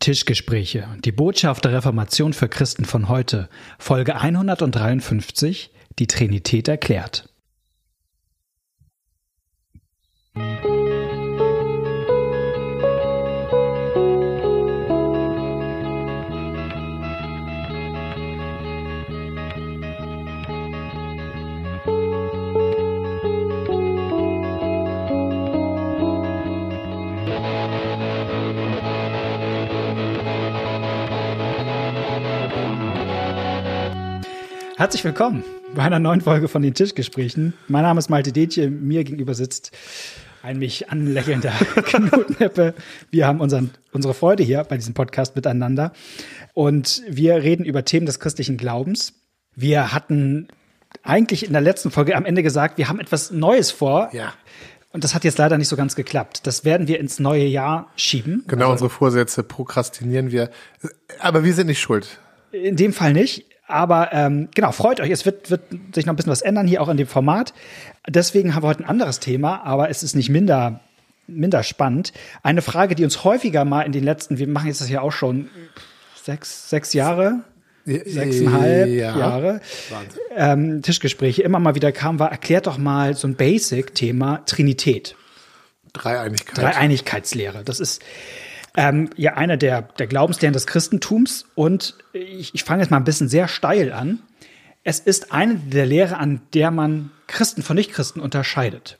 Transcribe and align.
Tischgespräche, 0.00 0.88
die 1.04 1.12
Botschaft 1.12 1.64
der 1.64 1.74
Reformation 1.74 2.32
für 2.32 2.48
Christen 2.48 2.86
von 2.86 3.08
heute, 3.08 3.50
Folge 3.78 4.16
153, 4.16 5.70
die 5.98 6.06
Trinität 6.06 6.68
erklärt. 6.68 7.28
Herzlich 34.80 35.04
willkommen 35.04 35.44
bei 35.74 35.82
einer 35.82 35.98
neuen 35.98 36.22
Folge 36.22 36.48
von 36.48 36.62
den 36.62 36.72
Tischgesprächen. 36.72 37.52
Mein 37.68 37.82
Name 37.82 37.98
ist 37.98 38.08
Malte 38.08 38.32
Detje, 38.32 38.70
mir 38.70 39.04
gegenüber 39.04 39.34
sitzt 39.34 39.72
ein 40.42 40.58
mich 40.58 40.88
anlächelnder 40.88 41.50
Knutneppe. 41.84 42.72
Wir 43.10 43.26
haben 43.26 43.42
unseren, 43.42 43.72
unsere 43.92 44.14
Freude 44.14 44.42
hier 44.42 44.64
bei 44.64 44.78
diesem 44.78 44.94
Podcast 44.94 45.36
miteinander 45.36 45.92
und 46.54 47.02
wir 47.06 47.42
reden 47.42 47.66
über 47.66 47.84
Themen 47.84 48.06
des 48.06 48.20
christlichen 48.20 48.56
Glaubens. 48.56 49.12
Wir 49.54 49.92
hatten 49.92 50.48
eigentlich 51.02 51.44
in 51.44 51.52
der 51.52 51.60
letzten 51.60 51.90
Folge 51.90 52.16
am 52.16 52.24
Ende 52.24 52.42
gesagt, 52.42 52.78
wir 52.78 52.88
haben 52.88 53.00
etwas 53.00 53.30
Neues 53.30 53.70
vor. 53.70 54.08
Ja. 54.14 54.32
Und 54.94 55.04
das 55.04 55.14
hat 55.14 55.24
jetzt 55.24 55.36
leider 55.36 55.58
nicht 55.58 55.68
so 55.68 55.76
ganz 55.76 55.94
geklappt. 55.94 56.46
Das 56.46 56.64
werden 56.64 56.88
wir 56.88 57.00
ins 57.00 57.20
neue 57.20 57.44
Jahr 57.44 57.90
schieben. 57.96 58.44
Genau, 58.46 58.70
also, 58.70 58.86
unsere 58.86 58.88
Vorsätze 58.88 59.42
prokrastinieren 59.42 60.30
wir. 60.30 60.48
Aber 61.18 61.44
wir 61.44 61.52
sind 61.52 61.66
nicht 61.66 61.80
schuld. 61.80 62.18
In 62.50 62.76
dem 62.76 62.94
Fall 62.94 63.12
nicht. 63.12 63.44
Aber 63.70 64.12
ähm, 64.12 64.48
genau, 64.54 64.72
freut 64.72 65.00
euch, 65.00 65.10
es 65.10 65.24
wird, 65.24 65.50
wird 65.50 65.62
sich 65.94 66.06
noch 66.06 66.12
ein 66.12 66.16
bisschen 66.16 66.32
was 66.32 66.42
ändern 66.42 66.66
hier 66.66 66.82
auch 66.82 66.88
in 66.88 66.96
dem 66.96 67.06
Format. 67.06 67.54
Deswegen 68.08 68.54
haben 68.54 68.62
wir 68.62 68.68
heute 68.68 68.84
ein 68.84 68.88
anderes 68.88 69.20
Thema, 69.20 69.62
aber 69.64 69.90
es 69.90 70.02
ist 70.02 70.14
nicht 70.14 70.30
minder, 70.30 70.80
minder 71.26 71.62
spannend. 71.62 72.12
Eine 72.42 72.62
Frage, 72.62 72.94
die 72.94 73.04
uns 73.04 73.24
häufiger 73.24 73.64
mal 73.64 73.82
in 73.82 73.92
den 73.92 74.04
letzten, 74.04 74.38
wir 74.38 74.48
machen 74.48 74.68
jetzt 74.68 74.80
das 74.80 74.90
ja 74.90 75.00
auch 75.00 75.12
schon 75.12 75.48
sechs, 76.22 76.68
sechs 76.68 76.92
Jahre, 76.92 77.40
sechseinhalb 77.84 78.88
ja. 78.88 79.16
Jahre 79.16 79.60
ähm, 80.36 80.82
Tischgespräche 80.82 81.42
immer 81.42 81.58
mal 81.58 81.74
wieder 81.74 81.92
kam, 81.92 82.18
war, 82.18 82.30
erklärt 82.30 82.66
doch 82.66 82.78
mal 82.78 83.14
so 83.14 83.26
ein 83.26 83.34
Basic-Thema 83.34 84.42
Trinität. 84.46 85.16
Dreieinigkeit. 85.92 86.56
Dreieinigkeitslehre. 86.56 87.64
Das 87.64 87.80
ist 87.80 88.02
ähm, 88.76 89.10
ja 89.16 89.34
einer 89.34 89.56
der, 89.56 89.82
der 89.82 90.06
Glaubenslehren 90.06 90.52
des 90.52 90.66
Christentums. 90.66 91.46
Und 91.54 91.96
ich, 92.12 92.54
ich 92.54 92.64
fange 92.64 92.82
jetzt 92.82 92.90
mal 92.90 92.96
ein 92.96 93.04
bisschen 93.04 93.28
sehr 93.28 93.48
steil 93.48 93.92
an. 93.92 94.20
Es 94.82 95.00
ist 95.00 95.32
eine 95.32 95.56
der 95.56 95.86
Lehre, 95.86 96.16
an 96.16 96.40
der 96.54 96.70
man 96.70 97.10
Christen 97.26 97.62
von 97.62 97.76
Nichtchristen 97.76 98.22
unterscheidet. 98.22 98.98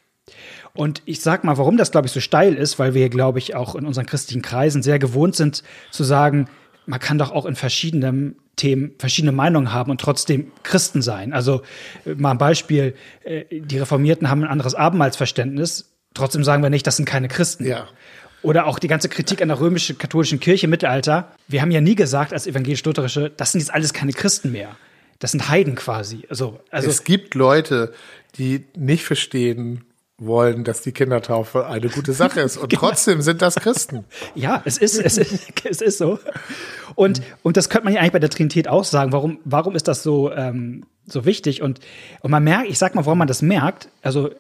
Und 0.73 1.03
ich 1.05 1.21
sag 1.21 1.43
mal, 1.43 1.59
warum 1.59 1.77
das, 1.77 1.91
glaube 1.91 2.07
ich, 2.07 2.13
so 2.13 2.21
steil 2.21 2.55
ist, 2.55 2.79
weil 2.79 2.95
wir, 2.95 3.09
glaube 3.09 3.39
ich, 3.39 3.55
auch 3.55 3.75
in 3.75 3.87
unseren 3.87 4.07
christlichen 4.07 4.43
Kreisen 4.43 4.83
sehr 4.83 4.99
gewohnt 4.99 5.35
sind 5.35 5.65
zu 5.91 6.05
sagen, 6.05 6.49
man 6.87 7.01
kann 7.01 7.19
doch 7.19 7.31
auch 7.31 7.47
in 7.47 7.57
verschiedenen 7.57 8.37
Themen 8.57 8.93
verschiedene 8.99 9.33
Meinungen 9.33 9.73
haben 9.73 9.91
und 9.91 10.01
trotzdem 10.01 10.53
Christen 10.63 11.03
sein. 11.03 11.33
Also 11.33 11.63
äh, 12.05 12.15
mal 12.15 12.33
ein 12.33 12.39
Beispiel, 12.39 12.95
äh, 13.25 13.45
die 13.51 13.79
Reformierten 13.79 14.29
haben 14.29 14.43
ein 14.45 14.51
anderes 14.51 14.75
Abendmahlsverständnis, 14.75 15.93
trotzdem 16.15 16.45
sagen 16.45 16.63
wir 16.63 16.71
nicht, 16.71 16.87
das 16.87 16.97
sind 16.97 17.07
keine 17.07 17.29
Christen. 17.29 17.65
Ja. 17.65 17.89
Oder 18.43 18.67
auch 18.67 18.79
die 18.79 18.89
ganze 18.89 19.09
Kritik 19.09 19.43
an 19.43 19.49
der 19.49 19.61
römischen 19.61 19.99
katholischen 19.99 20.41
Kirche 20.41 20.67
im 20.67 20.71
Mittelalter. 20.71 21.33
Wir 21.49 21.61
haben 21.61 21.71
ja 21.71 21.81
nie 21.81 21.95
gesagt 21.95 22.33
als 22.33 22.47
evangelisch-lutherische, 22.47 23.31
das 23.37 23.53
sind 23.53 23.61
jetzt 23.61 23.73
alles 23.73 23.93
keine 23.93 24.13
Christen 24.13 24.53
mehr. 24.53 24.77
Das 25.19 25.33
sind 25.33 25.49
Heiden 25.49 25.75
quasi. 25.75 26.23
Also, 26.31 26.61
also 26.71 26.89
es 26.89 27.05
gibt 27.05 27.35
Leute, 27.35 27.93
die 28.37 28.65
nicht 28.75 29.05
verstehen 29.05 29.85
wollen, 30.21 30.65
dass 30.65 30.83
die 30.83 30.93
Kindertaufe 30.93 31.67
eine 31.67 31.89
gute 31.89 32.13
Sache 32.13 32.41
ist. 32.41 32.57
Und 32.57 32.69
genau. 32.71 32.89
trotzdem 32.89 33.23
sind 33.23 33.43
das 33.43 33.57
Christen. 33.57 34.05
Ja, 34.35 34.63
es 34.65 34.79
ist, 34.79 34.99
es 34.99 35.19
ist, 35.19 35.53
es 35.65 35.81
ist 35.81 35.99
so. 35.99 36.19
Und, 36.95 37.23
und 37.43 37.57
das 37.57 37.69
könnte 37.69 37.85
man 37.85 37.95
ja 37.95 38.01
eigentlich 38.01 38.13
bei 38.13 38.19
der 38.19 38.31
Trinität 38.31 38.69
auch 38.69 38.85
sagen. 38.85 39.13
Warum, 39.13 39.39
warum 39.45 39.75
ist 39.75 39.89
das 39.89 40.03
so, 40.03 40.33
ähm, 40.33 40.87
so 41.07 41.25
wichtig? 41.25 41.63
Und, 41.63 41.81
und 42.21 42.31
man 42.31 42.45
merkt, 42.45 42.71
ich 42.71 42.79
sag 42.79 42.95
mal, 42.95 43.07
warum 43.07 43.19
man 43.19 43.29
das 43.29 43.43
merkt. 43.43 43.89
Also, 44.03 44.31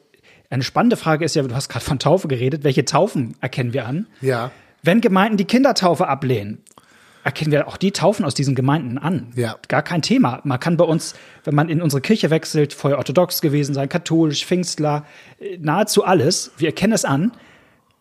eine 0.50 0.64
spannende 0.64 0.96
Frage 0.96 1.24
ist 1.24 1.36
ja, 1.36 1.42
du 1.42 1.54
hast 1.54 1.68
gerade 1.68 1.84
von 1.84 1.98
Taufe 1.98 2.28
geredet. 2.28 2.64
Welche 2.64 2.84
Taufen 2.84 3.36
erkennen 3.40 3.72
wir 3.72 3.86
an? 3.86 4.06
Ja. 4.20 4.50
Wenn 4.82 5.00
Gemeinden 5.00 5.36
die 5.36 5.44
Kindertaufe 5.44 6.08
ablehnen, 6.08 6.62
erkennen 7.22 7.52
wir 7.52 7.68
auch 7.68 7.76
die 7.76 7.92
Taufen 7.92 8.24
aus 8.24 8.34
diesen 8.34 8.56
Gemeinden 8.56 8.98
an. 8.98 9.32
Ja. 9.36 9.56
Gar 9.68 9.82
kein 9.82 10.02
Thema. 10.02 10.40
Man 10.42 10.58
kann 10.58 10.76
bei 10.76 10.84
uns, 10.84 11.14
wenn 11.44 11.54
man 11.54 11.68
in 11.68 11.80
unsere 11.80 12.00
Kirche 12.00 12.30
wechselt, 12.30 12.72
vorher 12.72 12.98
orthodox 12.98 13.40
gewesen 13.40 13.74
sein, 13.74 13.88
katholisch, 13.88 14.44
Pfingstler, 14.44 15.04
äh, 15.38 15.58
nahezu 15.58 16.04
alles. 16.04 16.50
Wir 16.56 16.68
erkennen 16.68 16.94
es 16.94 17.04
an, 17.04 17.32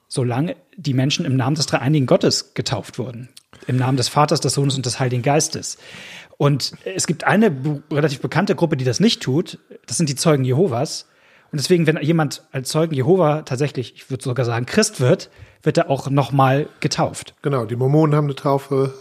solange 0.07 0.55
die 0.75 0.95
Menschen 0.95 1.25
im 1.25 1.35
Namen 1.35 1.55
des 1.55 1.67
dreieinigen 1.67 2.07
Gottes 2.07 2.55
getauft 2.55 2.97
wurden. 2.97 3.29
Im 3.67 3.77
Namen 3.77 3.97
des 3.97 4.07
Vaters, 4.07 4.39
des 4.41 4.53
Sohnes 4.53 4.75
und 4.75 4.85
des 4.85 4.99
Heiligen 4.99 5.21
Geistes. 5.21 5.77
Und 6.37 6.71
es 6.85 7.05
gibt 7.05 7.25
eine 7.25 7.51
relativ 7.91 8.21
bekannte 8.21 8.55
Gruppe, 8.55 8.77
die 8.77 8.85
das 8.85 8.99
nicht 8.99 9.21
tut. 9.21 9.59
Das 9.85 9.97
sind 9.97 10.09
die 10.09 10.15
Zeugen 10.15 10.45
Jehovas. 10.45 11.05
Und 11.51 11.59
deswegen, 11.59 11.87
wenn 11.87 11.97
jemand 12.01 12.43
als 12.51 12.69
Zeugen 12.69 12.93
Jehova 12.93 13.41
tatsächlich, 13.41 13.95
ich 13.95 14.09
würde 14.09 14.23
sogar 14.23 14.45
sagen, 14.45 14.65
Christ 14.65 14.99
wird, 14.99 15.29
wird 15.63 15.77
er 15.77 15.89
auch 15.89 16.09
nochmal 16.09 16.67
getauft. 16.79 17.33
Genau, 17.41 17.65
die 17.65 17.75
Mormonen 17.75 18.15
haben 18.15 18.25
eine 18.25 18.35
Taufe, 18.35 18.93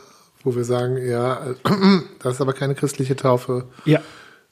wo 0.43 0.57
wir 0.57 0.65
sagen, 0.65 0.97
ja, 0.97 1.55
das 2.23 2.35
ist 2.35 2.41
aber 2.41 2.53
keine 2.53 2.75
christliche 2.75 3.17
Taufe. 3.17 3.67
Ja. 3.85 4.01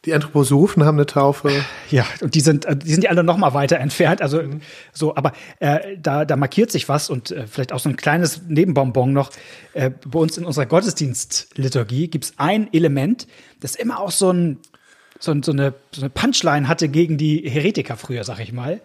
Die 0.04 0.14
Anthroposophen 0.14 0.84
haben 0.84 0.98
eine 0.98 1.06
Taufe. 1.06 1.50
Ja, 1.90 2.06
und 2.20 2.36
die 2.36 2.40
sind, 2.40 2.64
die 2.84 2.92
sind 2.92 3.02
ja 3.02 3.10
alle 3.10 3.24
noch 3.24 3.38
mal 3.38 3.54
weiter 3.54 3.78
entfernt. 3.78 4.22
Also 4.22 4.40
mhm. 4.40 4.60
so, 4.92 5.16
aber 5.16 5.32
äh, 5.58 5.96
da, 5.98 6.24
da 6.24 6.36
markiert 6.36 6.70
sich 6.70 6.88
was 6.88 7.10
und 7.10 7.32
äh, 7.32 7.48
vielleicht 7.48 7.72
auch 7.72 7.80
so 7.80 7.88
ein 7.88 7.96
kleines 7.96 8.42
Nebenbonbon 8.46 9.12
noch. 9.12 9.30
Äh, 9.72 9.90
bei 10.06 10.18
uns 10.20 10.38
in 10.38 10.44
unserer 10.44 10.66
Gottesdienstliturgie 10.66 12.06
gibt 12.06 12.26
es 12.26 12.34
ein 12.36 12.72
Element, 12.72 13.26
das 13.58 13.74
immer 13.74 13.98
auch 13.98 14.12
so 14.12 14.30
ein 14.30 14.58
so, 15.18 15.34
so, 15.42 15.52
eine, 15.52 15.74
so 15.92 16.02
eine 16.02 16.10
Punchline 16.10 16.68
hatte 16.68 16.88
gegen 16.88 17.16
die 17.16 17.48
Heretiker 17.48 17.96
früher, 17.96 18.24
sag 18.24 18.40
ich 18.40 18.52
mal. 18.52 18.80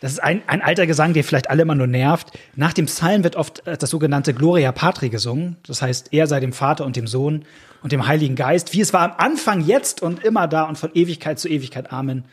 Das 0.00 0.12
ist 0.12 0.18
ein, 0.22 0.42
ein 0.46 0.62
alter 0.62 0.86
Gesang, 0.86 1.14
der 1.14 1.24
vielleicht 1.24 1.50
alle 1.50 1.62
immer 1.62 1.74
nur 1.74 1.86
nervt. 1.86 2.32
Nach 2.54 2.72
dem 2.72 2.86
Psalm 2.86 3.24
wird 3.24 3.36
oft 3.36 3.66
äh, 3.66 3.76
das 3.76 3.90
sogenannte 3.90 4.34
Gloria 4.34 4.72
Patri 4.72 5.08
gesungen. 5.08 5.56
Das 5.66 5.82
heißt, 5.82 6.12
er 6.12 6.26
sei 6.26 6.40
dem 6.40 6.52
Vater 6.52 6.84
und 6.84 6.96
dem 6.96 7.06
Sohn 7.06 7.44
und 7.82 7.92
dem 7.92 8.06
Heiligen 8.06 8.36
Geist, 8.36 8.72
wie 8.72 8.80
es 8.80 8.92
war 8.92 9.02
am 9.02 9.12
Anfang, 9.18 9.60
jetzt 9.60 10.02
und 10.02 10.24
immer 10.24 10.48
da 10.48 10.64
und 10.64 10.76
von 10.76 10.90
Ewigkeit 10.94 11.38
zu 11.38 11.48
Ewigkeit. 11.48 11.92
Amen. 11.92 12.24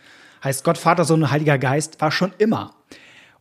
Heißt 0.44 0.64
Gott, 0.64 0.78
Vater, 0.78 1.06
Sohn 1.06 1.24
und 1.24 1.32
Heiliger 1.32 1.58
Geist 1.58 2.02
war 2.02 2.12
schon 2.12 2.34
immer. 2.38 2.74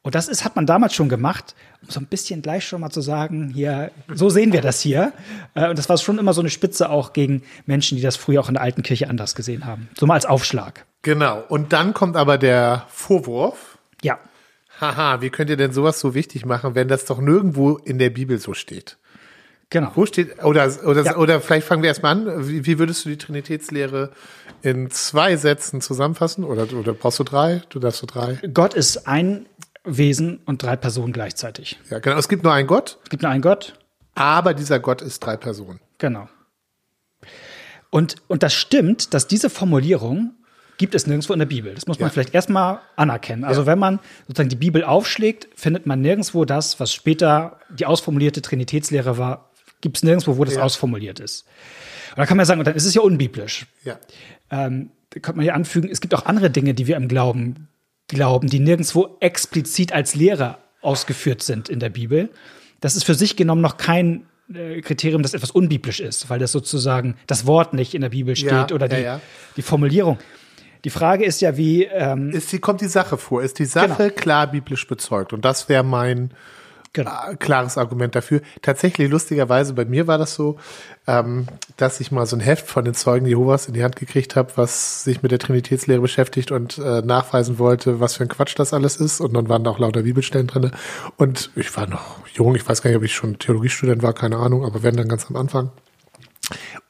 Und 0.04 0.16
das 0.16 0.26
ist, 0.26 0.44
hat 0.44 0.56
man 0.56 0.66
damals 0.66 0.94
schon 0.94 1.08
gemacht, 1.08 1.54
um 1.82 1.90
so 1.90 2.00
ein 2.00 2.06
bisschen 2.06 2.42
gleich 2.42 2.66
schon 2.66 2.80
mal 2.80 2.90
zu 2.90 3.00
sagen, 3.00 3.50
hier, 3.54 3.92
so 4.12 4.30
sehen 4.30 4.52
wir 4.52 4.60
das 4.60 4.80
hier. 4.80 5.12
Äh, 5.54 5.68
und 5.68 5.78
das 5.78 5.88
war 5.88 5.96
schon 5.96 6.18
immer 6.18 6.32
so 6.32 6.40
eine 6.40 6.50
Spitze 6.50 6.90
auch 6.90 7.12
gegen 7.12 7.42
Menschen, 7.66 7.96
die 7.96 8.02
das 8.02 8.16
früher 8.16 8.40
auch 8.40 8.48
in 8.48 8.54
der 8.54 8.62
alten 8.62 8.82
Kirche 8.82 9.08
anders 9.08 9.36
gesehen 9.36 9.64
haben. 9.64 9.88
So 9.96 10.06
mal 10.06 10.14
als 10.14 10.26
Aufschlag. 10.26 10.84
Genau. 11.02 11.44
Und 11.48 11.72
dann 11.72 11.94
kommt 11.94 12.16
aber 12.16 12.36
der 12.36 12.86
Vorwurf. 12.88 13.78
Ja. 14.02 14.18
Haha, 14.80 15.20
wie 15.20 15.30
könnt 15.30 15.50
ihr 15.50 15.56
denn 15.56 15.72
sowas 15.72 16.00
so 16.00 16.14
wichtig 16.14 16.44
machen, 16.44 16.74
wenn 16.74 16.88
das 16.88 17.04
doch 17.04 17.20
nirgendwo 17.20 17.76
in 17.76 17.98
der 17.98 18.10
Bibel 18.10 18.38
so 18.38 18.54
steht? 18.54 18.96
Genau. 19.70 19.92
Wo 19.94 20.04
steht, 20.04 20.42
oder, 20.44 20.70
oder, 20.84 21.04
ja. 21.04 21.16
oder 21.16 21.40
vielleicht 21.40 21.66
fangen 21.66 21.82
wir 21.82 21.88
erstmal 21.88 22.12
an. 22.12 22.48
Wie, 22.48 22.66
wie 22.66 22.78
würdest 22.78 23.04
du 23.04 23.08
die 23.08 23.16
Trinitätslehre 23.16 24.10
in 24.62 24.90
zwei 24.90 25.36
Sätzen 25.36 25.80
zusammenfassen? 25.80 26.44
Oder, 26.44 26.66
oder 26.72 26.92
brauchst 26.92 27.20
du 27.20 27.24
drei? 27.24 27.62
Du 27.68 27.78
darfst 27.78 28.02
du 28.02 28.06
drei. 28.06 28.38
Gott 28.52 28.74
ist 28.74 29.06
ein 29.06 29.46
Wesen 29.84 30.40
und 30.44 30.62
drei 30.62 30.76
Personen 30.76 31.12
gleichzeitig. 31.12 31.78
Ja, 31.90 31.98
genau. 31.98 32.16
Es 32.16 32.28
gibt 32.28 32.44
nur 32.44 32.52
einen 32.52 32.68
Gott. 32.68 32.98
Es 33.04 33.10
gibt 33.10 33.22
nur 33.22 33.30
einen 33.30 33.42
Gott. 33.42 33.74
Aber 34.14 34.54
dieser 34.54 34.78
Gott 34.78 35.02
ist 35.02 35.20
drei 35.20 35.36
Personen. 35.36 35.80
Genau. 35.98 36.28
Und, 37.90 38.16
und 38.28 38.42
das 38.42 38.54
stimmt, 38.54 39.12
dass 39.12 39.26
diese 39.26 39.50
Formulierung 39.50 40.34
gibt 40.78 40.94
es 40.94 41.06
nirgendwo 41.06 41.32
in 41.32 41.38
der 41.38 41.46
Bibel. 41.46 41.74
Das 41.74 41.86
muss 41.86 41.98
man 42.00 42.08
ja. 42.08 42.12
vielleicht 42.12 42.34
erstmal 42.34 42.80
anerkennen. 42.96 43.44
Also 43.44 43.62
ja. 43.62 43.66
wenn 43.66 43.78
man 43.78 44.00
sozusagen 44.26 44.48
die 44.48 44.56
Bibel 44.56 44.82
aufschlägt, 44.84 45.48
findet 45.54 45.86
man 45.86 46.00
nirgendwo 46.00 46.44
das, 46.44 46.80
was 46.80 46.92
später 46.92 47.60
die 47.70 47.86
ausformulierte 47.86 48.42
Trinitätslehre 48.42 49.18
war, 49.18 49.50
gibt 49.80 49.98
es 49.98 50.02
nirgendwo, 50.02 50.38
wo 50.38 50.44
das 50.44 50.54
ja. 50.54 50.62
ausformuliert 50.62 51.20
ist. 51.20 51.44
Und 52.10 52.18
da 52.18 52.26
kann 52.26 52.36
man 52.36 52.46
sagen, 52.46 52.64
dann 52.64 52.74
ist 52.74 52.86
es 52.86 52.94
ja 52.94 53.02
unbiblisch. 53.02 53.66
Ja. 53.84 53.98
Ähm, 54.50 54.90
da 55.10 55.20
könnte 55.20 55.36
man 55.36 55.46
ja 55.46 55.54
anfügen, 55.54 55.88
es 55.90 56.00
gibt 56.00 56.14
auch 56.14 56.26
andere 56.26 56.50
Dinge, 56.50 56.74
die 56.74 56.86
wir 56.86 56.96
im 56.96 57.08
Glauben 57.08 57.68
glauben, 58.08 58.48
die 58.48 58.60
nirgendwo 58.60 59.16
explizit 59.20 59.92
als 59.92 60.14
Lehre 60.14 60.58
ausgeführt 60.80 61.42
sind 61.42 61.68
in 61.68 61.80
der 61.80 61.90
Bibel. 61.90 62.30
Das 62.80 62.96
ist 62.96 63.04
für 63.04 63.14
sich 63.14 63.36
genommen 63.36 63.62
noch 63.62 63.76
kein 63.76 64.26
äh, 64.52 64.80
Kriterium, 64.80 65.22
das 65.22 65.34
etwas 65.34 65.50
unbiblisch 65.50 66.00
ist, 66.00 66.28
weil 66.28 66.38
das 66.38 66.52
sozusagen 66.52 67.16
das 67.26 67.46
Wort 67.46 67.74
nicht 67.74 67.94
in 67.94 68.02
der 68.02 68.10
Bibel 68.10 68.36
steht 68.36 68.50
ja, 68.50 68.70
oder 68.72 68.88
die, 68.88 68.96
ja, 68.96 69.02
ja. 69.02 69.20
die 69.56 69.62
Formulierung. 69.62 70.18
Die 70.84 70.90
Frage 70.90 71.24
ist 71.24 71.40
ja, 71.40 71.56
wie. 71.56 71.84
Ähm, 71.84 72.30
ist 72.30 72.50
die, 72.52 72.58
kommt 72.58 72.80
die 72.80 72.88
Sache 72.88 73.16
vor? 73.16 73.42
Ist 73.42 73.58
die 73.58 73.66
Sache 73.66 74.08
genau. 74.08 74.14
klar 74.20 74.46
biblisch 74.50 74.86
bezeugt? 74.86 75.32
Und 75.32 75.44
das 75.44 75.68
wäre 75.68 75.84
mein 75.84 76.32
Genau. 76.92 77.30
Äh, 77.30 77.36
klares 77.36 77.78
Argument 77.78 78.14
dafür. 78.14 78.42
Tatsächlich, 78.60 79.10
lustigerweise, 79.10 79.72
bei 79.72 79.84
mir 79.84 80.06
war 80.06 80.18
das 80.18 80.34
so, 80.34 80.58
ähm, 81.06 81.46
dass 81.76 82.00
ich 82.00 82.12
mal 82.12 82.26
so 82.26 82.36
ein 82.36 82.40
Heft 82.40 82.66
von 82.66 82.84
den 82.84 82.94
Zeugen 82.94 83.26
Jehovas 83.26 83.66
in 83.66 83.74
die 83.74 83.82
Hand 83.82 83.96
gekriegt 83.96 84.36
habe, 84.36 84.52
was 84.56 85.04
sich 85.04 85.22
mit 85.22 85.32
der 85.32 85.38
Trinitätslehre 85.38 86.00
beschäftigt 86.00 86.52
und 86.52 86.78
äh, 86.78 87.00
nachweisen 87.00 87.58
wollte, 87.58 88.00
was 88.00 88.16
für 88.16 88.24
ein 88.24 88.28
Quatsch 88.28 88.54
das 88.58 88.74
alles 88.74 88.96
ist. 88.96 89.20
Und 89.20 89.34
dann 89.34 89.48
waren 89.48 89.64
da 89.64 89.70
auch 89.70 89.78
lauter 89.78 90.02
Bibelstellen 90.02 90.46
drinne. 90.46 90.70
Und 91.16 91.50
ich 91.56 91.74
war 91.76 91.86
noch 91.86 92.26
jung, 92.34 92.54
ich 92.54 92.68
weiß 92.68 92.82
gar 92.82 92.90
nicht, 92.90 92.98
ob 92.98 93.04
ich 93.04 93.14
schon 93.14 93.38
Theologiestudent 93.38 94.02
war, 94.02 94.12
keine 94.12 94.36
Ahnung, 94.36 94.64
aber 94.64 94.82
wenn 94.82 94.96
dann 94.96 95.08
ganz 95.08 95.26
am 95.28 95.36
Anfang. 95.36 95.70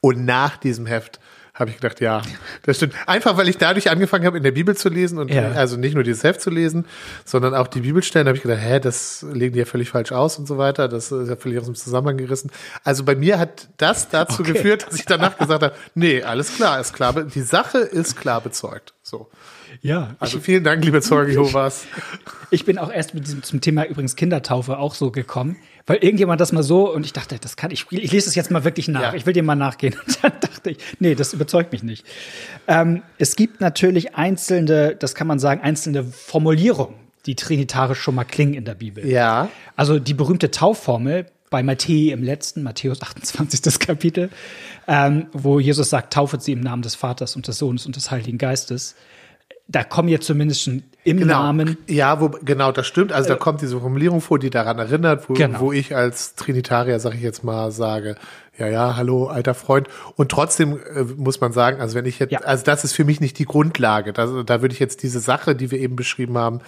Und 0.01 0.25
nach 0.25 0.57
diesem 0.57 0.87
Heft 0.87 1.21
habe 1.63 1.71
ich 1.71 1.77
gedacht, 1.77 2.01
ja, 2.01 2.23
das 2.63 2.77
stimmt. 2.77 2.95
Einfach 3.07 3.37
weil 3.37 3.49
ich 3.49 3.57
dadurch 3.57 3.91
angefangen 3.91 4.27
habe, 4.27 4.37
in 4.37 4.43
der 4.43 4.51
Bibel 4.51 4.77
zu 4.77 4.89
lesen 4.89 5.19
und 5.19 5.31
ja. 5.31 5.53
also 5.53 5.77
nicht 5.77 5.95
nur 5.95 6.05
dieses 6.05 6.23
Heft 6.23 6.41
zu 6.41 6.51
lesen, 6.51 6.87
sondern 7.25 7.55
auch 7.55 7.67
die 7.67 7.81
Bibelstellen, 7.81 8.29
habe 8.29 8.37
ich 8.37 8.43
gedacht, 8.43 8.61
hä, 8.61 8.81
das 8.81 9.25
legen 9.33 9.55
die 9.55 9.61
ja 9.61 9.65
völlig 9.65 9.89
falsch 9.91 10.13
aus 10.13 10.39
und 10.39 10.47
so 10.47 10.59
weiter. 10.59 10.89
Das 10.89 11.11
ist 11.11 11.29
ja 11.29 11.37
völlig 11.37 11.59
aus 11.59 11.67
dem 11.67 11.75
Zusammenhang 11.75 12.19
gerissen. 12.19 12.51
Also 12.85 13.05
bei 13.05 13.15
mir 13.15 13.39
hat 13.39 13.69
das 13.79 14.09
dazu 14.11 14.43
okay. 14.43 14.53
geführt, 14.53 14.87
dass 14.87 14.97
ich 14.97 15.07
danach 15.07 15.39
gesagt 15.39 15.63
habe, 15.63 15.75
nee, 15.95 16.23
alles 16.23 16.55
klar, 16.55 16.81
ist 16.81 16.93
klar, 16.93 17.13
die 17.13 17.43
Sache 17.43 17.79
ist 17.79 18.17
klar 18.17 18.41
bezeugt. 18.41 18.95
So. 19.03 19.29
Ja. 19.81 20.17
Also 20.19 20.39
vielen 20.41 20.65
Dank, 20.65 20.85
liebe 20.85 21.01
Zeuge 21.01 21.33
Jehovas. 21.33 21.87
Ich 22.51 22.65
bin 22.65 22.79
auch 22.79 22.93
erst 22.93 23.15
mit 23.15 23.27
diesem 23.27 23.43
zum 23.43 23.61
Thema 23.61 23.85
übrigens 23.87 24.17
Kindertaufe 24.17 24.79
auch 24.79 24.95
so 24.95 25.11
gekommen, 25.11 25.57
weil 25.87 25.97
irgendjemand 25.99 26.41
das 26.41 26.53
mal 26.53 26.63
so 26.63 26.93
und 26.93 27.07
ich 27.07 27.13
dachte, 27.13 27.39
das 27.41 27.57
kann 27.57 27.71
ich, 27.71 27.87
ich 27.91 28.13
lese 28.13 28.29
es 28.29 28.35
jetzt 28.35 28.51
mal 28.51 28.65
wirklich 28.65 28.89
nach. 28.89 29.01
Ja. 29.01 29.15
Ich 29.15 29.27
will 29.27 29.33
dir 29.33 29.43
mal 29.43 29.55
nachgehen. 29.55 29.95
Und 30.07 30.23
dann 30.23 30.33
dachte 30.41 30.71
ich, 30.71 30.79
nee, 31.01 31.15
das 31.15 31.33
überzeugt 31.33 31.73
mich 31.73 31.83
nicht. 31.83 32.07
Ähm, 32.69 33.03
es 33.19 33.37
gibt 33.37 33.61
natürlich 33.61 34.15
einzelne, 34.15 34.95
das 34.95 35.15
kann 35.15 35.27
man 35.27 35.39
sagen, 35.39 35.63
einzelne 35.63 36.05
Formulierungen, 36.05 36.95
die 37.27 37.35
trinitarisch 37.35 38.01
schon 38.01 38.15
mal 38.15 38.25
klingen 38.25 38.55
in 38.55 38.65
der 38.65 38.75
Bibel. 38.75 39.07
Ja. 39.07 39.49
Also 39.77 39.99
die 39.99 40.15
berühmte 40.15 40.51
Taufformel 40.51 41.27
bei 41.51 41.63
Matthäus 41.63 42.13
im 42.13 42.23
letzten, 42.23 42.63
Matthäus 42.63 43.01
28. 43.01 43.79
Kapitel, 43.79 44.31
ähm, 44.89 45.27
wo 45.33 45.61
Jesus 45.61 45.91
sagt, 45.91 46.13
taufet 46.13 46.43
sie 46.43 46.53
im 46.53 46.61
Namen 46.61 46.83
des 46.83 46.97
Vaters 46.97 47.37
und 47.37 47.47
des 47.47 47.59
Sohnes 47.59 47.87
und 47.87 47.95
des 47.95 48.11
Heiligen 48.11 48.39
Geistes 48.39 48.97
da 49.73 49.85
kommen 49.85 50.09
jetzt 50.09 50.27
zumindest 50.27 50.63
schon 50.63 50.83
im 51.05 51.17
genau. 51.17 51.43
Namen. 51.43 51.79
Ja, 51.89 52.21
wo, 52.21 52.29
genau, 52.29 52.71
das 52.71 52.87
stimmt. 52.87 53.13
Also 53.13 53.31
da 53.31 53.35
äh, 53.35 53.39
kommt 53.39 53.61
diese 53.61 53.81
Formulierung 53.81 54.21
vor, 54.21 54.39
die 54.39 54.51
daran 54.51 54.79
erinnert, 54.79 55.29
wo, 55.29 55.35
genau. 55.35 55.61
wo 55.61 55.73
ich 55.73 55.97
als 55.97 56.37
Trinitarier, 56.37 57.01
sag 57.01 57.15
ich 57.15 57.23
jetzt 57.23 57.43
mal, 57.43 57.73
sage, 57.73 58.15
ja, 58.57 58.69
ja, 58.69 58.97
hallo, 58.97 59.27
alter 59.27 59.55
Freund. 59.55 59.89
Und 60.17 60.31
trotzdem 60.31 60.79
äh, 60.95 61.03
muss 61.17 61.41
man 61.41 61.53
sagen, 61.53 61.81
also 61.81 61.97
wenn 61.97 62.05
ich 62.05 62.19
jetzt, 62.19 62.31
ja. 62.31 62.41
also 62.41 62.65
das 62.65 62.85
ist 62.85 62.93
für 62.93 63.05
mich 63.05 63.21
nicht 63.21 63.39
die 63.39 63.47
Grundlage. 63.47 64.13
Da, 64.13 64.43
da 64.45 64.63
würde 64.63 64.75
ich 64.75 64.81
jetzt 64.81 65.03
diese 65.03 65.21
Sache, 65.21 65.57
die 65.57 65.71
wir 65.71 65.81
eben 65.81 65.97
beschrieben 65.97 66.39
haben, 66.39 66.61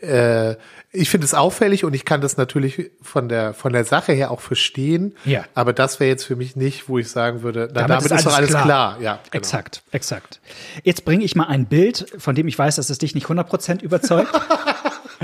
äh, 0.00 0.56
ich 0.92 1.08
finde 1.10 1.24
es 1.24 1.34
auffällig 1.34 1.84
und 1.84 1.94
ich 1.94 2.04
kann 2.04 2.20
das 2.20 2.36
natürlich 2.36 2.90
von 3.00 3.28
der 3.28 3.54
von 3.54 3.72
der 3.72 3.84
Sache 3.84 4.12
her 4.12 4.30
auch 4.30 4.40
verstehen. 4.40 5.14
Ja. 5.24 5.44
Aber 5.54 5.72
das 5.72 6.00
wäre 6.00 6.10
jetzt 6.10 6.24
für 6.24 6.36
mich 6.36 6.54
nicht, 6.56 6.88
wo 6.88 6.98
ich 6.98 7.10
sagen 7.10 7.42
würde, 7.42 7.68
na, 7.72 7.86
damit, 7.86 7.90
damit 7.90 8.04
ist, 8.04 8.12
ist 8.12 8.26
doch 8.26 8.36
alles 8.36 8.50
klar. 8.50 8.64
klar. 8.64 9.00
Ja, 9.00 9.12
genau. 9.30 9.40
Exakt, 9.40 9.82
exakt. 9.90 10.40
Jetzt 10.82 11.04
bringe 11.04 11.24
ich 11.24 11.34
mal 11.34 11.46
ein 11.46 11.66
Bild, 11.66 12.06
von 12.18 12.34
dem 12.34 12.46
ich 12.48 12.58
weiß, 12.58 12.76
dass 12.76 12.90
es 12.90 12.98
dich 12.98 13.14
nicht 13.14 13.26
100% 13.26 13.82
überzeugt. 13.82 14.30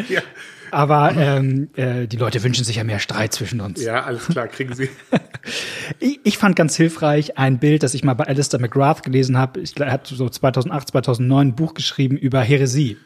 ja. 0.09 0.23
Aber 0.71 1.13
ähm, 1.17 1.71
äh, 1.77 2.07
die 2.07 2.17
Leute 2.17 2.43
wünschen 2.43 2.65
sich 2.65 2.77
ja 2.77 2.85
mehr 2.85 2.99
Streit 2.99 3.33
zwischen 3.33 3.61
uns. 3.61 3.83
Ja, 3.83 4.05
alles 4.05 4.27
klar, 4.29 4.49
kriegen 4.49 4.75
sie. 4.75 4.89
ich, 5.99 6.21
ich, 6.25 6.39
fand 6.39 6.57
ganz 6.57 6.77
hilfreich 6.77 7.39
ein 7.39 7.59
Bild, 7.59 7.83
das 7.83 7.95
ich 7.95 8.05
mal 8.05 8.15
bei 8.15 8.25
Alistair 8.25 8.61
McGrath 8.61 9.03
gelesen 9.03 9.39
habe. 9.39 9.63
Er 9.79 9.93
hat 9.93 10.07
so 10.07 10.29
2008, 10.29 10.89
2009 10.89 11.49
ein 11.49 11.55
Buch 11.55 11.75
geschrieben 11.75 12.17
über 12.17 12.41
Heresie. 12.41 12.97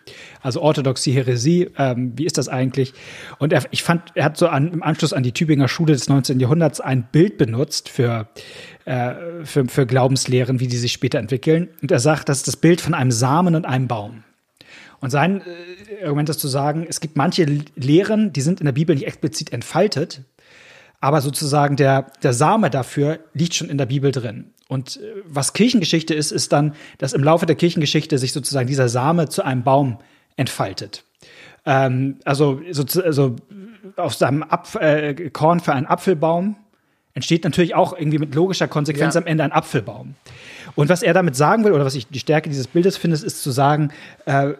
Also 0.40 0.60
Orthodoxie, 0.60 1.12
Heresie, 1.12 1.70
ähm, 1.78 2.12
wie 2.16 2.26
ist 2.26 2.38
das 2.38 2.48
eigentlich? 2.48 2.94
Und 3.38 3.52
er, 3.52 3.62
ich 3.70 3.82
fand, 3.82 4.10
er 4.14 4.24
hat 4.24 4.36
so 4.36 4.48
an, 4.48 4.72
im 4.72 4.82
Anschluss 4.82 5.12
an 5.12 5.22
die 5.22 5.32
Tübinger 5.32 5.68
Schule 5.68 5.92
des 5.92 6.08
19. 6.08 6.40
Jahrhunderts 6.40 6.80
ein 6.80 7.08
Bild 7.12 7.38
benutzt 7.38 7.88
für, 7.88 8.28
äh, 8.84 9.14
für, 9.44 9.66
für 9.66 9.86
Glaubenslehren, 9.86 10.60
wie 10.60 10.66
die 10.66 10.78
sich 10.78 10.92
später 10.92 11.18
entwickeln. 11.18 11.68
Und 11.80 11.90
er 11.90 12.00
sagt, 12.00 12.28
das 12.28 12.38
ist 12.38 12.48
das 12.48 12.56
Bild 12.56 12.80
von 12.80 12.94
einem 12.94 13.12
Samen 13.12 13.54
und 13.54 13.66
einem 13.66 13.86
Baum. 13.86 14.24
Und 15.02 15.10
sein 15.10 15.42
äh, 16.00 16.04
Argument 16.04 16.30
ist 16.30 16.40
zu 16.40 16.48
sagen, 16.48 16.86
es 16.88 17.00
gibt 17.00 17.16
manche 17.16 17.44
Lehren, 17.74 18.32
die 18.32 18.40
sind 18.40 18.60
in 18.60 18.64
der 18.64 18.72
Bibel 18.72 18.94
nicht 18.94 19.06
explizit 19.06 19.52
entfaltet, 19.52 20.22
aber 21.00 21.20
sozusagen 21.20 21.76
der, 21.76 22.06
der 22.22 22.32
Same 22.32 22.70
dafür 22.70 23.18
liegt 23.34 23.54
schon 23.54 23.68
in 23.68 23.76
der 23.76 23.86
Bibel 23.86 24.12
drin. 24.12 24.52
Und 24.68 24.96
äh, 24.96 25.00
was 25.26 25.52
Kirchengeschichte 25.52 26.14
ist, 26.14 26.30
ist 26.30 26.52
dann, 26.52 26.74
dass 26.98 27.12
im 27.12 27.24
Laufe 27.24 27.44
der 27.44 27.56
Kirchengeschichte 27.56 28.16
sich 28.16 28.32
sozusagen 28.32 28.68
dieser 28.68 28.88
Same 28.88 29.28
zu 29.28 29.42
einem 29.42 29.64
Baum 29.64 29.98
entfaltet. 30.36 31.04
Ähm, 31.66 32.20
also, 32.24 32.62
so, 32.70 32.84
also 33.02 33.36
auf 33.96 34.14
seinem 34.14 34.44
Apf 34.44 34.76
äh, 34.76 35.30
Korn 35.30 35.58
für 35.58 35.72
einen 35.72 35.86
Apfelbaum 35.86 36.56
entsteht 37.14 37.42
natürlich 37.44 37.74
auch 37.74 37.92
irgendwie 37.92 38.18
mit 38.18 38.34
logischer 38.34 38.68
Konsequenz 38.68 39.14
ja. 39.14 39.20
am 39.20 39.26
Ende 39.26 39.42
ein 39.42 39.52
Apfelbaum. 39.52 40.14
Und 40.76 40.88
was 40.88 41.02
er 41.02 41.12
damit 41.12 41.34
sagen 41.36 41.64
will, 41.64 41.72
oder 41.72 41.84
was 41.84 41.96
ich 41.96 42.06
die 42.06 42.20
Stärke 42.20 42.48
dieses 42.48 42.68
Bildes 42.68 42.96
finde, 42.96 43.16
ist 43.16 43.42
zu 43.42 43.50
sagen, 43.50 43.90
äh, 44.26 44.54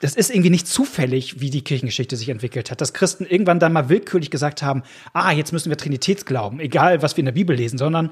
das 0.00 0.14
ist 0.14 0.30
irgendwie 0.30 0.50
nicht 0.50 0.66
zufällig, 0.66 1.40
wie 1.40 1.50
die 1.50 1.62
Kirchengeschichte 1.62 2.16
sich 2.16 2.30
entwickelt 2.30 2.70
hat, 2.70 2.80
dass 2.80 2.94
Christen 2.94 3.26
irgendwann 3.26 3.60
dann 3.60 3.72
mal 3.72 3.88
willkürlich 3.88 4.30
gesagt 4.30 4.62
haben, 4.62 4.82
ah, 5.12 5.30
jetzt 5.32 5.52
müssen 5.52 5.68
wir 5.68 5.76
Trinität 5.76 6.24
glauben, 6.26 6.58
egal 6.58 7.02
was 7.02 7.16
wir 7.16 7.20
in 7.20 7.26
der 7.26 7.32
Bibel 7.32 7.54
lesen, 7.54 7.78
sondern 7.78 8.10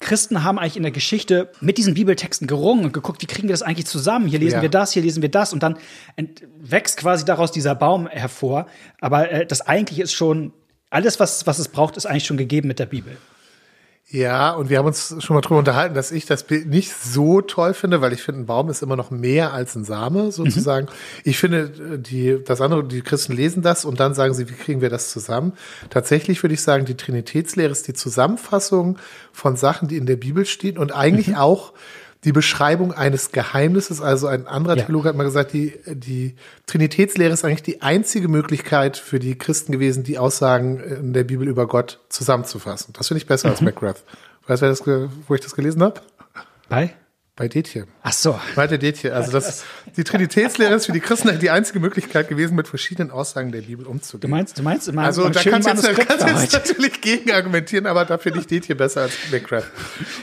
Christen 0.00 0.44
haben 0.44 0.58
eigentlich 0.58 0.76
in 0.76 0.82
der 0.82 0.92
Geschichte 0.92 1.50
mit 1.60 1.78
diesen 1.78 1.94
Bibeltexten 1.94 2.46
gerungen 2.46 2.84
und 2.84 2.92
geguckt, 2.92 3.22
wie 3.22 3.26
kriegen 3.26 3.48
wir 3.48 3.52
das 3.52 3.62
eigentlich 3.62 3.86
zusammen? 3.86 4.26
Hier 4.26 4.38
lesen 4.38 4.56
ja. 4.56 4.62
wir 4.62 4.68
das, 4.68 4.92
hier 4.92 5.02
lesen 5.02 5.22
wir 5.22 5.30
das 5.30 5.52
und 5.52 5.62
dann 5.62 5.78
wächst 6.60 6.98
quasi 6.98 7.24
daraus 7.24 7.52
dieser 7.52 7.74
Baum 7.74 8.06
hervor. 8.06 8.66
Aber 9.00 9.30
äh, 9.30 9.46
das 9.46 9.62
eigentlich 9.62 10.00
ist 10.00 10.12
schon, 10.12 10.52
alles, 10.90 11.18
was, 11.20 11.46
was 11.46 11.58
es 11.58 11.68
braucht, 11.68 11.96
ist 11.96 12.06
eigentlich 12.06 12.26
schon 12.26 12.36
gegeben 12.36 12.68
mit 12.68 12.78
der 12.78 12.86
Bibel. 12.86 13.16
Ja, 14.10 14.52
und 14.52 14.68
wir 14.68 14.78
haben 14.78 14.86
uns 14.86 15.16
schon 15.20 15.34
mal 15.34 15.40
drüber 15.40 15.58
unterhalten, 15.58 15.94
dass 15.94 16.12
ich 16.12 16.26
das 16.26 16.44
Bild 16.44 16.66
nicht 16.66 16.92
so 16.92 17.40
toll 17.40 17.72
finde, 17.72 18.02
weil 18.02 18.12
ich 18.12 18.22
finde, 18.22 18.42
ein 18.42 18.46
Baum 18.46 18.68
ist 18.68 18.82
immer 18.82 18.96
noch 18.96 19.10
mehr 19.10 19.54
als 19.54 19.74
ein 19.74 19.84
Same 19.84 20.30
sozusagen. 20.30 20.86
Mhm. 20.86 21.20
Ich 21.24 21.38
finde, 21.38 21.98
die, 21.98 22.38
das 22.44 22.60
andere, 22.60 22.84
die 22.84 23.00
Christen 23.00 23.32
lesen 23.32 23.62
das 23.62 23.84
und 23.84 24.00
dann 24.00 24.14
sagen 24.14 24.34
sie, 24.34 24.48
wie 24.50 24.54
kriegen 24.54 24.82
wir 24.82 24.90
das 24.90 25.10
zusammen? 25.10 25.54
Tatsächlich 25.88 26.42
würde 26.42 26.54
ich 26.54 26.60
sagen, 26.60 26.84
die 26.84 26.96
Trinitätslehre 26.96 27.72
ist 27.72 27.88
die 27.88 27.94
Zusammenfassung 27.94 28.98
von 29.32 29.56
Sachen, 29.56 29.88
die 29.88 29.96
in 29.96 30.06
der 30.06 30.16
Bibel 30.16 30.44
stehen 30.44 30.76
und 30.76 30.92
eigentlich 30.92 31.28
mhm. 31.28 31.36
auch 31.36 31.72
die 32.24 32.32
Beschreibung 32.32 32.92
eines 32.92 33.32
Geheimnisses. 33.32 34.00
Also 34.00 34.26
ein 34.26 34.46
anderer 34.46 34.76
ja. 34.76 34.84
Theologe 34.84 35.08
hat 35.08 35.16
mal 35.16 35.24
gesagt, 35.24 35.52
die, 35.52 35.74
die 35.86 36.34
Trinitätslehre 36.66 37.32
ist 37.32 37.44
eigentlich 37.44 37.62
die 37.62 37.82
einzige 37.82 38.28
Möglichkeit 38.28 38.96
für 38.96 39.18
die 39.18 39.36
Christen 39.36 39.72
gewesen, 39.72 40.04
die 40.04 40.18
Aussagen 40.18 40.80
in 40.80 41.12
der 41.12 41.24
Bibel 41.24 41.46
über 41.46 41.66
Gott 41.66 42.00
zusammenzufassen. 42.08 42.94
Das 42.96 43.08
finde 43.08 43.18
ich 43.18 43.26
besser 43.26 43.48
mhm. 43.48 43.52
als 43.52 43.60
McGrath. 43.60 44.02
Weißt 44.46 44.62
du, 44.62 45.10
wo 45.28 45.34
ich 45.34 45.40
das 45.40 45.54
gelesen 45.54 45.82
habe? 45.82 46.00
Bei? 46.68 46.94
Bei 47.36 47.48
Detje. 47.48 47.86
Ach 48.04 48.12
so. 48.12 48.38
Bei 48.54 48.68
der 48.68 48.78
Detje. 48.78 49.12
Also 49.12 49.32
das, 49.32 49.64
die 49.96 50.04
Trinitätslehre 50.04 50.72
ist 50.72 50.86
für 50.86 50.92
die 50.92 51.00
Christen 51.00 51.36
die 51.40 51.50
einzige 51.50 51.80
Möglichkeit 51.80 52.28
gewesen, 52.28 52.54
mit 52.54 52.68
verschiedenen 52.68 53.10
Aussagen 53.10 53.50
der 53.50 53.62
Bibel 53.62 53.86
umzugehen. 53.86 54.20
Du 54.20 54.28
meinst, 54.28 54.56
du 54.56 54.62
meinst, 54.62 54.86
immer 54.86 55.02
also 55.02 55.28
da 55.28 55.42
kannst 55.42 55.66
du 55.66 55.88
jetzt, 55.88 56.06
kannst 56.06 56.52
jetzt 56.52 56.52
natürlich 56.52 57.00
gegen 57.00 57.32
argumentieren, 57.32 57.86
aber 57.86 58.04
da 58.04 58.18
finde 58.18 58.38
ich 58.38 58.46
Detje 58.46 58.76
besser 58.76 59.02
als 59.02 59.14
McCraft. 59.32 59.64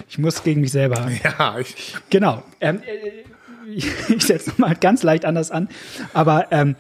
Ich 0.08 0.20
muss 0.20 0.42
gegen 0.42 0.62
mich 0.62 0.72
selber. 0.72 1.12
Ja. 1.22 1.60
Ich 1.60 1.98
genau. 2.10 2.44
Ähm, 2.62 2.82
äh, 2.84 3.26
ich, 3.76 4.24
setze 4.24 4.54
mal 4.56 4.74
ganz 4.76 5.04
leicht 5.04 5.26
anders 5.26 5.52
an, 5.52 5.68
aber 6.14 6.48
ähm, 6.52 6.78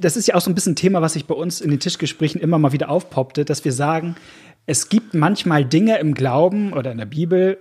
das 0.00 0.16
ist 0.16 0.28
ja 0.28 0.34
auch 0.34 0.40
so 0.40 0.50
ein 0.50 0.54
bisschen 0.54 0.72
ein 0.72 0.76
Thema, 0.76 1.02
was 1.02 1.12
sich 1.12 1.26
bei 1.26 1.34
uns 1.34 1.60
in 1.60 1.70
den 1.70 1.78
Tischgesprächen 1.78 2.40
immer 2.40 2.58
mal 2.58 2.72
wieder 2.72 2.88
aufpoppte, 2.88 3.44
dass 3.44 3.66
wir 3.66 3.72
sagen, 3.72 4.16
es 4.64 4.88
gibt 4.88 5.12
manchmal 5.12 5.66
Dinge 5.66 5.98
im 5.98 6.14
Glauben 6.14 6.72
oder 6.72 6.90
in 6.90 6.98
der 6.98 7.06
Bibel, 7.06 7.58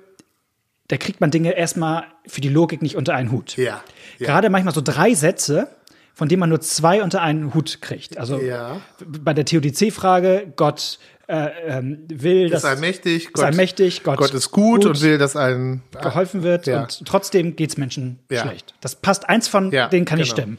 da 0.88 0.98
kriegt 0.98 1.22
man 1.22 1.32
Dinge 1.32 1.52
erstmal 1.52 2.06
für 2.26 2.42
die 2.42 2.50
Logik 2.50 2.82
nicht 2.82 2.96
unter 2.96 3.14
einen 3.14 3.32
Hut. 3.32 3.58
Ja. 3.58 3.84
ja. 4.20 4.28
Gerade 4.28 4.50
manchmal 4.50 4.74
so 4.74 4.82
drei 4.82 5.14
Sätze, 5.14 5.68
von 6.14 6.30
denen 6.30 6.40
man 6.40 6.50
nur 6.50 6.62
zwei 6.62 7.04
unter 7.04 7.22
einen 7.22 7.54
Hut 7.54 7.82
kriegt. 7.82 8.18
Also 8.18 8.40
ja. 8.40 8.82
bei 9.06 9.34
der 9.34 9.46
Theodizee-Frage, 9.46 10.54
Gott 10.56 11.00
äh, 11.28 11.50
ähm, 11.68 12.06
will, 12.08 12.50
dass 12.50 12.64
ist 12.64 12.70
allmächtig, 12.70 13.34
Gott, 13.34 13.38
ist 13.38 13.44
allmächtig, 13.44 14.04
Gott, 14.04 14.18
Gott 14.18 14.34
ist 14.34 14.52
gut, 14.52 14.84
gut, 14.84 14.86
und 14.86 15.02
will, 15.02 15.18
dass 15.18 15.36
allen 15.36 15.84
geholfen 16.02 16.42
wird 16.42 16.68
ja. 16.68 16.84
und 16.84 17.06
trotzdem 17.06 17.58
geht's 17.58 17.76
Menschen 17.76 18.20
ja. 18.32 18.44
schlecht. 18.44 18.74
Das 18.80 18.96
passt 18.96 19.28
eins 19.28 19.50
von 19.50 19.72
ja, 19.72 19.90
denen 19.90 20.06
kann 20.06 20.20
genau. 20.20 20.24
nicht 20.24 20.32
stimmen. 20.32 20.58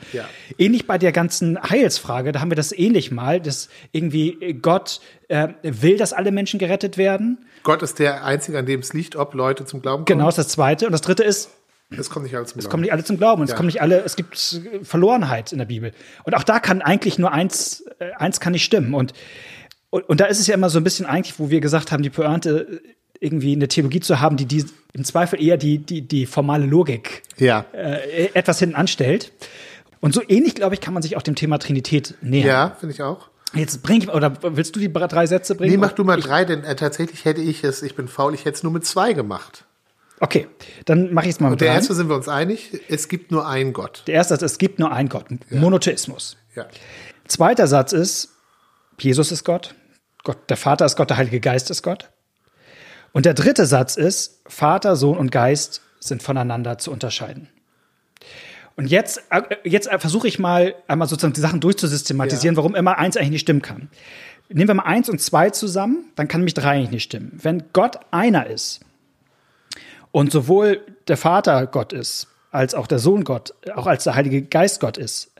Ähnlich 0.59 0.87
bei 0.87 0.99
der 0.99 1.13
ganzen 1.13 1.59
Heilsfrage, 1.63 2.33
da 2.33 2.41
haben 2.41 2.51
wir 2.51 2.57
das 2.57 2.73
ähnlich 2.73 3.11
mal, 3.11 3.41
dass 3.41 3.71
irgendwie 3.93 4.59
Gott 4.61 5.01
äh, 5.29 5.49
will, 5.63 5.97
dass 5.97 6.13
alle 6.13 6.33
Menschen 6.33 6.59
gerettet 6.59 6.99
werden. 6.99 7.47
Gott 7.63 7.83
ist 7.83 7.99
der 7.99 8.25
Einzige, 8.25 8.59
an 8.59 8.67
dem 8.67 8.81
es 8.81 8.93
liegt, 8.93 9.17
ob 9.17 9.33
Leute 9.33 9.65
zum 9.65 9.81
Glauben 9.81 10.05
kommen. 10.05 10.19
Genau, 10.19 10.29
ist 10.29 10.39
das 10.39 10.49
Zweite. 10.49 10.85
Und 10.85 10.93
das 10.93 11.01
Dritte 11.01 11.25
ist, 11.25 11.51
es 11.97 12.11
kommen 12.11 12.27
nicht 12.27 12.37
alle 12.37 12.45
zum 12.45 12.59
Glauben. 12.59 12.67
Es 12.67 12.71
kommen 12.71 12.83
nicht 12.83 12.93
alle 12.93 13.05
zum 13.05 13.17
Glauben. 13.17 13.41
Und 13.41 13.49
ja. 13.49 13.55
es 13.55 13.57
kommen 13.57 13.69
nicht 13.69 13.81
alle, 13.81 14.03
es 14.05 14.17
gibt 14.17 14.61
Verlorenheit 14.83 15.53
in 15.53 15.59
der 15.59 15.65
Bibel. 15.65 15.93
Und 16.25 16.37
auch 16.37 16.43
da 16.45 16.61
kann 16.61 16.83
eigentlich 16.83 17.19
nur 17.19 17.33
eins, 17.33 17.85
äh, 17.99 18.11
eins 18.19 18.41
kann 18.41 18.53
nicht 18.53 18.65
stimmen. 18.65 18.93
Und 18.93 19.15
und, 19.91 20.09
und 20.09 20.21
da 20.21 20.27
ist 20.27 20.41
es 20.41 20.47
ja 20.47 20.55
immer 20.55 20.71
so 20.71 20.79
ein 20.79 20.85
bisschen 20.85 21.07
eigentlich, 21.07 21.39
wo 21.39 21.51
wir 21.51 21.61
gesagt 21.61 21.93
haben, 21.93 22.03
die 22.03 22.11
Pointe 22.11 22.81
irgendwie 23.21 23.53
eine 23.53 23.69
Theologie 23.69 24.01
zu 24.01 24.21
haben, 24.21 24.37
die, 24.37 24.47
die 24.47 24.65
im 24.93 25.05
Zweifel 25.05 25.43
eher 25.43 25.57
die, 25.57 25.79
die, 25.79 26.03
die 26.03 26.27
formale 26.27 26.67
Logik 26.67 27.23
ja. 27.39 27.65
äh, 27.73 28.27
etwas 28.35 28.59
hinten 28.59 28.77
anstellt. 28.77 29.33
Und 30.01 30.15
so 30.15 30.23
ähnlich, 30.29 30.55
glaube 30.55 30.75
ich, 30.75 30.81
kann 30.81 30.95
man 30.95 31.03
sich 31.03 31.17
auch 31.17 31.23
dem 31.23 31.35
Thema 31.35 31.59
Trinität 31.59 32.15
nähern. 32.21 32.47
Ja, 32.47 32.77
finde 32.79 32.95
ich 32.95 33.03
auch. 33.03 33.29
Jetzt 33.55 33.83
bring 33.83 34.03
ich, 34.03 34.13
oder 34.13 34.37
willst 34.43 34.77
du 34.77 34.81
die 34.81 34.93
drei 34.93 35.27
Sätze 35.27 35.55
bringen? 35.55 35.73
Nee, 35.73 35.79
mach 35.79 35.93
du 35.93 36.05
mal 36.05 36.21
drei, 36.21 36.45
denn 36.45 36.65
äh, 36.65 36.77
tatsächlich 36.77 37.25
hätte 37.25 37.41
ich 37.41 37.65
es, 37.65 37.83
ich 37.83 37.95
bin 37.95 38.07
faul, 38.07 38.35
ich 38.35 38.41
hätte 38.45 38.57
es 38.57 38.63
nur 38.63 38.73
mit 38.73 38.85
zwei 38.85 39.15
gemacht. 39.15 39.65
Okay, 40.21 40.49
dann 40.85 41.15
mache 41.15 41.27
ich 41.27 41.33
es 41.33 41.41
mal 41.41 41.49
mit 41.49 41.55
Und 41.55 41.61
der 41.63 41.69
drei. 41.69 41.77
erste 41.77 41.95
sind 41.95 42.09
wir 42.09 42.17
uns 42.17 42.29
einig, 42.29 42.81
es 42.89 43.09
gibt 43.09 43.31
nur 43.31 43.49
einen 43.49 43.73
Gott. 43.73 44.03
Der 44.07 44.15
erste 44.15 44.35
Satz, 44.35 44.43
es 44.43 44.59
gibt 44.59 44.79
nur 44.79 44.93
einen 44.93 45.09
Gott. 45.09 45.27
Monotheismus. 45.51 46.37
Ja. 46.55 46.67
Zweiter 47.27 47.67
Satz 47.67 47.93
ist, 47.93 48.31
Jesus 48.99 49.33
ist 49.33 49.45
Gott, 49.45 49.75
Gott, 50.29 50.51
der 50.51 50.59
Vater 50.59 50.85
ist 50.85 50.97
Gott, 50.97 51.09
der 51.09 51.17
Heilige 51.17 51.41
Geist 51.41 51.71
ist 51.71 51.83
Gott. 51.83 52.11
Und 53.13 53.25
der 53.25 53.33
dritte 53.33 53.65
Satz 53.65 53.97
ist, 53.97 54.43
Vater, 54.47 54.95
Sohn 54.95 55.17
und 55.17 55.33
Geist 55.33 55.81
sind 56.01 56.23
voneinander 56.23 56.77
zu 56.77 56.93
unterscheiden. 56.93 57.49
Und 58.77 58.89
jetzt, 58.89 59.23
äh, 59.31 59.41
jetzt 59.65 59.89
versuche 59.89 60.29
ich 60.29 60.39
mal 60.39 60.75
einmal 60.87 61.09
sozusagen 61.09 61.33
die 61.33 61.41
Sachen 61.41 61.61
durchzusystematisieren, 61.61 62.57
Ja. 62.57 62.59
warum 62.59 62.75
immer 62.75 62.99
eins 62.99 63.17
eigentlich 63.17 63.31
nicht 63.31 63.41
stimmen 63.41 63.63
kann. 63.63 63.89
Nehmen 64.51 64.69
wir 64.69 64.75
mal 64.75 64.83
eins 64.83 65.09
und 65.09 65.19
zwei 65.19 65.49
zusammen, 65.49 66.13
dann 66.15 66.29
kann 66.29 66.43
nämlich 66.43 66.53
drei 66.53 66.73
eigentlich 66.73 66.91
nicht 66.91 67.05
stimmen. 67.05 67.33
Wenn 67.43 67.65
Gott 67.73 67.99
einer 68.11 68.49
ist 68.49 68.81
und 70.13 70.31
sowohl 70.31 70.83
der 71.09 71.17
Vater 71.17 71.67
Gott 71.67 71.95
ist, 71.95 72.27
als 72.51 72.75
auch 72.75 72.87
der 72.87 72.99
Sohn 72.99 73.25
Gott, 73.25 73.55
auch 73.75 73.87
als 73.87 74.05
der 74.05 74.15
Heilige 74.15 74.43
Geist 74.43 74.81
Gott 74.81 74.99
ist, 74.99 75.33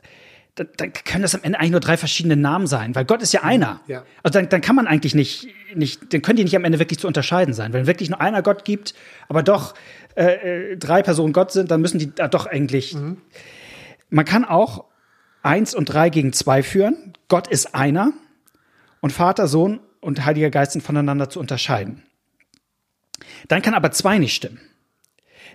dann, 0.59 0.67
dann 0.77 0.93
können 0.93 1.21
das 1.21 1.35
am 1.35 1.41
Ende 1.43 1.59
eigentlich 1.59 1.71
nur 1.71 1.79
drei 1.79 1.97
verschiedene 1.97 2.35
Namen 2.35 2.67
sein, 2.67 2.93
weil 2.95 3.05
Gott 3.05 3.21
ist 3.21 3.33
ja 3.33 3.43
einer. 3.43 3.81
Ja. 3.87 4.03
Also 4.23 4.39
dann, 4.39 4.49
dann 4.49 4.61
kann 4.61 4.75
man 4.75 4.87
eigentlich 4.87 5.15
nicht, 5.15 5.47
nicht, 5.73 6.13
dann 6.13 6.21
können 6.21 6.37
die 6.37 6.43
nicht 6.43 6.55
am 6.55 6.65
Ende 6.65 6.79
wirklich 6.79 6.99
zu 6.99 7.07
unterscheiden 7.07 7.53
sein. 7.53 7.73
Wenn 7.73 7.87
wirklich 7.87 8.09
nur 8.09 8.19
einer 8.19 8.41
Gott 8.41 8.65
gibt, 8.65 8.93
aber 9.29 9.43
doch 9.43 9.73
äh, 10.15 10.71
äh, 10.71 10.77
drei 10.77 11.01
Personen 11.01 11.33
Gott 11.33 11.51
sind, 11.51 11.71
dann 11.71 11.81
müssen 11.81 11.99
die 11.99 12.13
da 12.13 12.27
doch 12.27 12.45
eigentlich. 12.45 12.95
Man 14.09 14.25
kann 14.25 14.43
auch 14.43 14.85
eins 15.43 15.73
und 15.73 15.85
drei 15.85 16.09
gegen 16.09 16.33
zwei 16.33 16.63
führen. 16.63 17.13
Gott 17.27 17.47
ist 17.47 17.73
einer 17.73 18.11
und 18.99 19.11
Vater, 19.11 19.47
Sohn 19.47 19.79
und 20.01 20.25
Heiliger 20.25 20.49
Geist 20.49 20.73
sind 20.73 20.81
voneinander 20.81 21.29
zu 21.29 21.39
unterscheiden. 21.39 22.03
Dann 23.47 23.61
kann 23.61 23.73
aber 23.73 23.91
zwei 23.91 24.17
nicht 24.17 24.35
stimmen. 24.35 24.59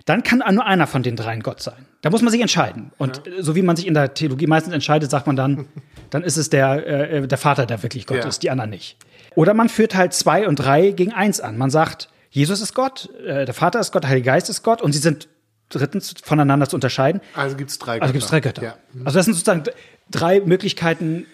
Dann 0.05 0.23
kann 0.23 0.43
nur 0.53 0.65
einer 0.65 0.87
von 0.87 1.03
den 1.03 1.15
dreien 1.15 1.41
Gott 1.41 1.61
sein. 1.61 1.85
Da 2.05 2.11
muss 2.11 2.21
man 2.21 2.29
sich 2.29 2.39
entscheiden. 2.39 2.91
Und 2.99 3.25
äh, 3.25 3.41
so 3.41 3.55
wie 3.55 3.63
man 3.63 3.75
sich 3.75 3.87
in 3.87 3.95
der 3.95 4.13
Theologie 4.13 4.45
meistens 4.45 4.75
entscheidet, 4.75 5.09
sagt 5.09 5.25
man 5.25 5.35
dann, 5.35 5.67
dann 6.11 6.21
ist 6.21 6.37
es 6.37 6.51
der, 6.51 6.85
äh, 6.85 7.27
der 7.27 7.37
Vater, 7.39 7.65
der 7.65 7.81
wirklich 7.81 8.05
Gott 8.05 8.17
Ja. 8.19 8.27
ist, 8.27 8.43
die 8.43 8.51
anderen 8.51 8.69
nicht. 8.69 8.97
Oder 9.33 9.55
man 9.55 9.69
führt 9.69 9.95
halt 9.95 10.13
zwei 10.13 10.47
und 10.47 10.57
drei 10.57 10.91
gegen 10.91 11.13
eins 11.13 11.41
an. 11.41 11.57
Man 11.57 11.71
sagt, 11.71 12.09
Jesus 12.29 12.61
ist 12.61 12.75
Gott, 12.75 13.09
äh, 13.25 13.45
der 13.45 13.55
Vater 13.55 13.79
ist 13.79 13.91
Gott, 13.91 14.03
der 14.03 14.11
Heilige 14.11 14.27
Geist 14.27 14.51
ist 14.51 14.61
Gott 14.61 14.83
und 14.83 14.91
sie 14.91 14.99
sind 14.99 15.27
drittens 15.69 16.13
voneinander 16.23 16.69
zu 16.69 16.75
unterscheiden. 16.75 17.21
Also 17.33 17.57
gibt 17.57 17.71
es 17.71 17.79
drei 17.79 17.99
Also 17.99 18.13
gibt 18.13 18.23
es 18.23 18.29
drei 18.29 18.39
Götter. 18.39 18.61
Ja. 18.61 18.75
Also 19.03 19.17
das 19.17 19.25
sind 19.25 19.33
sozusagen 19.33 19.63
drei 20.11 20.41
Möglichkeiten. 20.41 21.25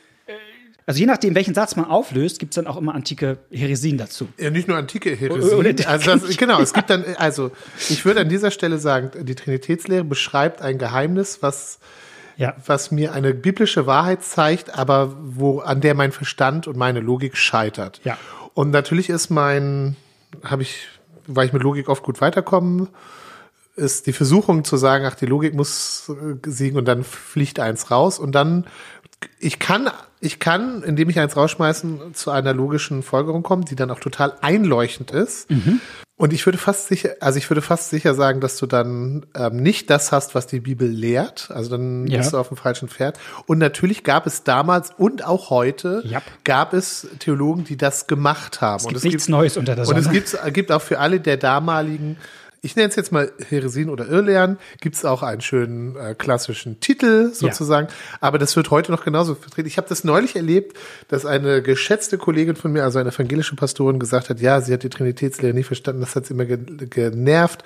Also 0.92 1.00
je 1.00 1.06
nachdem, 1.06 1.36
welchen 1.36 1.54
Satz 1.54 1.78
man 1.78 1.86
auflöst, 1.86 2.38
gibt 2.38 2.52
es 2.52 2.56
dann 2.56 2.68
auch 2.68 2.76
immer 2.76 2.94
antike 2.94 3.38
Heresien 3.50 3.98
dazu. 3.98 4.28
Ja, 4.38 4.50
nicht 4.50 4.68
nur 4.68 4.76
antike 4.76 5.16
Heresien. 5.16 5.88
Also 5.88 6.18
das, 6.28 6.36
genau, 6.36 6.60
es 6.60 6.74
gibt 6.74 6.90
dann, 6.90 7.06
also 7.16 7.52
ich 7.88 8.04
würde 8.04 8.20
an 8.20 8.28
dieser 8.28 8.52
Stelle 8.52 8.78
sagen, 8.78 9.10
die 9.24 9.34
Trinitätslehre 9.34 10.04
beschreibt 10.04 10.62
ein 10.62 10.78
Geheimnis, 10.78 11.38
was, 11.42 11.80
Ja. 12.36 12.56
was 12.66 12.92
mir 12.92 13.14
eine 13.14 13.34
biblische 13.34 13.88
Wahrheit 13.88 14.22
zeigt, 14.22 14.78
aber 14.78 15.16
wo, 15.22 15.60
an 15.60 15.80
der 15.80 15.94
mein 15.94 16.12
Verstand 16.12 16.68
und 16.68 16.76
meine 16.76 17.00
Logik 17.00 17.38
scheitert. 17.38 18.02
Ja. 18.04 18.18
Und 18.54 18.72
natürlich 18.72 19.08
ist 19.10 19.30
mein, 19.30 19.96
habe 20.44 20.64
ich, 20.64 20.90
weil 21.26 21.46
ich 21.48 21.54
mit 21.54 21.64
Logik 21.64 21.88
oft 21.88 22.04
gut 22.04 22.20
weiterkommen, 22.20 22.90
ist 23.78 24.08
die 24.08 24.14
Versuchung 24.14 24.66
zu 24.66 24.76
sagen, 24.76 25.06
ach, 25.06 25.16
die 25.16 25.26
Logik 25.26 25.54
muss 25.54 26.10
äh, 26.10 26.50
siegen 26.50 26.78
und 26.78 26.84
dann 26.84 27.06
fliegt 27.06 27.62
eins 27.62 27.92
raus 27.92 28.20
und 28.20 28.34
dann 28.34 28.66
ich 29.40 29.58
kann, 29.60 29.90
ich 30.22 30.40
kann, 30.40 30.84
indem 30.84 31.10
ich 31.10 31.20
eins 31.20 31.36
rausschmeißen, 31.36 32.13
zu 32.13 32.32
einer 32.32 32.54
logischen 32.54 33.01
Folgerung 33.04 33.42
kommen, 33.44 33.66
die 33.66 33.75
dann 33.75 33.90
auch 33.92 34.00
total 34.00 34.34
einleuchtend 34.42 35.12
ist. 35.12 35.50
Und 36.16 36.32
ich 36.34 36.46
würde 36.46 36.60
fast 36.60 36.88
sicher, 36.88 37.16
also 37.20 37.40
ich 37.40 37.50
würde 37.50 37.63
fast 37.63 37.90
sicher 37.90 38.13
sagen, 38.13 38.40
dass 38.42 38.58
du 38.58 38.68
dann 38.68 39.25
ähm, 39.36 39.56
nicht 39.58 39.90
das 39.90 40.12
hast, 40.12 40.36
was 40.36 40.46
die 40.46 40.60
Bibel 40.60 40.88
lehrt. 40.88 41.50
Also 41.51 41.72
dann 41.72 42.06
Ja. 42.06 42.20
bist 42.20 42.34
du 42.34 42.38
auf 42.38 42.50
dem 42.50 42.58
falschen 42.58 42.88
Pferd. 42.88 43.18
Und 43.48 43.58
natürlich 43.58 44.04
gab 44.04 44.28
es 44.28 44.44
damals 44.44 44.92
und 44.96 45.25
auch 45.25 45.50
heute 45.50 46.04
Jap. 46.06 46.22
gab 46.44 46.74
es 46.74 47.08
Theologen, 47.18 47.63
die 47.63 47.75
das 47.75 48.06
gemacht 48.06 48.62
haben. 48.62 48.82
Es 48.82 48.86
und 48.86 48.94
gibt 48.94 49.06
nichts 49.06 49.28
Neues 49.28 49.58
unter 49.58 49.74
der 49.75 49.88
und 49.88 49.98
es 49.98 50.04
Sonne. 50.06 50.16
gibt, 50.16 50.54
gibt 50.54 50.72
auch 50.72 50.84
für 50.84 51.00
alle 51.00 51.20
der 51.20 51.38
damaligen, 51.38 52.18
ich 52.63 52.75
nenne 52.75 52.89
es 52.89 52.96
jetzt 52.96 53.12
mal 53.12 53.32
Heresien 53.50 53.89
oder 53.89 54.08
Irrlehren, 54.08 54.60
gibt 54.80 54.96
es 54.96 55.03
auch 55.03 55.24
einen 55.24 55.41
schönen 55.41 55.96
äh, 55.96 56.13
klassischen 56.13 56.80
Titel 56.80 57.34
sozusagen. 57.34 57.88
Aber 58.20 58.38
das 58.38 58.56
wird 58.56 58.70
heute 58.70 58.91
noch 58.91 59.03
genauso 59.03 59.34
vertreten. 59.34 59.68
Ich 59.68 59.77
habe 59.77 59.89
das 59.89 60.03
neulich 60.03 60.36
erlebt, 60.36 60.77
dass 61.08 61.25
eine 61.25 61.63
geschätzte 61.63 62.20
Kollegin 62.20 62.56
von 62.56 62.72
mir, 62.72 62.84
also 62.84 63.00
eine 63.00 63.10
evangelische 63.10 63.56
Pastorin, 63.56 63.98
gesagt 63.98 64.30
hat, 64.30 64.39
ja, 64.41 64.62
sie 64.62 64.74
hat 64.74 64.84
die 64.84 64.89
Trinitätslehre 64.89 65.56
nie 65.56 65.63
verstanden, 65.63 66.01
das 66.01 66.15
hat 66.15 66.27
sie 66.27 66.36
immer 66.36 66.46
ge 66.46 66.60
genervt. 66.88 67.63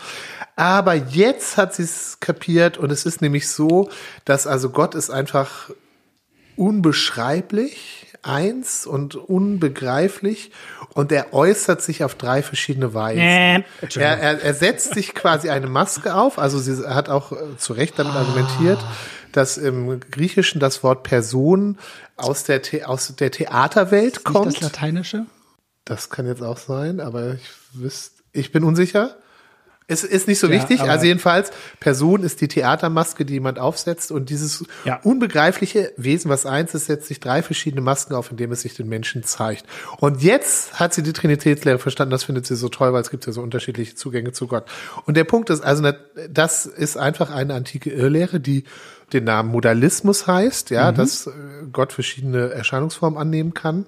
Aber 0.55 0.93
jetzt 0.93 1.57
hat 1.57 1.73
sie 1.73 1.83
es 1.83 2.21
kapiert 2.21 2.77
und 2.77 2.89
es 2.89 3.05
ist 3.05 3.21
nämlich 3.21 3.49
so, 3.49 3.89
dass 4.23 4.47
also 4.47 4.69
Gott 4.69 4.95
ist 4.95 5.09
einfach 5.09 5.71
unbeschreiblich, 6.55 8.04
eins 8.25 8.85
und 8.85 9.15
unbegreiflich 9.15 10.51
und 10.93 11.11
er 11.11 11.33
äußert 11.33 11.81
sich 11.81 12.03
auf 12.03 12.15
drei 12.15 12.41
verschiedene 12.41 12.93
Weisen. 12.93 13.21
Äh, 13.21 13.63
er, 13.95 14.17
er, 14.19 14.41
er 14.41 14.53
setzt 14.53 14.93
sich 14.93 15.13
quasi 15.13 15.49
eine 15.49 15.67
Maske 15.67 16.15
auf, 16.15 16.39
also 16.39 16.59
sie 16.59 16.87
hat 16.87 17.09
auch 17.09 17.31
äh, 17.31 17.57
zu 17.57 17.73
Recht 17.73 17.99
damit 17.99 18.15
argumentiert, 18.15 18.79
dass 19.31 19.57
im 19.57 19.99
Griechischen 19.99 20.59
das 20.59 20.83
Wort 20.83 21.03
Person 21.03 21.77
aus 22.15 22.45
der, 22.45 22.61
The 22.63 22.85
aus 22.85 23.13
der 23.15 23.31
Theaterwelt 23.31 24.23
kommt. 24.23 24.55
das 24.55 24.61
Lateinische? 24.61 25.25
Das 25.83 26.09
kann 26.09 26.25
jetzt 26.25 26.41
auch 26.41 26.57
sein, 26.57 26.99
aber 26.99 27.33
ich 27.33 27.49
wüsste, 27.73 28.23
ich 28.31 28.51
bin 28.51 28.63
unsicher. 28.63 29.17
Es 29.87 30.03
ist 30.03 30.27
nicht 30.27 30.39
so 30.39 30.49
wichtig. 30.49 30.81
Also 30.81 31.05
jedenfalls, 31.05 31.51
Person 31.79 32.23
ist 32.23 32.41
die 32.41 32.47
Theatermaske, 32.47 33.23
die 33.23 33.33
jemand 33.33 33.59
aufsetzt 33.59 34.11
und 34.11 34.31
dieses 34.31 34.65
Ja. 34.83 34.99
unbegreifliche 35.03 35.93
Wesen, 35.95 36.29
was 36.31 36.47
eins 36.47 36.73
ist, 36.73 36.87
setzt 36.87 37.07
sich 37.07 37.19
drei 37.19 37.43
verschiedene 37.43 37.81
Masken 37.81 38.15
auf, 38.15 38.31
indem 38.31 38.51
es 38.51 38.61
sich 38.61 38.73
den 38.73 38.87
Menschen 38.89 39.23
zeigt. 39.23 39.65
Und 39.99 40.23
jetzt 40.23 40.79
hat 40.79 40.95
sie 40.95 41.03
die 41.03 41.13
Trinitätslehre 41.13 41.77
verstanden. 41.77 42.09
Das 42.11 42.23
findet 42.23 42.47
sie 42.47 42.55
so 42.55 42.67
toll, 42.69 42.93
weil 42.93 43.01
es 43.03 43.11
gibt 43.11 43.27
ja 43.27 43.31
so 43.31 43.41
unterschiedliche 43.41 43.93
Zugänge 43.93 44.31
zu 44.31 44.47
Gott. 44.47 44.65
Und 45.05 45.17
der 45.17 45.23
Punkt 45.23 45.51
ist, 45.51 45.63
also 45.63 45.87
das 46.31 46.65
ist 46.65 46.97
einfach 46.97 47.29
eine 47.29 47.53
antike 47.53 47.91
Irrlehre, 47.91 48.39
die 48.39 48.63
den 49.13 49.23
Namen 49.25 49.51
Modalismus 49.51 50.25
heißt, 50.25 50.71
ja, 50.71 50.91
Mhm. 50.91 50.95
dass 50.95 51.27
äh, 51.27 51.31
Gott 51.71 51.93
verschiedene 51.93 52.49
Erscheinungsformen 52.49 53.19
annehmen 53.19 53.53
kann. 53.53 53.85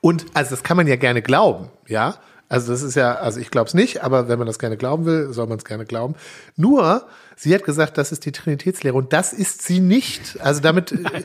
Und 0.00 0.26
also 0.34 0.50
das 0.50 0.62
kann 0.62 0.76
man 0.76 0.86
ja 0.86 0.94
gerne 0.94 1.22
glauben, 1.22 1.70
ja. 1.88 2.14
Also 2.52 2.70
das 2.70 2.82
ist 2.82 2.96
ja, 2.96 3.14
also 3.14 3.40
ich 3.40 3.50
glaube 3.50 3.68
es 3.68 3.72
nicht, 3.72 4.02
aber 4.02 4.28
wenn 4.28 4.36
man 4.36 4.46
das 4.46 4.58
gerne 4.58 4.76
glauben 4.76 5.06
will, 5.06 5.32
soll 5.32 5.46
man 5.46 5.56
es 5.56 5.64
gerne 5.64 5.86
glauben. 5.86 6.16
Nur, 6.54 7.06
sie 7.34 7.54
hat 7.54 7.64
gesagt, 7.64 7.96
das 7.96 8.12
ist 8.12 8.26
die 8.26 8.32
Trinitätslehre 8.32 8.94
und 8.94 9.14
das 9.14 9.32
ist 9.32 9.62
sie 9.62 9.80
nicht. 9.80 10.38
Also 10.38 10.60
damit 10.60 10.92
äh, 10.92 11.22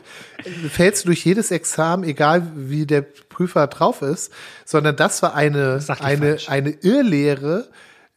fällst 0.70 1.04
du 1.04 1.08
durch 1.08 1.26
jedes 1.26 1.50
Examen, 1.50 2.02
egal 2.04 2.50
wie 2.56 2.86
der 2.86 3.02
Prüfer 3.02 3.66
drauf 3.66 4.00
ist, 4.00 4.32
sondern 4.64 4.96
das 4.96 5.20
war 5.20 5.34
eine, 5.34 5.80
die 5.80 6.02
eine, 6.02 6.28
falsch. 6.30 6.48
eine 6.48 6.70
Irrlehre, 6.70 7.68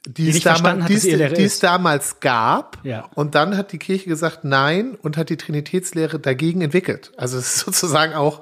die, 0.07 0.29
es, 0.29 0.35
nicht 0.35 0.43
verstanden 0.43 0.83
damals, 0.83 1.01
die, 1.01 1.11
es, 1.11 1.33
die 1.33 1.43
es 1.43 1.59
damals 1.59 2.19
gab. 2.21 2.77
Ja. 2.83 3.09
Und 3.13 3.35
dann 3.35 3.57
hat 3.57 3.73
die 3.73 3.77
Kirche 3.77 4.07
gesagt 4.07 4.45
nein 4.45 4.95
und 5.01 5.17
hat 5.17 5.29
die 5.29 5.37
Trinitätslehre 5.37 6.17
dagegen 6.17 6.61
entwickelt. 6.61 7.11
Also 7.17 7.37
es 7.37 7.55
ist 7.55 7.59
sozusagen 7.65 8.13
auch 8.13 8.41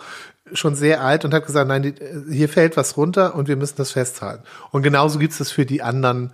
schon 0.53 0.75
sehr 0.75 1.01
alt 1.01 1.25
und 1.25 1.33
hat 1.33 1.45
gesagt, 1.45 1.67
nein, 1.67 1.81
die, 1.83 1.93
hier 2.31 2.49
fällt 2.49 2.77
was 2.77 2.97
runter 2.97 3.35
und 3.35 3.47
wir 3.47 3.55
müssen 3.55 3.75
das 3.77 3.91
festhalten. 3.91 4.43
Und 4.71 4.83
genauso 4.83 5.19
gibt 5.19 5.31
es 5.33 5.37
das 5.39 5.51
für 5.51 5.65
die 5.65 5.81
anderen 5.81 6.31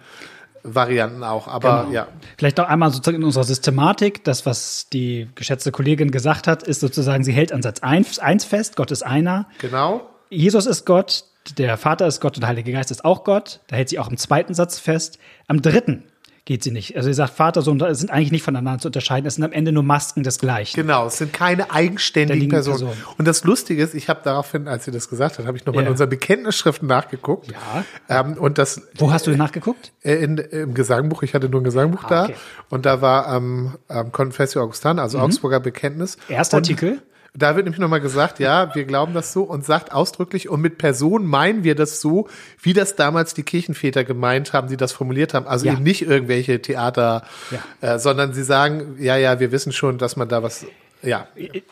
Varianten 0.64 1.24
auch. 1.24 1.48
Aber 1.48 1.82
Genau. 1.84 1.94
ja, 1.94 2.08
Vielleicht 2.38 2.58
noch 2.58 2.68
einmal 2.68 2.90
sozusagen 2.92 3.18
in 3.18 3.24
unserer 3.24 3.44
Systematik. 3.44 4.24
Das, 4.24 4.46
was 4.46 4.88
die 4.92 5.30
geschätzte 5.36 5.72
Kollegin 5.72 6.12
gesagt 6.12 6.48
hat, 6.48 6.64
ist 6.64 6.80
sozusagen, 6.80 7.24
sie 7.24 7.34
hält 7.34 7.52
an 7.52 7.62
Satz 7.62 7.82
1, 7.82 8.20
eins 8.20 8.46
fest, 8.46 8.76
Gott 8.76 8.92
ist 8.92 9.06
einer. 9.06 9.48
genau. 9.60 10.10
Jesus 10.32 10.66
ist 10.66 10.86
Gott, 10.86 11.24
der 11.60 11.78
Vater 11.78 12.08
ist 12.08 12.20
Gott 12.20 12.36
und 12.36 12.42
der 12.42 12.50
Heilige 12.50 12.72
Geist 12.72 12.90
ist 12.90 13.06
auch 13.06 13.24
Gott. 13.24 13.60
Da 13.68 13.76
hält 13.76 13.90
sie 13.90 14.00
auch 14.00 14.10
im 14.10 14.18
zweiten 14.18 14.56
Satz 14.56 14.80
fest. 14.80 15.20
Am 15.48 15.62
dritten 15.62 16.04
geht 16.46 16.64
sie 16.64 16.70
nicht. 16.70 16.96
Also 16.96 17.08
sie 17.08 17.14
sagt, 17.16 17.34
Vater, 17.34 17.64
Sohn 17.64 17.80
sind 17.96 18.12
eigentlich 18.12 18.32
nicht 18.32 18.44
voneinander 18.44 18.80
zu 18.80 18.90
unterscheiden. 18.90 19.26
Es 19.28 19.36
sind 19.36 19.44
am 19.44 19.52
Ende 19.52 19.72
nur 19.72 19.82
Masken 19.82 20.22
des 20.22 20.38
Gleichen. 20.38 20.76
Genau, 20.80 21.08
es 21.08 21.18
sind 21.18 21.34
keine 21.34 21.72
eigenständigen 21.72 22.50
Personen. 22.50 22.78
Personen. 22.78 23.04
Und 23.18 23.28
das 23.28 23.44
Lustige 23.44 23.82
ist, 23.82 23.96
ich 23.96 24.10
habe 24.10 24.22
daraufhin, 24.24 24.68
als 24.68 24.86
sie 24.86 24.92
das 24.92 25.10
gesagt 25.10 25.40
hat, 25.40 25.48
habe 25.48 25.58
ich 25.58 25.66
nochmal 25.66 25.84
Ja. 25.84 25.88
in 25.88 25.92
unseren 25.94 26.10
Bekenntnisschriften 26.10 26.88
nachgeguckt. 26.88 27.52
Ja. 27.52 27.84
Ähm, 28.22 28.34
und 28.38 28.60
das 28.60 28.82
Wo 28.98 29.12
hast 29.12 29.26
du 29.26 29.32
denn 29.32 29.40
nachgeguckt? 29.40 29.92
Äh, 30.04 30.24
In, 30.24 30.38
Im 30.38 30.74
Gesangbuch, 30.76 31.24
ich 31.24 31.34
hatte 31.34 31.50
nur 31.50 31.62
ein 31.62 31.64
Gesangbuch 31.64 32.04
Ah, 32.04 32.10
da. 32.10 32.24
okay. 32.26 32.36
Und 32.70 32.86
da 32.86 33.02
war 33.02 33.28
am 33.28 33.76
ähm, 33.90 34.12
Confessio 34.12 34.62
Augustana, 34.62 35.02
also 35.02 35.18
Augsburger 35.18 35.60
Bekenntnis. 35.60 36.18
Erster 36.30 36.58
Artikel. 36.58 37.02
Da 37.38 37.56
wird 37.56 37.66
nämlich 37.66 37.80
nochmal 37.80 38.00
gesagt, 38.00 38.40
ja, 38.40 38.74
wir 38.76 38.86
glauben 38.86 39.14
das 39.14 39.34
so 39.34 39.44
und 39.44 39.66
sagt 39.66 39.92
ausdrücklich, 39.92 40.48
und 40.50 40.62
mit 40.62 40.78
Person 40.78 41.26
meinen 41.26 41.64
wir 41.66 41.76
das 41.76 42.00
so, 42.00 42.30
wie 42.62 42.72
das 42.74 42.96
damals 42.96 43.34
die 43.34 43.44
Kirchenväter 43.44 44.06
gemeint 44.06 44.54
haben, 44.54 44.70
die 44.70 44.78
das 44.78 44.94
formuliert 44.94 45.34
haben. 45.34 45.46
Also 45.46 45.66
Ja. 45.66 45.74
eben 45.74 45.84
nicht 45.84 46.02
irgendwelche 46.04 46.62
Theater, 46.62 47.24
Ja. 47.52 47.96
äh, 47.96 48.00
sondern 48.00 48.34
sie 48.34 48.44
sagen, 48.44 48.96
ja, 49.00 49.18
ja, 49.18 49.40
wir 49.42 49.52
wissen 49.52 49.74
schon, 49.74 49.98
dass 49.98 50.16
man 50.16 50.30
da 50.30 50.44
was 50.44 50.66
Ja. 51.02 51.28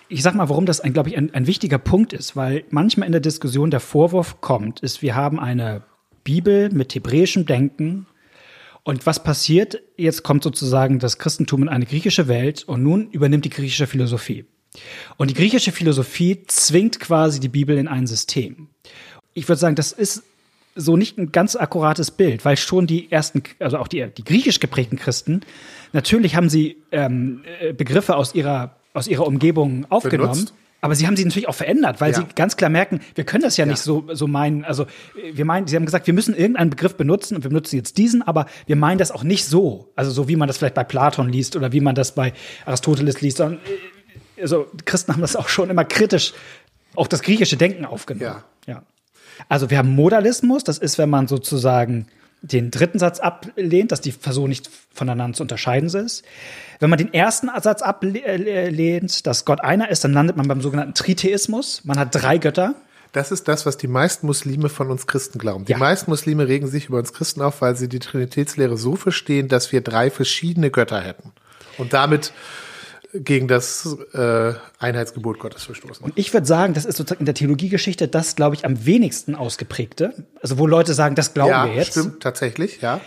Ich 0.09 0.21
sag 0.21 0.35
mal, 0.35 0.49
warum 0.49 0.65
das, 0.65 0.81
ein, 0.81 0.93
glaube 0.93 1.09
ich, 1.09 1.17
ein, 1.17 1.33
ein 1.33 1.47
wichtiger 1.47 1.77
Punkt 1.79 2.13
ist, 2.13 2.35
weil 2.35 2.65
manchmal 2.69 3.05
in 3.07 3.13
der 3.13 3.21
Diskussion 3.21 3.71
der 3.71 3.79
Vorwurf 3.79 4.41
kommt, 4.41 4.81
ist, 4.81 5.01
wir 5.01 5.15
haben 5.15 5.39
eine 5.39 5.81
Bibel 6.23 6.69
mit 6.71 6.93
hebräischem 6.93 7.45
Denken. 7.45 8.05
Und 8.83 9.05
was 9.05 9.23
passiert? 9.23 9.81
Jetzt 9.95 10.23
kommt 10.23 10.43
sozusagen 10.43 10.99
das 10.99 11.17
Christentum 11.17 11.63
in 11.63 11.69
eine 11.69 11.85
griechische 11.85 12.27
Welt 12.27 12.63
und 12.67 12.83
nun 12.83 13.09
übernimmt 13.11 13.45
die 13.45 13.49
griechische 13.49 13.87
Philosophie. 13.87 14.45
Und 15.17 15.29
die 15.29 15.33
griechische 15.33 15.71
Philosophie 15.71 16.39
zwingt 16.47 16.99
quasi 16.99 17.39
die 17.39 17.49
Bibel 17.49 17.77
in 17.77 17.87
ein 17.87 18.07
System. 18.07 18.67
Ich 19.33 19.47
würde 19.47 19.59
sagen, 19.59 19.75
das 19.75 19.91
ist 19.91 20.23
so 20.75 20.97
nicht 20.97 21.17
ein 21.17 21.31
ganz 21.31 21.55
akkurates 21.55 22.11
Bild, 22.11 22.45
weil 22.45 22.57
schon 22.57 22.87
die 22.87 23.11
ersten, 23.11 23.43
also 23.59 23.77
auch 23.77 23.87
die, 23.87 24.05
die 24.07 24.23
griechisch 24.23 24.59
geprägten 24.59 24.97
Christen, 24.97 25.41
natürlich 25.91 26.35
haben 26.35 26.49
sie 26.49 26.77
ähm, 26.91 27.43
äh, 27.59 27.73
Begriffe 27.73 28.15
aus 28.15 28.33
ihrer, 28.33 28.75
aus 28.93 29.07
ihrer 29.07 29.27
Umgebung 29.27 29.85
aufgenommen. 29.89 30.31
Benutzt. 30.33 30.53
Aber 30.81 30.95
sie 30.95 31.07
haben 31.07 31.15
sie 31.15 31.23
natürlich 31.23 31.47
auch 31.47 31.55
verändert, 31.55 32.01
weil 32.01 32.11
Ja. 32.11 32.17
sie 32.17 32.25
ganz 32.35 32.57
klar 32.57 32.69
merken, 32.69 32.99
wir 33.15 33.23
können 33.23 33.43
das 33.43 33.55
ja, 33.55 33.63
Ja. 33.65 33.71
nicht 33.71 33.81
so, 33.81 34.03
so 34.11 34.27
meinen. 34.27 34.65
Also 34.65 34.85
wir 35.31 35.45
meinen, 35.45 35.65
sie 35.65 35.77
haben 35.77 35.85
gesagt, 35.85 36.07
wir 36.07 36.13
müssen 36.13 36.35
irgendeinen 36.35 36.71
Begriff 36.71 36.95
benutzen 36.97 37.37
und 37.37 37.43
wir 37.43 37.49
benutzen 37.49 37.77
jetzt 37.77 37.97
diesen, 37.97 38.21
aber 38.21 38.47
wir 38.65 38.75
meinen 38.75 38.97
das 38.97 39.09
auch 39.11 39.23
nicht 39.23 39.45
so. 39.45 39.91
Also 39.95 40.11
so 40.11 40.27
wie 40.27 40.35
man 40.35 40.47
das 40.47 40.57
vielleicht 40.57 40.73
bei 40.75 40.83
Platon 40.83 41.29
liest 41.29 41.55
oder 41.55 41.71
wie 41.71 41.79
man 41.79 41.95
das 41.95 42.15
bei 42.15 42.33
Aristoteles 42.65 43.21
liest, 43.21 43.37
sondern 43.37 43.59
äh, 43.59 43.69
also 44.43 44.67
Christen 44.85 45.13
haben 45.13 45.21
das 45.21 45.35
auch 45.35 45.49
schon 45.49 45.69
immer 45.69 45.85
kritisch, 45.85 46.33
auch 46.95 47.07
das 47.07 47.23
griechische 47.23 47.57
Denken 47.57 47.85
aufgenommen. 47.85 48.43
Ja. 48.67 48.73
ja. 48.73 48.83
Also 49.49 49.69
wir 49.71 49.79
haben 49.79 49.95
Modalismus, 49.95 50.63
das 50.63 50.77
ist, 50.77 50.97
wenn 50.99 51.09
man 51.09 51.27
sozusagen 51.27 52.07
den 52.43 52.71
dritten 52.71 52.99
Satz 52.99 53.19
ablehnt, 53.19 53.91
dass 53.91 54.01
die 54.01 54.11
Person 54.11 54.49
nicht 54.49 54.69
voneinander 54.93 55.37
zu 55.37 55.43
unterscheiden 55.43 55.87
ist. 55.89 56.23
Wenn 56.79 56.89
man 56.89 56.99
den 56.99 57.13
ersten 57.13 57.49
Satz 57.61 57.81
ablehnt, 57.81 59.25
dass 59.25 59.45
Gott 59.45 59.61
einer 59.61 59.89
ist, 59.89 60.03
dann 60.03 60.11
landet 60.13 60.35
man 60.35 60.47
beim 60.47 60.61
sogenannten 60.61 60.93
Tritheismus. 60.93 61.85
Man 61.85 61.97
hat 61.97 62.09
drei 62.13 62.37
Götter. 62.37 62.75
Das 63.13 63.31
ist 63.31 63.47
das, 63.47 63.65
was 63.65 63.77
die 63.77 63.87
meisten 63.87 64.25
Muslime 64.25 64.67
von 64.69 64.91
uns 64.91 65.07
Christen 65.07 65.39
glauben. 65.39 65.65
Die 65.65 65.71
Ja. 65.71 65.77
meisten 65.77 66.11
Muslime 66.11 66.47
regen 66.47 66.67
sich 66.67 66.87
über 66.89 66.97
uns 66.97 67.13
Christen 67.13 67.41
auf, 67.41 67.61
weil 67.61 67.77
sie 67.77 67.87
die 67.87 67.99
Trinitätslehre 67.99 68.75
so 68.75 68.95
verstehen, 68.95 69.47
dass 69.47 69.71
wir 69.71 69.81
drei 69.81 70.09
verschiedene 70.09 70.69
Götter 70.69 70.99
hätten. 70.99 71.31
Und 71.77 71.93
damit 71.93 72.33
gegen 73.13 73.47
das 73.47 73.97
äh, 74.13 74.53
Einheitsgebot 74.79 75.39
Gottes 75.39 75.63
verstoßen. 75.63 76.03
Und 76.03 76.13
ich 76.17 76.33
würde 76.33 76.47
sagen, 76.47 76.73
das 76.73 76.85
ist 76.85 76.97
sozusagen 76.97 77.21
in 77.21 77.25
der 77.25 77.35
Theologiegeschichte 77.35 78.07
das, 78.07 78.35
glaube 78.35 78.55
ich, 78.55 78.65
am 78.65 78.85
wenigsten 78.85 79.35
ausgeprägte. 79.35 80.25
Also 80.41 80.57
wo 80.57 80.65
Leute 80.65 80.93
sagen, 80.93 81.15
das 81.15 81.33
glauben 81.33 81.51
ja, 81.51 81.65
wir 81.65 81.75
jetzt. 81.75 81.91
stimmt, 81.91 82.21
tatsächlich, 82.21 82.81
ja. 82.81 83.01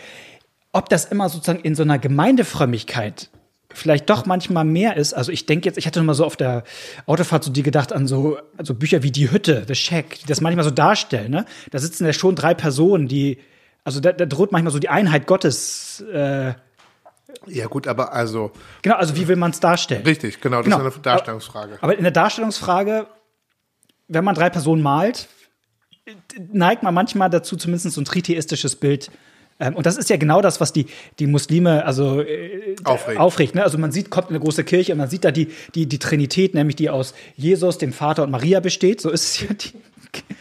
ob 0.72 0.88
das 0.88 1.06
immer 1.06 1.28
sozusagen 1.28 1.60
in 1.60 1.74
so 1.74 1.82
einer 1.82 1.98
Gemeindefrömmigkeit 1.98 3.30
vielleicht 3.72 4.08
doch 4.08 4.26
manchmal 4.26 4.64
mehr 4.64 4.96
ist. 4.96 5.12
Also 5.12 5.32
ich 5.32 5.44
denke 5.44 5.66
jetzt, 5.66 5.76
ich 5.76 5.86
hatte 5.86 5.98
noch 5.98 6.06
mal 6.06 6.14
so 6.14 6.24
auf 6.24 6.36
der 6.36 6.62
Autofahrt 7.06 7.44
zu 7.44 7.50
dir 7.50 7.62
gedacht 7.62 7.92
an 7.92 8.06
so 8.06 8.38
also 8.56 8.74
Bücher 8.74 9.02
wie 9.02 9.10
Die 9.10 9.30
Hütte, 9.30 9.64
The 9.66 9.74
Shack, 9.74 10.20
die 10.20 10.26
das 10.26 10.40
manchmal 10.40 10.64
so 10.64 10.70
darstellen. 10.70 11.30
Ne? 11.30 11.44
Da 11.70 11.78
sitzen 11.78 12.06
ja 12.06 12.12
schon 12.12 12.36
drei 12.36 12.54
Personen, 12.54 13.08
die 13.08 13.38
also 13.84 14.00
da, 14.00 14.12
da 14.12 14.24
droht 14.24 14.50
manchmal 14.50 14.72
so 14.72 14.78
die 14.78 14.88
Einheit 14.88 15.26
Gottes. 15.26 16.00
Äh, 16.12 16.54
Ja, 17.46 17.66
gut, 17.66 17.86
aber 17.88 18.12
also, 18.12 18.52
genau, 18.82 18.96
also 18.96 19.16
wie 19.16 19.26
will 19.28 19.36
man 19.36 19.50
es 19.50 19.60
darstellen? 19.60 20.02
richtig, 20.04 20.40
genau, 20.40 20.58
das 20.58 20.66
Genau. 20.66 20.86
ist 20.86 20.94
eine 20.94 21.02
Darstellungsfrage. 21.02 21.78
Aber 21.80 21.96
in 21.96 22.02
der 22.02 22.12
Darstellungsfrage, 22.12 23.06
wenn 24.08 24.24
man 24.24 24.34
drei 24.34 24.50
Personen 24.50 24.82
malt, 24.82 25.28
neigt 26.52 26.82
man 26.82 26.94
manchmal 26.94 27.30
dazu, 27.30 27.56
zumindest 27.56 27.92
so 27.94 28.00
ein 28.00 28.04
tritheistisches 28.04 28.76
Bild. 28.76 29.10
Ähm, 29.58 29.74
und 29.74 29.86
das 29.86 29.96
ist 29.96 30.10
ja 30.10 30.16
genau 30.16 30.40
das, 30.42 30.60
was 30.60 30.72
die, 30.72 30.86
die 31.18 31.26
Muslime 31.26 31.84
also 31.84 32.20
äh, 32.20 32.76
Aufregt. 32.84 33.18
aufregt 33.20 33.54
ne? 33.54 33.62
Also 33.64 33.78
man 33.78 33.90
sieht, 33.90 34.10
kommt 34.10 34.28
in 34.30 34.36
eine 34.36 34.44
große 34.44 34.64
Kirche 34.64 34.92
und 34.92 34.98
man 34.98 35.08
sieht 35.08 35.24
da 35.24 35.30
die, 35.32 35.48
die, 35.74 35.86
die 35.86 35.98
Trinität, 35.98 36.54
nämlich 36.54 36.76
die 36.76 36.90
aus 36.90 37.14
Jesus, 37.36 37.78
dem 37.78 37.92
Vater 37.92 38.22
und 38.22 38.30
Maria 38.30 38.60
besteht. 38.60 39.00
So 39.00 39.10
ist 39.10 39.24
es 39.24 39.40
ja 39.40 39.54
die. 39.54 39.72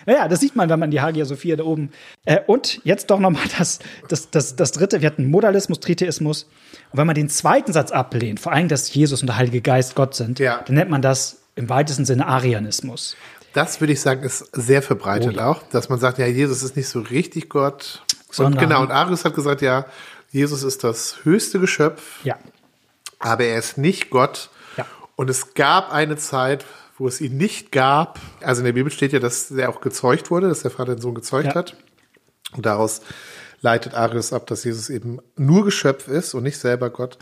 Naja, 0.05 0.27
das 0.27 0.39
sieht 0.39 0.55
man, 0.55 0.69
wenn 0.69 0.79
man 0.79 0.91
die 0.91 1.01
Hagia 1.01 1.25
Sophia 1.25 1.55
da 1.55 1.63
oben. 1.63 1.91
Äh, 2.25 2.39
und 2.47 2.79
jetzt 2.83 3.09
doch 3.09 3.19
nochmal 3.19 3.43
das, 3.57 3.79
das, 4.09 4.29
das, 4.29 4.55
das 4.55 4.71
dritte. 4.71 5.01
Wir 5.01 5.07
hatten 5.07 5.29
Modalismus, 5.29 5.79
Tritheismus. 5.79 6.43
Und 6.91 6.99
wenn 6.99 7.07
man 7.07 7.15
den 7.15 7.29
zweiten 7.29 7.73
Satz 7.73 7.91
ablehnt, 7.91 8.39
vor 8.39 8.51
allem, 8.51 8.67
dass 8.67 8.93
Jesus 8.93 9.21
und 9.21 9.27
der 9.27 9.37
Heilige 9.37 9.61
Geist 9.61 9.95
Gott 9.95 10.15
sind, 10.15 10.39
Ja. 10.39 10.61
dann 10.65 10.75
nennt 10.75 10.89
man 10.91 11.01
das 11.01 11.37
im 11.55 11.69
weitesten 11.69 12.05
Sinne 12.05 12.27
Arianismus. 12.27 13.15
Das 13.53 13.79
würde 13.79 13.93
ich 13.93 14.01
sagen, 14.01 14.21
ist 14.23 14.49
sehr 14.53 14.81
verbreitet 14.81 15.37
Oh 15.37 15.41
auch, 15.41 15.63
dass 15.69 15.87
man 15.89 15.97
sagt, 15.99 16.17
ja, 16.17 16.25
Jesus 16.25 16.61
ist 16.61 16.75
nicht 16.75 16.89
so 16.89 16.99
richtig 16.99 17.49
Gott. 17.49 18.01
Und 18.27 18.35
Sondern- 18.35 18.59
genau, 18.67 18.81
und 18.81 18.91
Arius 18.91 19.23
hat 19.23 19.33
gesagt, 19.33 19.61
ja, 19.61 19.85
Jesus 20.31 20.63
ist 20.63 20.83
das 20.83 21.19
höchste 21.23 21.59
Geschöpf, 21.61 22.23
Ja. 22.25 22.37
aber 23.19 23.45
er 23.45 23.57
ist 23.59 23.77
nicht 23.77 24.09
Gott. 24.09 24.49
Ja. 24.75 24.85
Und 25.15 25.29
es 25.29 25.53
gab 25.53 25.93
eine 25.93 26.17
Zeit, 26.17 26.65
wo 26.97 27.07
es 27.07 27.19
ihn 27.21 27.37
nicht 27.37 27.71
gab. 27.71 28.19
Also 28.41 28.61
in 28.61 28.65
der 28.65 28.73
Bibel 28.73 28.91
steht 28.91 29.11
ja, 29.13 29.19
dass 29.19 29.51
er 29.51 29.69
auch 29.69 29.81
gezeugt 29.81 30.31
wurde, 30.31 30.47
dass 30.47 30.61
der 30.61 30.71
Vater 30.71 30.95
den 30.95 31.01
Sohn 31.01 31.15
gezeugt 31.15 31.47
Ja. 31.47 31.55
hat. 31.55 31.75
Und 32.55 32.65
daraus 32.65 33.01
leitet 33.61 33.93
Arius 33.95 34.31
ab, 34.31 34.47
dass 34.47 34.63
Jesus 34.63 34.89
eben 34.89 35.19
nur 35.35 35.65
Geschöpf 35.65 36.07
ist 36.07 36.33
und 36.33 36.43
nicht 36.43 36.57
selber 36.57 36.89
Gott. 36.89 37.17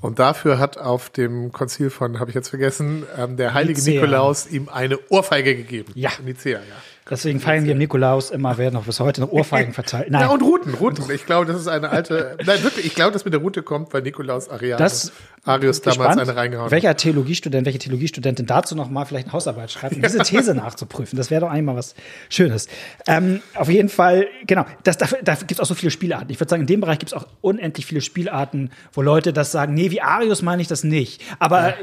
Und 0.00 0.18
dafür 0.18 0.58
hat 0.58 0.76
auf 0.76 1.08
dem 1.08 1.52
Konzil 1.52 1.88
von, 1.88 2.18
habe 2.20 2.30
ich 2.30 2.34
jetzt 2.34 2.48
vergessen, 2.50 3.06
ähm, 3.16 3.36
der 3.36 3.54
heilige 3.54 3.78
Nicäa. 3.78 3.94
Nikolaus 4.02 4.46
ihm 4.46 4.68
eine 4.68 4.98
Ohrfeige 5.08 5.56
gegeben. 5.56 5.92
Ja. 5.94 6.10
Nicea, 6.22 6.58
ja. 6.58 6.64
Deswegen 7.10 7.38
feiern 7.38 7.64
wir 7.66 7.72
im 7.72 7.78
Nikolaus 7.78 8.30
immer, 8.30 8.56
werden 8.56 8.72
noch 8.74 8.84
bis 8.84 8.98
heute 8.98 9.20
noch 9.20 9.30
Ohrfeigen 9.30 9.72
verteilt. 9.74 10.10
Nein, 10.10 10.22
Ja, 10.22 10.28
und 10.28 10.42
Routen, 10.42 10.72
Routen. 10.74 11.04
Ich 11.10 11.26
glaube, 11.26 11.44
das 11.44 11.60
ist 11.60 11.68
eine 11.68 11.90
alte, 11.90 12.38
nein, 12.46 12.62
wirklich, 12.62 12.86
ich 12.86 12.94
glaube, 12.94 13.12
dass 13.12 13.24
mit 13.26 13.34
der 13.34 13.40
Route 13.42 13.62
kommt, 13.62 13.92
weil 13.92 14.00
Nikolaus 14.02 14.48
Ariane, 14.48 14.78
Das- 14.82 15.12
Arius 15.46 15.82
damals 15.82 15.98
gespannt, 15.98 16.20
eine 16.22 16.34
reingehauen 16.36 16.64
hat. 16.64 16.70
welcher 16.70 16.96
Theologiestudent, 16.96 17.66
welche 17.66 17.78
Theologiestudentin 17.78 18.46
dazu 18.46 18.74
noch 18.74 18.88
mal 18.88 19.04
vielleicht 19.04 19.26
eine 19.26 19.34
Hausarbeit 19.34 19.70
schreibt, 19.70 19.94
um 19.96 20.00
diese 20.00 20.20
These 20.20 20.54
nachzuprüfen. 20.54 21.18
Das 21.18 21.30
wäre 21.30 21.42
doch 21.42 21.50
eigentlich 21.50 21.64
mal 21.64 21.76
was 21.76 21.94
Schönes. 22.30 22.66
Ähm, 23.06 23.42
auf 23.54 23.68
jeden 23.68 23.90
Fall, 23.90 24.26
genau, 24.46 24.64
das, 24.84 24.96
da, 24.96 25.06
da 25.22 25.34
gibt 25.34 25.52
es 25.52 25.60
auch 25.60 25.66
so 25.66 25.74
viele 25.74 25.90
Spielarten. 25.90 26.30
Ich 26.30 26.40
würde 26.40 26.48
sagen, 26.48 26.62
in 26.62 26.66
dem 26.66 26.80
Bereich 26.80 26.98
gibt 26.98 27.12
es 27.12 27.18
auch 27.18 27.26
unendlich 27.42 27.84
viele 27.84 28.00
Spielarten, 28.00 28.70
wo 28.94 29.02
Leute 29.02 29.34
das 29.34 29.52
sagen, 29.52 29.74
nee, 29.74 29.90
wie 29.90 30.00
Arius 30.00 30.40
meine 30.40 30.62
ich 30.62 30.68
das 30.68 30.82
nicht. 30.82 31.20
Aber 31.38 31.72
d- 31.72 31.76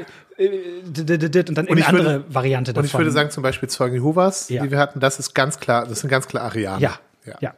und 0.50 0.96
dann 0.98 1.66
Und 1.66 1.78
irgendeine 1.78 1.92
würde- 1.98 2.08
andere 2.14 2.34
Variante 2.34 2.72
davon. 2.72 2.82
Und 2.84 2.86
ich 2.86 2.98
würde 2.98 3.10
sagen, 3.10 3.30
zum 3.30 3.42
Beispiel 3.42 3.68
Zeugen 3.68 3.94
Jehovas, 3.94 4.46
die 4.48 4.70
wir 4.70 4.78
hatten, 4.78 5.00
das 5.00 5.18
ist 5.18 5.34
ganz 5.34 5.58
klar, 5.60 5.86
das 5.86 6.00
sind 6.00 6.10
ganz 6.10 6.26
klar 6.26 6.44
Arianer. 6.44 6.80
Ja, 6.80 6.98
ja. 7.40 7.54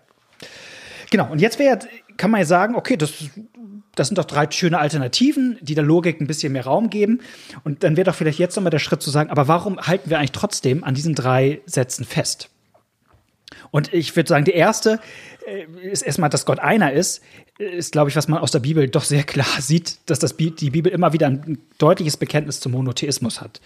Genau. 1.10 1.30
Und 1.30 1.40
jetzt 1.40 1.58
wäre, 1.58 1.78
kann 2.16 2.30
man 2.30 2.40
ja 2.40 2.46
sagen, 2.46 2.74
okay, 2.74 2.96
das, 2.96 3.12
das 3.94 4.08
sind 4.08 4.18
doch 4.18 4.24
drei 4.24 4.50
schöne 4.50 4.78
Alternativen, 4.78 5.58
die 5.60 5.74
der 5.74 5.84
Logik 5.84 6.20
ein 6.20 6.26
bisschen 6.26 6.52
mehr 6.52 6.64
Raum 6.64 6.90
geben. 6.90 7.20
Und 7.62 7.84
dann 7.84 7.96
wäre 7.96 8.04
doch 8.06 8.14
vielleicht 8.14 8.38
jetzt 8.38 8.56
nochmal 8.56 8.70
der 8.70 8.78
Schritt 8.80 9.02
zu 9.02 9.10
sagen, 9.10 9.30
aber 9.30 9.46
warum 9.48 9.78
halten 9.80 10.10
wir 10.10 10.18
eigentlich 10.18 10.32
trotzdem 10.32 10.82
an 10.84 10.94
diesen 10.94 11.14
drei 11.14 11.60
Sätzen 11.66 12.04
fest? 12.04 12.48
Und 13.74 13.92
ich 13.92 14.14
würde 14.14 14.28
sagen, 14.28 14.44
der 14.44 14.54
erste 14.54 15.00
äh, 15.48 15.64
ist 15.90 16.02
erstmal, 16.02 16.30
dass 16.30 16.46
Gott 16.46 16.60
einer 16.60 16.92
ist, 16.92 17.20
ist, 17.58 17.90
glaube 17.90 18.08
ich, 18.08 18.14
was 18.14 18.28
man 18.28 18.38
aus 18.38 18.52
der 18.52 18.60
Bibel 18.60 18.86
doch 18.88 19.02
sehr 19.02 19.24
klar 19.24 19.48
sieht, 19.60 19.96
dass 20.06 20.20
das, 20.20 20.34
Bi- 20.34 20.52
die 20.52 20.70
Bibel 20.70 20.92
immer 20.92 21.12
wieder 21.12 21.26
ein 21.26 21.58
deutliches 21.78 22.16
Bekenntnis 22.16 22.60
zum 22.60 22.70
Monotheismus 22.70 23.40
hat. 23.40 23.60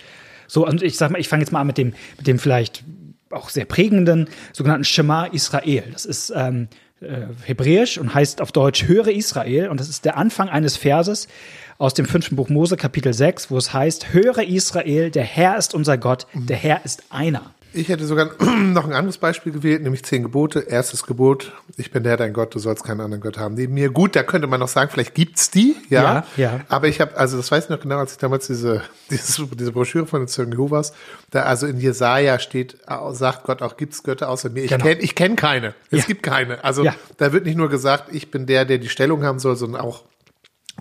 So, 0.47 0.66
und 0.66 0.83
ich 0.83 0.97
sag 0.97 1.11
mal, 1.11 1.21
ich 1.21 1.29
fange 1.29 1.42
jetzt 1.42 1.53
mal 1.53 1.61
an 1.61 1.66
mit 1.66 1.77
dem, 1.77 1.92
mit 2.16 2.27
dem 2.27 2.38
vielleicht 2.38 2.85
auch 3.29 3.51
sehr 3.51 3.66
prägenden 3.66 4.31
sogenannten 4.55 4.85
Shema 4.85 5.27
Israel. 5.27 5.85
Das 5.92 6.07
ist 6.07 6.33
ähm, 6.35 6.68
äh, 7.03 7.27
hebräisch 7.44 7.99
und 7.99 8.14
heißt 8.14 8.40
auf 8.40 8.51
Deutsch 8.51 8.88
Höre 8.88 9.09
Israel. 9.09 9.68
Und 9.68 9.79
das 9.79 9.90
ist 9.90 10.07
der 10.07 10.16
Anfang 10.16 10.49
eines 10.49 10.79
Verses 10.79 11.29
aus 11.77 11.92
dem 11.92 12.07
fünften 12.07 12.37
Buch 12.37 12.49
Mose, 12.49 12.79
Kapitel 12.79 13.12
6, 13.12 13.51
wo 13.51 13.59
es 13.59 13.75
heißt, 13.75 14.14
Höre 14.14 14.38
Israel, 14.42 15.11
der 15.11 15.25
Herr 15.25 15.59
ist 15.59 15.75
unser 15.75 15.99
Gott, 15.99 16.27
der 16.33 16.57
Herr 16.57 16.81
ist 16.87 17.03
einer. 17.11 17.53
Ich 17.74 17.88
hätte 17.90 18.07
sogar 18.07 18.31
noch 18.62 18.85
ein 18.87 18.92
anderes 18.92 19.18
Beispiel 19.18 19.52
gewählt, 19.52 19.83
nämlich 19.83 20.02
zehn 20.04 20.22
Gebote. 20.22 20.61
Erstes 20.61 21.04
Gebot, 21.04 21.52
ich 21.76 21.90
bin 21.90 22.02
der 22.02 22.16
dein 22.16 22.33
Gott, 22.33 22.54
du 22.54 22.59
sollst 22.59 22.83
keinen 22.85 23.00
anderen 23.00 23.20
Gott 23.22 23.37
haben 23.38 23.54
neben 23.54 23.74
mir. 23.74 23.90
Gut, 23.90 24.16
da 24.16 24.22
könnte 24.22 24.46
man 24.46 24.59
noch 24.61 24.68
sagen, 24.68 24.90
vielleicht 24.90 25.14
gibt's 25.14 25.50
die, 25.50 25.76
ja. 25.90 26.02
Ja, 26.02 26.26
ja. 26.37 26.61
Aber 26.68 26.88
ich 26.88 27.00
habe, 27.00 27.16
also 27.16 27.37
das 27.37 27.50
weiß 27.50 27.64
ich 27.64 27.70
noch 27.70 27.81
genau, 27.81 27.98
als 27.98 28.12
ich 28.12 28.18
damals 28.18 28.46
diese, 28.46 28.83
diese, 29.11 29.46
diese 29.48 29.72
Broschüre 29.72 30.07
von 30.07 30.22
den 30.22 30.28
Zeugen 30.28 30.52
Jehovas, 30.52 30.92
da 31.31 31.42
also 31.42 31.66
in 31.66 31.78
Jesaja 31.78 32.38
steht, 32.38 32.78
sagt 33.12 33.44
Gott 33.44 33.61
auch, 33.62 33.76
gibt's 33.76 34.02
Götter 34.02 34.28
außer 34.31 34.48
mir? 34.50 34.64
Ich 34.64 34.70
Genau. 34.70 34.85
kenn 34.85 34.98
ich 35.00 35.14
kenn 35.14 35.37
keine. 35.37 35.74
Es 35.90 36.00
Ja. 36.00 36.04
gibt 36.07 36.22
keine. 36.22 36.64
Also 36.64 36.85
da 37.18 37.33
wird 37.33 37.44
nicht 37.44 37.57
nur 37.57 37.68
gesagt, 37.68 38.12
ich 38.14 38.31
bin 38.31 38.46
der, 38.46 38.64
der 38.64 38.78
die 38.78 38.88
Stellung 38.88 39.24
haben 39.24 39.38
soll, 39.38 39.57
sondern 39.57 39.81
auch 39.83 40.04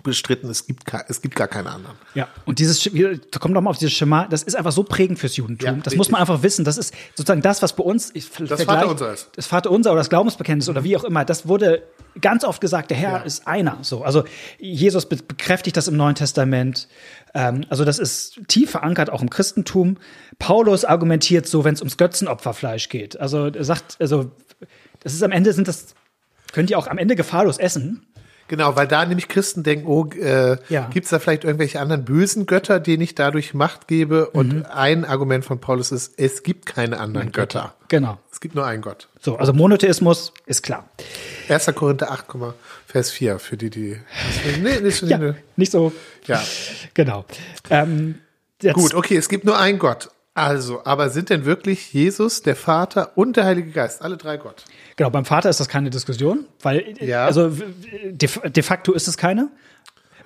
bestritten, 0.02 0.48
es 0.50 0.66
gibt, 0.66 0.84
es 1.08 1.22
gibt 1.22 1.34
gar 1.34 1.48
keine 1.48 1.70
anderen. 1.70 1.96
Ja, 2.14 2.28
und 2.44 2.58
dieses, 2.58 2.82
da 2.82 3.38
kommt 3.38 3.54
nochmal 3.54 3.72
auf 3.72 3.78
dieses 3.78 3.92
Schema, 3.94 4.26
das 4.28 4.42
ist 4.42 4.54
einfach 4.54 4.72
so 4.72 4.84
prägend 4.84 5.18
fürs 5.18 5.36
Judentum. 5.36 5.66
Ja, 5.66 5.72
das 5.72 5.86
richtig. 5.86 5.98
muss 5.98 6.10
man 6.10 6.20
einfach 6.20 6.42
wissen. 6.42 6.64
Das 6.64 6.78
ist 6.78 6.94
sozusagen 7.14 7.42
das, 7.42 7.62
was 7.62 7.74
bei 7.74 7.82
uns, 7.82 8.10
ich 8.14 8.30
Das 8.30 8.62
Vaterunser 8.62 9.12
ist. 9.12 9.30
Das 9.34 9.46
Vaterunser 9.46 9.90
oder 9.90 10.00
das 10.00 10.08
Glaubensbekenntnis 10.10 10.68
oder 10.68 10.84
wie 10.84 10.96
auch 10.96 11.04
immer, 11.04 11.24
das 11.24 11.48
wurde 11.48 11.82
ganz 12.20 12.44
oft 12.44 12.60
gesagt, 12.60 12.90
der 12.90 12.96
Herr 12.96 13.12
Ja. 13.12 13.16
ist 13.18 13.46
einer. 13.46 13.78
So, 13.82 14.02
also 14.04 14.24
Jesus 14.58 15.06
be 15.06 15.16
bekräftigt 15.16 15.76
das 15.76 15.88
im 15.88 15.96
Neuen 15.96 16.14
Testament. 16.14 16.88
Ähm, 17.34 17.64
also 17.68 17.84
das 17.84 17.98
ist 17.98 18.40
tief 18.48 18.70
verankert 18.70 19.10
auch 19.10 19.22
im 19.22 19.30
Christentum. 19.30 19.98
Paulus 20.38 20.84
argumentiert 20.84 21.46
so, 21.46 21.64
wenn 21.64 21.74
es 21.74 21.80
ums 21.80 21.96
Götzenopferfleisch 21.96 22.88
geht. 22.88 23.18
Also 23.20 23.46
er 23.46 23.64
sagt, 23.64 23.96
also 24.00 24.30
das 25.00 25.14
ist 25.14 25.22
am 25.22 25.32
Ende 25.32 25.52
sind 25.52 25.68
das, 25.68 25.94
könnt 26.52 26.70
ihr 26.70 26.78
auch 26.78 26.86
am 26.86 26.98
Ende 26.98 27.16
gefahrlos 27.16 27.58
essen. 27.58 28.04
Genau, 28.48 28.74
weil 28.76 28.88
da 28.88 29.04
nämlich 29.04 29.28
Christen 29.28 29.62
denken, 29.62 29.86
oh, 29.86 30.06
äh, 30.18 30.56
Ja. 30.68 30.88
gibt 30.92 31.04
es 31.04 31.10
da 31.10 31.18
vielleicht 31.18 31.44
irgendwelche 31.44 31.80
anderen 31.80 32.04
bösen 32.04 32.46
Götter, 32.46 32.80
denen 32.80 33.02
ich 33.02 33.14
dadurch 33.14 33.54
Macht 33.54 33.86
gebe? 33.88 34.30
Und 34.30 34.52
Mhm. 34.54 34.66
ein 34.72 35.04
Argument 35.04 35.44
von 35.44 35.60
Paulus 35.60 35.92
ist, 35.92 36.14
es 36.18 36.42
gibt 36.42 36.66
keine 36.66 36.98
anderen 36.98 37.30
Götter. 37.32 37.74
Genau. 37.88 38.18
Es 38.32 38.40
gibt 38.40 38.54
nur 38.54 38.66
einen 38.66 38.82
Gott. 38.82 39.08
So, 39.20 39.36
also 39.36 39.52
Monotheismus 39.52 40.32
ist 40.46 40.62
klar. 40.62 40.88
1. 41.48 41.72
Korinther 41.74 42.10
8, 42.10 42.26
Vers 42.86 43.10
4, 43.10 43.38
für 43.38 43.56
die, 43.56 43.70
die. 43.70 43.96
Nee, 44.62 44.80
nicht, 44.80 45.02
Ja, 45.02 45.34
nicht 45.56 45.72
so. 45.72 45.92
ja. 46.26 46.42
Genau. 46.94 47.24
Ähm, 47.70 48.16
Gut, 48.72 48.94
okay, 48.94 49.16
es 49.16 49.28
gibt 49.28 49.44
nur 49.44 49.58
einen 49.58 49.78
Gott. 49.78 50.08
Also, 50.38 50.84
aber 50.84 51.10
sind 51.10 51.30
denn 51.30 51.44
wirklich 51.44 51.92
Jesus, 51.92 52.42
der 52.42 52.54
Vater 52.54 53.16
und 53.16 53.36
der 53.36 53.44
Heilige 53.44 53.70
Geist, 53.70 54.02
alle 54.02 54.16
drei 54.16 54.36
Gott? 54.36 54.64
Genau, 54.94 55.10
beim 55.10 55.24
Vater 55.24 55.50
ist 55.50 55.58
das 55.58 55.68
keine 55.68 55.90
Diskussion, 55.90 56.46
weil 56.62 56.94
Ja. 57.00 57.26
also 57.26 57.48
de, 57.50 58.28
de 58.50 58.62
facto 58.62 58.92
ist 58.92 59.08
es 59.08 59.16
keine. 59.16 59.50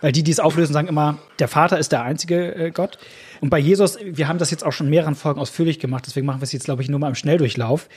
Weil 0.02 0.10
die, 0.12 0.24
die 0.24 0.32
es 0.32 0.40
auflösen, 0.40 0.72
sagen 0.72 0.88
immer, 0.88 1.18
der 1.38 1.46
Vater 1.46 1.78
ist 1.78 1.92
der 1.92 2.02
einzige 2.02 2.54
äh, 2.56 2.70
Gott. 2.72 2.98
Und 3.40 3.50
bei 3.50 3.58
Jesus, 3.58 3.98
wir 4.04 4.26
haben 4.28 4.38
das 4.38 4.50
jetzt 4.50 4.64
auch 4.64 4.72
schon 4.72 4.88
in 4.88 4.90
mehreren 4.90 5.14
Folgen 5.14 5.40
ausführlich 5.40 5.78
gemacht, 5.78 6.04
deswegen 6.06 6.26
machen 6.26 6.40
wir 6.40 6.44
es 6.44 6.52
jetzt, 6.52 6.64
glaube 6.64 6.82
ich, 6.82 6.88
nur 6.90 6.98
mal 6.98 7.08
im 7.08 7.14
Schnelldurchlauf. 7.14 7.88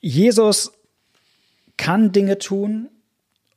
Jesus 0.00 0.72
kann 1.76 2.10
Dinge 2.12 2.38
tun 2.38 2.88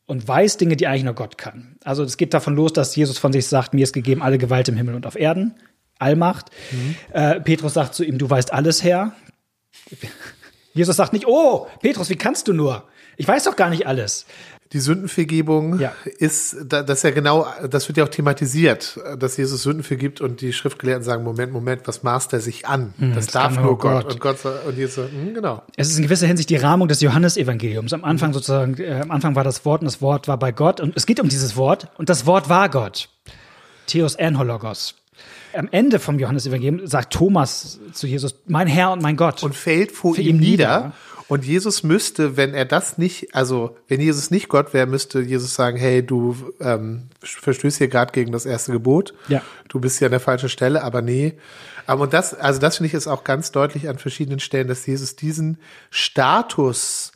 und 0.05 0.25
weiß 0.27 0.57
Dinge, 0.57 0.77
die 0.77 0.87
eigentlich 0.87 1.03
nur 1.03 1.15
Gott 1.15 1.37
kann. 1.37 1.75
Also 1.83 2.03
es 2.03 2.17
geht 2.17 2.33
davon 2.33 2.55
los, 2.55 2.71
dass 2.71 2.95
Jesus 2.95 3.17
von 3.17 3.33
sich 3.33 3.47
sagt, 3.47 3.73
mir 3.73 3.83
ist 3.83 3.93
gegeben 3.93 4.21
alle 4.21 4.37
Gewalt 4.37 4.69
im 4.69 4.77
Himmel 4.77 4.95
und 4.95 5.05
auf 5.05 5.15
Erden, 5.17 5.55
Allmacht. 5.99 6.51
Äh, 7.11 7.39
Petrus 7.41 7.73
sagt 7.73 7.93
zu 7.95 8.03
ihm, 8.03 8.17
du 8.17 8.29
weißt 8.29 8.53
alles, 8.53 8.83
Herr. 8.83 9.13
Jesus 10.73 10.95
sagt 10.95 11.13
nicht, 11.13 11.25
oh, 11.27 11.67
Petrus, 11.81 12.09
wie 12.09 12.15
kannst 12.15 12.47
du 12.47 12.53
nur? 12.53 12.83
Ich 13.17 13.27
weiß 13.27 13.45
doch 13.45 13.55
gar 13.55 13.69
nicht 13.69 13.87
alles. 13.87 14.25
Die 14.73 14.79
Sündenvergebung 14.79 15.79
Ja. 15.79 15.93
ist, 16.19 16.57
da- 16.65 16.83
das 16.83 16.99
ist 16.99 17.03
ja 17.03 17.11
genau, 17.11 17.47
das 17.69 17.87
wird 17.87 17.97
ja 17.97 18.03
auch 18.03 18.09
thematisiert, 18.09 18.99
dass 19.17 19.37
Jesus 19.37 19.63
Sünden 19.63 19.81
vergibt 19.81 20.19
und 20.19 20.41
die 20.41 20.51
Schriftgelehrten 20.51 21.03
sagen, 21.05 21.23
Moment, 21.23 21.53
Moment, 21.53 21.87
was 21.87 22.03
maßt 22.03 22.33
er 22.33 22.41
sich 22.41 22.67
an? 22.67 22.93
das, 22.97 23.01
Hm, 23.01 23.15
das 23.15 23.27
darf 23.27 23.53
kann 23.55 23.63
nur 23.63 23.77
Gott. 23.77 24.03
Gott. 24.03 24.13
Und 24.13 24.19
Gott 24.43 24.65
und 24.67 24.77
Jesus, 24.77 25.09
hm, 25.09 25.33
genau. 25.33 25.63
Es 25.77 25.87
ist 25.89 25.95
in 25.97 26.03
gewisser 26.03 26.27
Hinsicht 26.27 26.49
die 26.49 26.57
Rahmung 26.57 26.89
des 26.89 26.99
Johannesevangeliums. 26.99 27.93
Am 27.93 28.03
Anfang 28.03 28.33
sozusagen, 28.33 28.77
äh, 28.77 28.99
am 29.01 29.09
Anfang 29.11 29.35
war 29.35 29.45
das 29.45 29.63
Wort 29.63 29.81
und 29.81 29.85
das 29.85 30.01
Wort 30.01 30.27
war 30.27 30.37
bei 30.37 30.51
Gott. 30.51 30.81
Und 30.81 30.97
es 30.97 31.05
geht 31.05 31.21
um 31.21 31.29
dieses 31.29 31.55
Wort 31.55 31.87
und 31.97 32.09
das 32.09 32.25
Wort 32.25 32.49
war 32.49 32.67
Gott. 32.69 33.07
Theos 33.87 34.15
Enhologos. 34.15 34.95
Am 35.53 35.69
Ende 35.71 35.99
vom 35.99 36.19
Johannesevangelium 36.19 36.85
sagt 36.87 37.13
Thomas 37.13 37.79
zu 37.93 38.07
Jesus, 38.07 38.35
mein 38.45 38.67
Herr 38.67 38.91
und 38.91 39.01
mein 39.01 39.15
Gott. 39.15 39.43
Und 39.43 39.55
fällt 39.55 39.91
vor 39.91 40.17
ihm 40.17 40.27
ihn 40.27 40.37
nieder. 40.37 40.77
nieder. 40.77 40.93
Und 41.27 41.45
Jesus 41.45 41.83
müsste, 41.83 42.37
wenn 42.37 42.53
er 42.53 42.63
das 42.63 42.97
nicht, 42.97 43.35
also 43.35 43.75
wenn 43.89 43.99
Jesus 43.99 44.31
nicht 44.31 44.47
Gott 44.47 44.73
wäre, 44.73 44.85
müsste 44.85 45.19
Jesus 45.19 45.55
sagen, 45.55 45.77
hey, 45.77 46.01
du 46.01 46.35
ähm, 46.61 47.09
verstößt 47.21 47.79
hier 47.79 47.89
gerade 47.89 48.13
gegen 48.13 48.31
das 48.31 48.45
erste 48.45 48.71
Gebot. 48.71 49.13
Ja. 49.27 49.41
Du 49.67 49.79
bist 49.79 49.99
hier 49.99 50.07
an 50.07 50.11
der 50.11 50.21
falschen 50.21 50.47
Stelle, 50.47 50.83
aber 50.83 51.01
nee. 51.01 51.33
Aber 51.85 52.03
und 52.03 52.13
das, 52.13 52.33
also 52.33 52.61
das 52.61 52.77
finde 52.77 52.87
ich 52.87 52.93
ist 52.93 53.07
auch 53.07 53.25
ganz 53.25 53.51
deutlich 53.51 53.89
an 53.89 53.97
verschiedenen 53.97 54.39
Stellen, 54.39 54.69
dass 54.69 54.85
Jesus 54.85 55.17
diesen 55.17 55.57
Status 55.89 57.11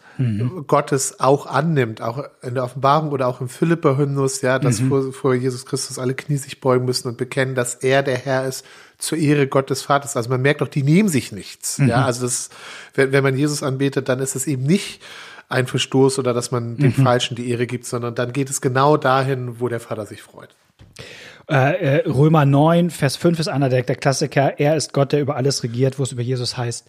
Gottes 0.68 1.20
auch 1.20 1.46
annimmt, 1.46 2.02
auch 2.02 2.24
in 2.42 2.54
der 2.54 2.64
Offenbarung 2.64 3.12
oder 3.12 3.28
auch 3.28 3.42
im 3.42 3.50
Philipper-Hymnus, 3.50 4.42
ja, 4.42 4.60
dass 4.60 4.80
vor, 4.80 5.12
vor 5.14 5.34
Jesus 5.34 5.66
Christus 5.66 5.98
alle 5.98 6.14
Knie 6.14 6.38
sich 6.38 6.60
beugen 6.60 6.86
müssen 6.86 7.08
und 7.08 7.18
bekennen, 7.18 7.56
dass 7.56 7.76
er 7.76 8.04
der 8.04 8.18
Herr 8.18 8.46
ist 8.46 8.66
zur 8.98 9.18
Ehre 9.18 9.48
Gottes 9.48 9.82
Vaters. 9.82 10.16
Also 10.16 10.30
man 10.30 10.42
merkt 10.42 10.62
auch, 10.62 10.68
die 10.68 10.84
nehmen 10.84 11.10
sich 11.10 11.32
nichts. 11.32 11.78
Ja, 11.78 12.06
also 12.06 12.24
das, 12.24 12.50
wenn, 12.94 13.12
wenn 13.12 13.24
man 13.24 13.36
Jesus 13.36 13.64
anbetet, 13.64 14.10
dann 14.10 14.20
ist 14.20 14.36
es 14.36 14.48
eben 14.48 14.64
nicht 14.64 15.02
ein 15.50 15.68
Verstoß 15.68 16.20
oder 16.20 16.34
dass 16.34 16.52
man 16.52 16.78
dem 16.78 16.94
Falschen 16.94 17.36
die 17.36 17.50
Ehre 17.50 17.68
gibt, 17.68 17.86
sondern 17.86 18.16
dann 18.16 18.32
geht 18.32 18.50
es 18.50 18.62
genau 18.62 18.98
dahin, 18.98 19.60
wo 19.60 19.68
der 19.68 19.80
Vater 19.80 20.06
sich 20.06 20.22
freut. 20.22 20.50
Äh, 21.50 22.00
äh, 22.00 22.10
Römer 22.10 22.46
9, 22.46 22.90
Vers 22.90 23.18
5 23.18 23.40
ist 23.40 23.48
einer 23.50 23.68
der, 23.68 23.84
der 23.84 23.96
Klassiker. 23.96 24.60
Er 24.60 24.78
ist 24.78 24.94
Gott, 24.94 25.12
der 25.12 25.20
über 25.20 25.36
alles 25.36 25.64
regiert, 25.64 26.00
wo 26.00 26.04
es 26.04 26.12
über 26.12 26.22
Jesus 26.22 26.56
heißt. 26.56 26.88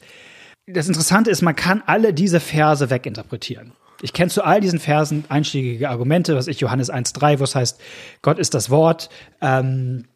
Das 0.66 0.86
Interessante 0.86 1.30
ist, 1.30 1.42
man 1.42 1.56
kann 1.56 1.82
alle 1.86 2.14
diese 2.14 2.40
Verse 2.40 2.88
weginterpretieren. 2.88 3.72
Ich 4.00 4.12
kenne 4.12 4.30
zu 4.30 4.44
all 4.44 4.60
diesen 4.60 4.78
Versen 4.78 5.24
einschlägige 5.28 5.88
Argumente, 5.88 6.34
was 6.34 6.48
ich 6.48 6.60
Johannes 6.60 6.92
1,3, 6.92 7.38
wo 7.38 7.44
es 7.44 7.54
heißt, 7.54 7.80
Gott 8.20 8.38
ist 8.38 8.54
das 8.54 8.70
Wort. 8.70 9.10
Ähm, 9.40 10.06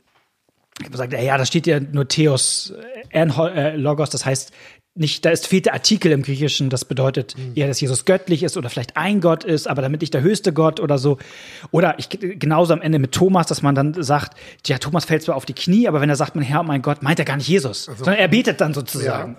ich 0.79 0.85
habe 0.85 0.93
gesagt, 0.93 1.13
ja, 1.13 1.39
da 1.39 1.47
steht 1.47 1.67
ja 1.67 1.81
nur 1.81 2.07
Theos 2.07 2.75
äh, 3.11 3.21
äh, 3.21 3.77
Logos, 3.77 4.11
das 4.11 4.27
heißt, 4.27 4.53
nicht, 4.97 5.25
da 5.25 5.31
ist 5.31 5.47
fehlt 5.47 5.67
der 5.67 5.75
Artikel 5.75 6.11
im 6.11 6.23
Griechischen, 6.23 6.71
das 6.71 6.87
bedeutet 6.87 7.37
eher, 7.55 7.69
dass 7.69 7.81
Jesus 7.81 8.07
göttlich 8.07 8.43
ist 8.43 8.57
oder 8.57 8.71
vielleicht 8.71 8.97
ein 8.97 9.21
Gott 9.21 9.45
ist, 9.45 9.69
aber 9.69 9.83
damit 9.83 10.01
nicht 10.01 10.15
der 10.15 10.23
höchste 10.23 10.55
Gott 10.55 10.81
oder 10.81 10.97
so. 10.97 11.19
Oder 11.71 11.99
ich 11.99 12.09
genauso 12.09 12.73
am 12.73 12.81
Ende 12.81 12.99
mit 12.99 13.13
Thomas, 13.13 13.47
dass 13.47 13.61
man 13.61 13.75
dann 13.75 14.03
sagt, 14.03 14.39
ja, 14.65 14.79
Thomas 14.79 15.05
fällt 15.05 15.23
zwar 15.23 15.37
auf 15.37 15.45
die 15.45 15.53
Knie, 15.53 15.87
aber 15.87 16.01
wenn 16.01 16.09
er 16.09 16.17
sagt, 16.17 16.35
mein 16.35 16.45
Herr 16.45 16.63
mein 16.63 16.81
Gott, 16.81 17.03
meint 17.03 17.19
er 17.19 17.27
gar 17.27 17.37
nicht 17.37 17.49
Jesus, 17.49 17.85
sondern 17.85 18.15
er 18.15 18.29
betet 18.29 18.61
dann 18.63 18.73
sozusagen. 18.73 19.37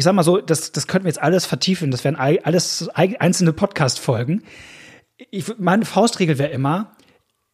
Ich 0.00 0.04
sag 0.04 0.14
mal 0.14 0.22
so, 0.22 0.38
das, 0.40 0.72
das 0.72 0.86
könnten 0.86 1.04
wir 1.04 1.10
jetzt 1.10 1.20
alles 1.20 1.44
vertiefen, 1.44 1.90
das 1.90 2.04
wären 2.04 2.16
alles 2.16 2.88
ei- 2.94 3.20
einzelne 3.20 3.52
Podcast-Folgen. 3.52 4.42
Meine 5.58 5.84
Faustregel 5.84 6.38
wäre 6.38 6.48
immer, 6.52 6.92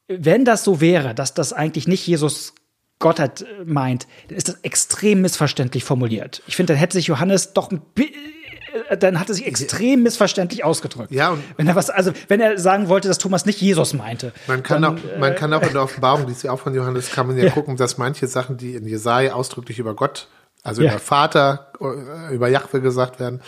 wenn 0.07 0.45
das 0.45 0.63
so 0.63 0.81
wäre, 0.81 1.13
dass 1.13 1.35
das 1.35 1.53
eigentlich 1.53 1.89
nicht 1.89 2.07
Jesus 2.07 2.55
Gottheit 3.01 3.43
äh, 3.43 3.65
meint, 3.65 4.07
dann 4.29 4.37
ist 4.39 4.47
das 4.49 4.59
extrem 4.63 5.23
missverständlich 5.23 5.83
formuliert. 5.83 6.45
Ich 6.47 6.55
finde, 6.55 6.75
dann 6.75 6.79
hätte 6.79 6.93
sich 6.97 7.09
Johannes 7.09 7.53
doch 7.53 7.73
ein 7.73 7.83
äh, 7.97 8.97
dann 8.97 9.19
hat 9.19 9.29
er 9.29 9.35
sich 9.35 9.45
extrem 9.45 10.05
missverständlich 10.05 10.63
ausgedrückt. 10.65 11.11
Ja, 11.11 11.31
und- 11.31 11.43
wenn 11.57 11.67
er 11.67 11.75
was, 11.75 11.91
also 11.91 12.13
wenn 12.29 12.41
er 12.41 12.59
sagen 12.59 12.89
wollte, 12.89 13.09
dass 13.09 13.19
Thomas 13.19 13.45
nicht 13.45 13.61
Jesus 13.61 13.93
meinte. 13.93 14.33
Man 14.47 14.63
kann, 14.63 14.83
dann, 14.83 14.99
auch, 15.01 15.19
man 15.19 15.35
kann 15.35 15.53
auch 15.53 15.63
in 15.63 15.73
der 15.73 15.83
Offenbarung, 15.83 16.27
die 16.27 16.33
ist 16.33 16.45
ja 16.45 16.53
auch 16.53 16.61
von 16.61 16.73
Johannes, 16.77 17.11
kann 17.11 17.27
man 17.27 17.37
ja, 17.37 17.47
Ja. 17.47 17.51
gucken, 17.51 17.77
dass 17.77 17.99
manche 17.99 18.29
Sachen, 18.29 18.57
die 18.57 18.77
in 18.77 18.87
Jesaja 18.87 19.33
ausdrücklich 19.35 19.81
über 19.81 19.95
Gott, 19.97 20.29
also 20.67 20.83
Ja. 20.83 20.91
über 20.93 21.01
Vater, 21.01 21.73
äh, 21.81 22.35
über 22.35 22.49
Jahwe 22.49 22.81
gesagt 22.81 23.21
werden, 23.21 23.41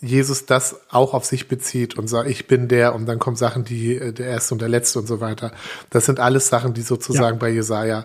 Jesus 0.00 0.44
das 0.44 0.80
auch 0.90 1.14
auf 1.14 1.24
sich 1.24 1.48
bezieht 1.48 1.96
und 1.96 2.08
sagt, 2.08 2.28
ich 2.28 2.46
bin 2.46 2.68
der, 2.68 2.94
und 2.94 3.06
dann 3.06 3.18
kommen 3.18 3.36
Sachen, 3.36 3.64
die 3.64 3.96
äh, 3.96 4.12
der 4.12 4.26
Erste 4.26 4.54
und 4.54 4.60
der 4.60 4.68
Letzte 4.68 4.98
und 4.98 5.06
so 5.06 5.20
weiter. 5.20 5.52
Das 5.90 6.04
sind 6.04 6.20
alles 6.20 6.48
Sachen, 6.48 6.74
die 6.74 6.82
sozusagen 6.82 7.36
Ja. 7.36 7.40
bei 7.40 7.48
Jesaja 7.50 8.04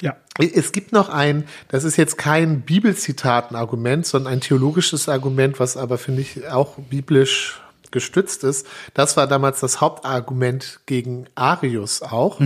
ja. 0.00 0.16
es 0.38 0.72
gibt 0.72 0.92
noch 0.92 1.08
ein, 1.08 1.44
das 1.68 1.84
ist 1.84 1.96
jetzt 1.96 2.16
kein 2.18 2.62
Bibelzitatenargument, 2.62 4.06
sondern 4.06 4.32
ein 4.32 4.40
theologisches 4.40 5.08
Argument, 5.08 5.58
was 5.60 5.76
aber, 5.76 5.98
finde 5.98 6.22
ich, 6.22 6.48
auch 6.48 6.76
biblisch 6.78 7.60
gestützt 7.90 8.44
ist. 8.44 8.66
Das 8.94 9.16
war 9.16 9.26
damals 9.26 9.60
das 9.60 9.80
Hauptargument 9.80 10.80
gegen 10.86 11.26
Arius 11.34 12.02
auch. 12.02 12.40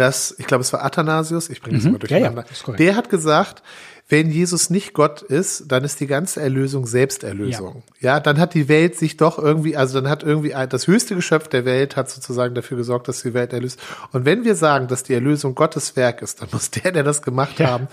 Das, 0.00 0.34
ich 0.38 0.46
glaube, 0.46 0.62
es 0.62 0.72
war 0.72 0.82
Athanasius, 0.84 1.50
ich 1.50 1.60
bringe 1.60 1.76
es 1.78 1.84
mal 1.84 1.90
Mhm. 1.92 1.96
Ja, 1.96 2.06
ja, 2.08 2.08
durcheinander. 2.08 2.42
das 2.42 2.52
ist 2.58 2.62
korrekt. 2.64 2.80
Der 2.80 2.96
hat 2.96 3.10
gesagt, 3.10 3.62
wenn 4.08 4.30
Jesus 4.30 4.70
nicht 4.70 4.92
Gott 4.94 5.22
ist, 5.22 5.64
dann 5.68 5.84
ist 5.84 6.00
die 6.00 6.06
ganze 6.08 6.40
Erlösung 6.40 6.86
Selbsterlösung. 6.86 7.82
Ja. 8.00 8.18
dann 8.18 8.38
hat 8.38 8.54
die 8.54 8.66
Welt 8.68 8.96
sich 8.96 9.16
doch 9.16 9.38
irgendwie, 9.38 9.76
also 9.76 10.00
dann 10.00 10.10
hat 10.10 10.22
irgendwie 10.24 10.54
das 10.68 10.86
höchste 10.86 11.14
Geschöpf 11.14 11.46
der 11.48 11.64
Welt 11.64 11.96
hat 11.96 12.10
sozusagen 12.10 12.54
dafür 12.54 12.76
gesorgt, 12.76 13.06
dass 13.08 13.22
die 13.22 13.34
Welt 13.34 13.52
erlöst. 13.52 13.78
Und 14.12 14.24
wenn 14.24 14.44
wir 14.44 14.56
sagen, 14.56 14.88
dass 14.88 15.02
die 15.04 15.14
Erlösung 15.14 15.54
Gottes 15.54 15.94
Werk 15.96 16.22
ist, 16.22 16.40
dann 16.42 16.48
muss 16.50 16.70
der, 16.70 16.90
der 16.92 17.04
das 17.04 17.22
gemacht 17.22 17.60
Ja. 17.60 17.68
haben, 17.68 17.86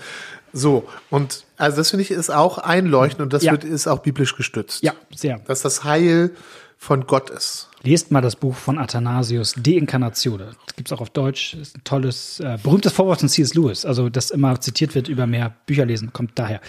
so. 0.52 0.88
Und 1.10 1.44
also 1.56 1.76
das 1.76 1.90
finde 1.90 2.02
ich 2.02 2.10
ist 2.10 2.30
auch 2.30 2.58
einleuchtend 2.58 3.20
und 3.22 3.32
das 3.32 3.44
Ja. 3.44 3.52
wird, 3.52 3.62
ist 3.64 3.86
auch 3.86 4.00
biblisch 4.00 4.34
gestützt. 4.34 4.82
Ja, 4.82 4.94
sehr. 5.14 5.38
Dass 5.46 5.60
das 5.62 5.84
Heil 5.84 6.30
von 6.80 7.06
Gott 7.06 7.28
ist. 7.28 7.68
Lest 7.82 8.10
mal 8.12 8.20
das 8.20 8.36
Buch 8.36 8.54
von 8.54 8.78
Athanasius, 8.78 9.54
De 9.56 9.76
Incarnatione. 9.76 10.50
Das 10.66 10.76
gibt's 10.76 10.92
auch 10.92 11.00
auf 11.00 11.10
Deutsch. 11.10 11.52
Das 11.52 11.68
ist 11.68 11.76
ein 11.76 11.84
tolles, 11.84 12.40
äh, 12.40 12.56
berühmtes 12.62 12.92
Vorwort 12.92 13.20
von 13.20 13.28
C.S. 13.28 13.54
Lewis. 13.54 13.84
Also, 13.84 14.08
das 14.08 14.30
immer 14.30 14.60
zitiert 14.60 14.94
wird 14.94 15.08
über 15.08 15.26
mehr 15.26 15.54
Bücher 15.66 15.84
lesen, 15.84 16.12
kommt 16.12 16.38
daher. 16.38 16.60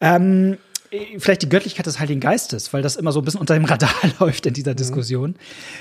Ähm, 0.00 0.58
äh, 0.90 1.18
vielleicht 1.18 1.42
die 1.42 1.48
Göttlichkeit 1.48 1.86
des 1.86 1.98
Heiligen 2.00 2.20
Geistes, 2.20 2.72
weil 2.72 2.82
das 2.82 2.96
immer 2.96 3.12
so 3.12 3.20
ein 3.20 3.24
bisschen 3.24 3.40
unter 3.40 3.54
dem 3.54 3.64
Radar 3.64 3.90
läuft 4.20 4.46
in 4.46 4.54
dieser 4.54 4.74
Diskussion. 4.74 5.36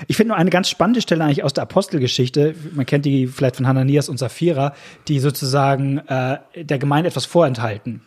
Ich 0.07 0.15
finde 0.15 0.29
nur 0.29 0.37
eine 0.37 0.51
ganz 0.51 0.69
spannende 0.69 1.01
Stelle 1.01 1.23
eigentlich 1.23 1.43
aus 1.43 1.53
der 1.53 1.63
Apostelgeschichte. 1.63 2.53
Man 2.73 2.85
kennt 2.85 3.05
die 3.05 3.25
vielleicht 3.27 3.55
von 3.55 3.67
Hananias 3.67 4.09
und 4.09 4.17
Sapphira, 4.19 4.73
die 5.07 5.19
sozusagen 5.19 5.97
äh, 6.07 6.37
der 6.55 6.77
Gemeinde 6.77 7.09
etwas 7.09 7.25
vorenthalten, 7.25 8.01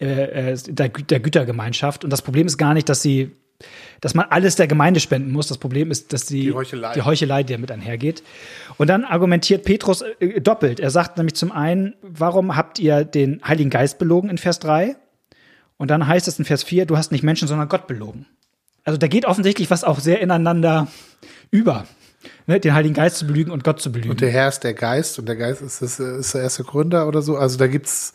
äh, 0.00 0.52
äh, 0.52 0.58
der, 0.68 0.92
Gü- 0.92 1.06
der 1.06 1.20
Gütergemeinschaft. 1.20 2.02
Und 2.04 2.10
das 2.10 2.22
Problem 2.22 2.46
ist 2.48 2.58
gar 2.58 2.74
nicht, 2.74 2.88
dass 2.88 3.00
sie 3.00 3.30
dass 4.00 4.14
man 4.14 4.26
alles 4.30 4.56
der 4.56 4.66
Gemeinde 4.66 5.00
spenden 5.00 5.32
muss. 5.32 5.46
Das 5.48 5.58
Problem 5.58 5.90
ist, 5.90 6.12
dass 6.12 6.26
die, 6.26 6.42
Die 6.42 6.52
Heuchelei. 6.52 6.92
die 6.92 7.02
Heuchelei, 7.02 7.42
die 7.42 7.54
damit 7.54 7.70
einhergeht. 7.70 8.22
Und 8.76 8.88
dann 8.88 9.04
argumentiert 9.04 9.64
Petrus 9.64 10.02
äh, 10.02 10.40
doppelt. 10.40 10.80
Er 10.80 10.90
sagt 10.90 11.16
nämlich 11.16 11.34
zum 11.34 11.52
einen, 11.52 11.94
warum 12.02 12.56
habt 12.56 12.78
ihr 12.78 13.04
den 13.04 13.40
Heiligen 13.46 13.70
Geist 13.70 13.98
belogen 13.98 14.28
in 14.28 14.38
Vers 14.38 14.58
3? 14.58 14.96
Und 15.76 15.90
dann 15.90 16.06
heißt 16.06 16.28
es 16.28 16.38
in 16.38 16.44
Vers 16.44 16.62
4, 16.62 16.86
du 16.86 16.96
hast 16.96 17.12
nicht 17.12 17.22
Menschen, 17.22 17.48
sondern 17.48 17.68
Gott 17.68 17.86
belogen. 17.86 18.26
Also 18.84 18.98
da 18.98 19.06
geht 19.06 19.24
offensichtlich 19.24 19.70
was 19.70 19.84
auch 19.84 19.98
sehr 19.98 20.20
ineinander 20.20 20.88
über. 21.50 21.86
Ne, 22.46 22.60
den 22.60 22.74
Heiligen 22.74 22.94
Geist 22.94 23.16
zu 23.16 23.26
belügen 23.26 23.50
und 23.50 23.64
Gott 23.64 23.80
zu 23.80 23.90
belügen. 23.90 24.10
Und 24.10 24.20
der 24.20 24.30
Herr 24.30 24.48
ist 24.48 24.60
der 24.60 24.74
Geist 24.74 25.18
und 25.18 25.26
der 25.26 25.36
Geist 25.36 25.62
ist, 25.62 25.82
das, 25.82 25.98
ist 25.98 26.34
der 26.34 26.42
erste 26.42 26.64
Gründer 26.64 27.08
oder 27.08 27.22
so. 27.22 27.36
Also 27.36 27.58
da 27.58 27.66
gibt's 27.66 28.12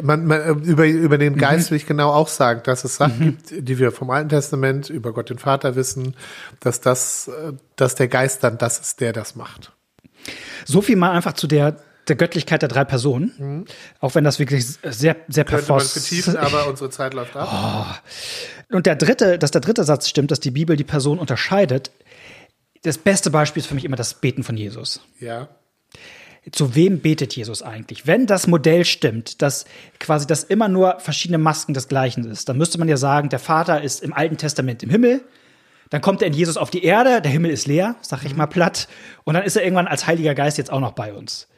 man, 0.00 0.26
man, 0.26 0.62
über, 0.62 0.86
über 0.86 1.18
den 1.18 1.36
Geist 1.36 1.70
will 1.70 1.76
ich 1.76 1.86
genau 1.86 2.10
auch 2.10 2.28
sagen, 2.28 2.62
dass 2.64 2.84
es 2.84 2.96
Sachen 2.96 3.18
gibt, 3.46 3.68
die 3.68 3.78
wir 3.78 3.92
vom 3.92 4.10
Alten 4.10 4.28
Testament 4.28 4.90
über 4.90 5.12
Gott 5.12 5.30
den 5.30 5.38
Vater 5.38 5.76
wissen, 5.76 6.14
dass 6.60 6.80
das, 6.80 7.28
äh, 7.28 7.52
dass 7.76 7.94
der 7.94 8.08
Geist 8.08 8.44
dann 8.44 8.58
das 8.58 8.78
ist, 8.78 9.00
der 9.00 9.12
das 9.12 9.34
macht. 9.34 9.72
So 10.64 10.82
viel 10.82 10.96
mal 10.96 11.10
einfach 11.10 11.34
zu 11.34 11.46
der, 11.46 11.76
der 12.08 12.16
Göttlichkeit 12.16 12.62
der 12.62 12.68
drei 12.68 12.84
Personen. 12.84 13.32
Mhm. 13.38 13.64
Auch 14.00 14.14
wenn 14.14 14.24
das 14.24 14.38
wirklich 14.38 14.66
sehr, 14.66 15.16
sehr 15.28 15.44
man 15.50 15.80
vertiefen, 15.80 16.36
aber 16.36 16.68
unsere 16.68 16.90
Zeit 16.90 17.14
läuft 17.14 17.36
ab. 17.36 18.00
Oh. 18.70 18.76
Und 18.76 18.86
der 18.86 18.96
dritte, 18.96 19.38
dass 19.38 19.50
der 19.50 19.60
dritte 19.60 19.84
Satz 19.84 20.08
stimmt, 20.08 20.30
dass 20.30 20.40
die 20.40 20.50
Bibel 20.50 20.76
die 20.76 20.84
Person 20.84 21.18
unterscheidet. 21.18 21.90
Das 22.82 22.98
beste 22.98 23.30
Beispiel 23.30 23.60
ist 23.60 23.66
für 23.66 23.74
mich 23.74 23.84
immer 23.84 23.96
das 23.96 24.14
Beten 24.14 24.42
von 24.42 24.56
Jesus. 24.56 25.00
Ja 25.20 25.48
zu 26.50 26.74
wem 26.74 26.98
betet 27.00 27.36
Jesus 27.36 27.62
eigentlich? 27.62 28.06
Wenn 28.06 28.26
das 28.26 28.48
Modell 28.48 28.84
stimmt, 28.84 29.42
dass 29.42 29.64
quasi 30.00 30.26
das 30.26 30.42
immer 30.42 30.68
nur 30.68 30.98
verschiedene 30.98 31.38
Masken 31.38 31.72
des 31.72 31.86
Gleichen 31.86 32.24
ist, 32.24 32.48
dann 32.48 32.58
müsste 32.58 32.78
man 32.78 32.88
ja 32.88 32.96
sagen, 32.96 33.28
der 33.28 33.38
Vater 33.38 33.82
ist 33.82 34.02
im 34.02 34.12
Alten 34.12 34.36
Testament 34.36 34.82
im 34.82 34.90
Himmel, 34.90 35.22
dann 35.90 36.00
kommt 36.00 36.22
er 36.22 36.28
in 36.28 36.34
Jesus 36.34 36.56
auf 36.56 36.70
die 36.70 36.84
Erde, 36.84 37.20
der 37.20 37.30
Himmel 37.30 37.50
ist 37.50 37.66
leer, 37.66 37.96
sag 38.00 38.24
ich 38.24 38.34
mal 38.34 38.46
platt, 38.46 38.88
und 39.24 39.34
dann 39.34 39.44
ist 39.44 39.56
er 39.56 39.62
irgendwann 39.62 39.86
als 39.86 40.06
Heiliger 40.06 40.34
Geist 40.34 40.58
jetzt 40.58 40.72
auch 40.72 40.80
noch 40.80 40.92
bei 40.92 41.12
uns. 41.12 41.48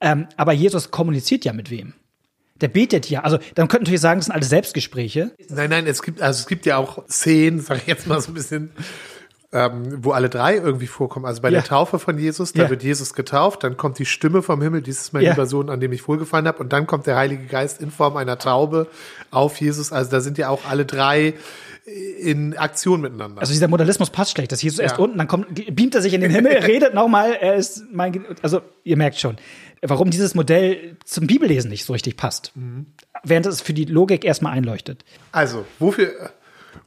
Ähm, 0.00 0.26
aber 0.36 0.52
Jesus 0.52 0.90
kommuniziert 0.90 1.44
ja 1.44 1.52
mit 1.52 1.70
wem? 1.70 1.92
Der 2.60 2.68
betet 2.68 3.08
ja. 3.08 3.20
Also 3.20 3.38
dann 3.54 3.68
könnten 3.68 3.84
natürlich 3.84 4.00
sagen, 4.00 4.20
das 4.20 4.26
sind 4.26 4.34
alles 4.34 4.48
Selbstgespräche. 4.48 5.32
Nein, 5.48 5.70
nein, 5.70 5.86
es 5.86 6.02
gibt 6.02 6.20
also 6.20 6.40
es 6.40 6.46
gibt 6.46 6.66
ja 6.66 6.78
auch 6.78 7.06
Szenen, 7.08 7.60
sag 7.60 7.78
ich 7.78 7.86
jetzt 7.86 8.06
mal 8.06 8.20
so 8.20 8.30
ein 8.30 8.34
bisschen 8.34 8.72
ähm, 9.52 10.04
wo 10.04 10.12
alle 10.12 10.28
drei 10.28 10.56
irgendwie 10.56 10.86
vorkommen. 10.86 11.26
Also 11.26 11.42
bei 11.42 11.48
ja. 11.48 11.60
der 11.60 11.64
Taufe 11.64 11.98
von 11.98 12.18
Jesus, 12.18 12.52
da 12.52 12.64
ja. 12.64 12.70
wird 12.70 12.82
Jesus 12.82 13.14
getauft, 13.14 13.64
dann 13.64 13.76
kommt 13.76 13.98
die 13.98 14.06
Stimme 14.06 14.42
vom 14.42 14.62
Himmel, 14.62 14.80
dies 14.80 15.00
ist 15.00 15.12
mein 15.12 15.22
ja. 15.22 15.30
lieber 15.30 15.46
Sohn, 15.46 15.70
an 15.70 15.80
dem 15.80 15.92
ich 15.92 16.06
wohlgefallen 16.06 16.46
habe, 16.46 16.58
und 16.58 16.72
dann 16.72 16.86
kommt 16.86 17.06
der 17.06 17.16
Heilige 17.16 17.46
Geist 17.46 17.80
in 17.80 17.90
Form 17.90 18.16
einer 18.16 18.38
Taube 18.38 18.86
auf 19.30 19.60
Jesus. 19.60 19.92
Also 19.92 20.10
da 20.10 20.20
sind 20.20 20.38
ja 20.38 20.48
auch 20.50 20.66
alle 20.68 20.84
drei 20.86 21.34
in 22.20 22.56
Aktion 22.56 23.00
miteinander. 23.00 23.40
Also 23.40 23.52
dieser 23.52 23.66
Modalismus 23.66 24.10
passt 24.10 24.32
schlecht, 24.32 24.52
dass 24.52 24.62
Jesus 24.62 24.78
ja. 24.78 24.84
erst 24.84 24.98
unten, 24.98 25.18
dann 25.18 25.26
kommt, 25.26 25.54
beamt 25.74 25.94
er 25.94 26.02
sich 26.02 26.14
in 26.14 26.20
den 26.20 26.30
Himmel, 26.30 26.52
redet 26.64 26.94
nochmal, 26.94 27.32
er 27.32 27.56
ist 27.56 27.84
mein, 27.90 28.24
also 28.42 28.60
ihr 28.84 28.96
merkt 28.96 29.18
schon, 29.18 29.36
warum 29.82 30.10
dieses 30.10 30.34
Modell 30.34 30.96
zum 31.04 31.26
Bibellesen 31.26 31.70
nicht 31.70 31.84
so 31.84 31.92
richtig 31.92 32.16
passt. 32.16 32.52
Mhm. 32.54 32.86
Während 33.24 33.46
es 33.46 33.60
für 33.60 33.72
die 33.72 33.86
Logik 33.86 34.24
erstmal 34.24 34.52
einleuchtet. 34.52 35.04
Also, 35.32 35.64
wofür, 35.78 36.30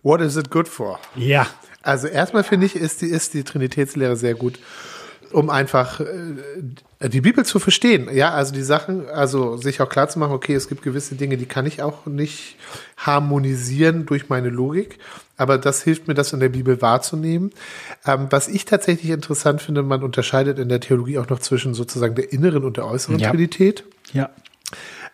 what 0.03 0.21
is 0.21 0.37
it 0.37 0.49
good 0.49 0.67
for? 0.67 0.99
Ja. 1.15 1.47
Also 1.83 2.07
erstmal 2.07 2.43
finde 2.43 2.65
ich, 2.65 2.75
ist 2.75 3.01
die, 3.01 3.07
ist 3.07 3.33
die 3.33 3.43
Trinitätslehre 3.43 4.15
sehr 4.15 4.33
gut, 4.33 4.57
um 5.31 5.49
einfach 5.49 5.99
äh, 5.99 7.09
die 7.09 7.21
Bibel 7.21 7.45
zu 7.45 7.59
verstehen. 7.59 8.07
Ja, 8.11 8.31
also 8.31 8.53
die 8.53 8.63
Sachen, 8.63 9.07
also 9.09 9.57
sich 9.57 9.81
auch 9.81 9.89
klar 9.89 10.07
zu 10.07 10.17
machen, 10.17 10.31
okay, 10.31 10.55
es 10.55 10.69
gibt 10.69 10.81
gewisse 10.81 11.15
Dinge, 11.15 11.37
die 11.37 11.45
kann 11.45 11.65
ich 11.65 11.81
auch 11.81 12.05
nicht 12.05 12.55
harmonisieren 12.97 14.05
durch 14.05 14.29
meine 14.29 14.49
Logik. 14.49 14.97
Aber 15.35 15.57
das 15.57 15.83
hilft 15.83 16.07
mir, 16.07 16.13
das 16.13 16.31
in 16.31 16.39
der 16.39 16.49
Bibel 16.49 16.81
wahrzunehmen. 16.81 17.51
Ähm, 18.05 18.27
was 18.29 18.47
ich 18.47 18.65
tatsächlich 18.65 19.11
interessant 19.11 19.61
finde, 19.61 19.83
man 19.83 20.03
unterscheidet 20.03 20.59
in 20.59 20.69
der 20.69 20.79
Theologie 20.79 21.17
auch 21.17 21.27
noch 21.27 21.39
zwischen 21.39 21.73
sozusagen 21.73 22.15
der 22.15 22.31
inneren 22.31 22.63
und 22.63 22.77
der 22.77 22.87
äußeren 22.87 23.19
ja. 23.19 23.29
Trinität. 23.29 23.83
Ja. 24.13 24.29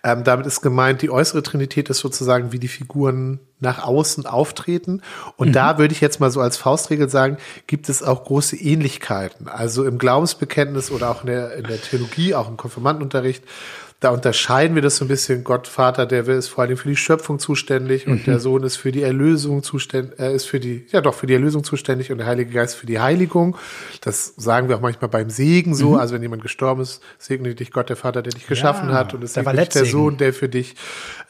Ähm, 0.04 0.24
damit 0.24 0.46
ist 0.46 0.62
gemeint, 0.62 1.02
die 1.02 1.10
äußere 1.10 1.44
Trinität 1.44 1.90
ist 1.90 2.00
sozusagen, 2.00 2.52
wie 2.52 2.60
die 2.60 2.68
Figuren 2.70 3.40
nach 3.60 3.84
außen 3.84 4.26
auftreten. 4.26 5.02
Und 5.36 5.50
mhm. 5.50 5.54
da 5.54 5.78
würde 5.78 5.94
ich 5.94 6.02
jetzt 6.02 6.20
mal 6.20 6.32
so 6.32 6.40
als 6.40 6.58
Faustregel 6.58 7.10
sagen, 7.10 7.38
gibt 7.68 7.90
es 7.90 8.02
auch 8.02 8.24
große 8.24 8.56
Ähnlichkeiten. 8.56 9.50
Also 9.50 9.86
im 9.86 9.98
Glaubensbekenntnis 9.98 10.92
oder 10.92 11.10
auch 11.10 11.22
in 11.22 11.28
der, 11.28 11.56
in 11.56 11.66
der 11.66 11.82
Theologie, 11.82 12.36
auch 12.36 12.48
im 12.48 12.56
Konfirmandenunterricht, 12.56 13.44
da 14.00 14.12
unterscheiden 14.12 14.76
wir 14.76 14.82
das 14.82 14.96
so 14.96 15.04
ein 15.04 15.10
bisschen. 15.10 15.44
Gott, 15.44 15.68
Vater, 15.68 16.06
der 16.06 16.26
ist 16.30 16.48
vor 16.48 16.64
allem 16.64 16.78
für 16.78 16.88
die 16.88 16.96
Schöpfung 16.96 17.38
zuständig 17.38 18.08
und 18.08 18.22
mhm. 18.22 18.24
der 18.24 18.40
Sohn 18.40 18.64
ist 18.64 18.78
für 18.78 18.94
die 18.94 19.02
Erlösung 19.02 19.62
zuständig, 19.62 20.18
äh, 20.18 20.34
ist 20.34 20.46
für 20.46 20.62
die, 20.62 20.86
ja 20.90 21.02
doch, 21.02 21.14
für 21.14 21.28
die 21.28 21.34
Erlösung 21.34 21.66
zuständig 21.66 22.10
und 22.10 22.20
der 22.20 22.28
Heilige 22.28 22.52
Geist 22.52 22.76
für 22.76 22.86
die 22.86 23.02
Heiligung. 23.02 23.58
Das 24.00 24.36
sagen 24.38 24.70
wir 24.70 24.78
auch 24.78 24.82
manchmal 24.82 25.10
beim 25.10 25.30
Segen 25.30 25.76
so. 25.76 25.92
Mhm. 25.92 25.96
Also 25.96 26.16
wenn 26.16 26.22
jemand 26.22 26.42
gestorben 26.44 26.82
ist, 26.82 27.02
segne 27.18 27.54
dich 27.56 27.72
Gott, 27.72 27.90
der 27.90 27.98
Vater, 27.98 28.22
der 28.22 28.32
dich 28.32 28.48
geschaffen 28.48 28.88
ja, 28.90 28.96
hat 28.96 29.14
und 29.14 29.22
es 29.22 29.34
segne 29.34 29.54
dich 29.54 29.70
der 29.70 29.84
Sohn, 29.84 30.16
der 30.16 30.34
für 30.34 30.48
dich 30.48 30.76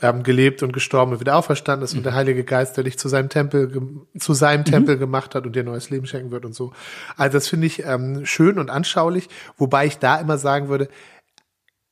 ähm, 0.03 0.21
gelebt 0.21 0.61
und 0.61 0.71
gestorben 0.71 1.13
und 1.13 1.19
wieder 1.19 1.37
auferstanden 1.37 1.83
ist 1.83 1.93
mhm. 1.93 1.99
und 1.99 2.03
der 2.03 2.13
Heilige 2.13 2.43
Geist, 2.43 2.77
der 2.77 2.83
dich 2.83 2.99
zu 2.99 3.09
seinem 3.09 3.29
Tempel, 3.29 3.71
zu 4.19 4.33
seinem 4.35 4.61
mhm. 4.61 4.65
Tempel 4.65 4.97
gemacht 4.99 5.33
hat 5.33 5.47
und 5.47 5.55
dir 5.55 5.63
neues 5.63 5.89
Leben 5.89 6.05
schenken 6.05 6.29
wird 6.29 6.45
und 6.45 6.53
so. 6.53 6.71
Also 7.17 7.35
das 7.35 7.47
finde 7.47 7.65
ich 7.65 7.83
ähm, 7.83 8.27
schön 8.27 8.59
und 8.59 8.69
anschaulich, 8.69 9.27
wobei 9.57 9.87
ich 9.87 9.97
da 9.97 10.17
immer 10.17 10.37
sagen 10.37 10.69
würde, 10.69 10.87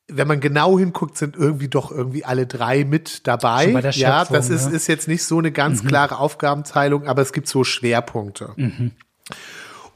wenn 0.07 0.27
man 0.27 0.39
genau 0.39 0.79
hinguckt, 0.79 1.17
sind 1.17 1.35
irgendwie 1.35 1.67
doch 1.67 1.91
irgendwie 1.91 2.23
alle 2.23 2.47
drei 2.47 2.85
mit 2.85 3.27
dabei. 3.27 3.69
ja, 3.91 4.25
das 4.25 4.49
ist, 4.49 4.67
ja. 4.67 4.71
ist 4.71 4.87
jetzt 4.87 5.07
nicht 5.07 5.23
so 5.23 5.37
eine 5.37 5.51
ganz 5.51 5.83
mhm. 5.83 5.87
klare 5.87 6.19
Aufgabenteilung, 6.19 7.07
aber 7.07 7.21
es 7.21 7.33
gibt 7.33 7.47
so 7.47 7.63
Schwerpunkte. 7.63 8.53
Mhm. 8.55 8.91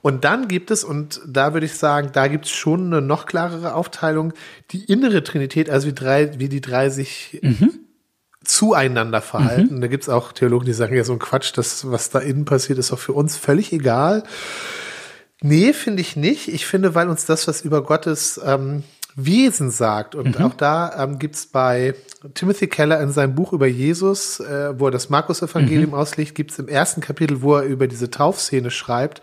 Und 0.02 0.24
dann 0.26 0.47
gibt 0.47 0.71
es, 0.71 0.84
und 0.84 1.21
da 1.28 1.54
würde 1.54 1.67
ich 1.67 1.76
sagen, 1.76 2.10
da 2.12 2.28
gibt 2.28 2.45
es 2.45 2.52
schon 2.52 2.88
eine 2.88 3.02
noch 3.02 3.26
klarere 3.26 3.76
Aufteilung, 3.76 4.34
die 4.71 4.84
innere 4.86 5.24
Trinität, 5.24 5.69
also 5.69 5.88
wie, 5.88 5.93
drei, 5.93 6.39
wie 6.39 6.50
die 6.50 6.62
drei 6.62 6.89
sich 6.89 7.39
mhm. 7.41 7.71
zueinander 8.43 9.21
verhalten. 9.21 9.76
Mhm. 9.76 9.82
Da 9.82 9.88
gibt 9.88 10.04
es 10.04 10.10
auch 10.10 10.34
Theologen, 10.34 10.65
die 10.65 10.74
sagen, 10.74 10.95
ja, 10.95 11.04
so 11.04 11.13
ein 11.13 11.19
Quatsch, 11.19 11.52
das, 11.56 11.89
was 11.89 12.10
da 12.10 12.19
innen 12.19 12.45
passiert, 12.45 12.80
ist 12.80 12.91
auch 12.91 13.00
für 13.00 13.13
uns 13.13 13.38
völlig 13.38 13.71
egal. 13.71 14.24
Nee, 15.43 15.71
finde 15.71 16.02
ich 16.02 16.15
nicht. 16.15 16.47
Ich 16.47 16.65
finde, 16.65 16.95
weil 16.95 17.08
uns 17.08 17.26
das, 17.26 17.47
was 17.47 17.62
über 17.62 17.84
Gottes 17.84 18.41
ähm, 18.43 18.84
Wesen 19.15 19.71
sagt. 19.71 20.15
Und 20.15 20.39
mhm. 20.39 20.45
auch 20.45 20.54
da 20.54 21.04
ähm, 21.04 21.19
gibt 21.19 21.36
es 21.36 21.45
bei 21.45 21.95
Timothy 22.34 22.67
Keller 22.67 23.02
in 23.02 23.12
seinem 23.12 23.36
Buch 23.36 23.54
über 23.54 23.67
Jesus, 23.67 24.39
äh, 24.39 24.80
wo 24.80 24.86
er 24.86 24.91
das 24.91 25.10
Markus-Evangelium 25.10 25.91
mhm. 25.91 25.95
auslegt, 25.95 26.36
gibt 26.36 26.52
es 26.52 26.60
im 26.60 26.67
ersten 26.67 27.02
Kapitel, 27.02 27.41
wo 27.41 27.56
er 27.56 27.63
über 27.63 27.88
diese 27.88 28.10
Taufszene 28.10 28.71
schreibt, 28.71 29.21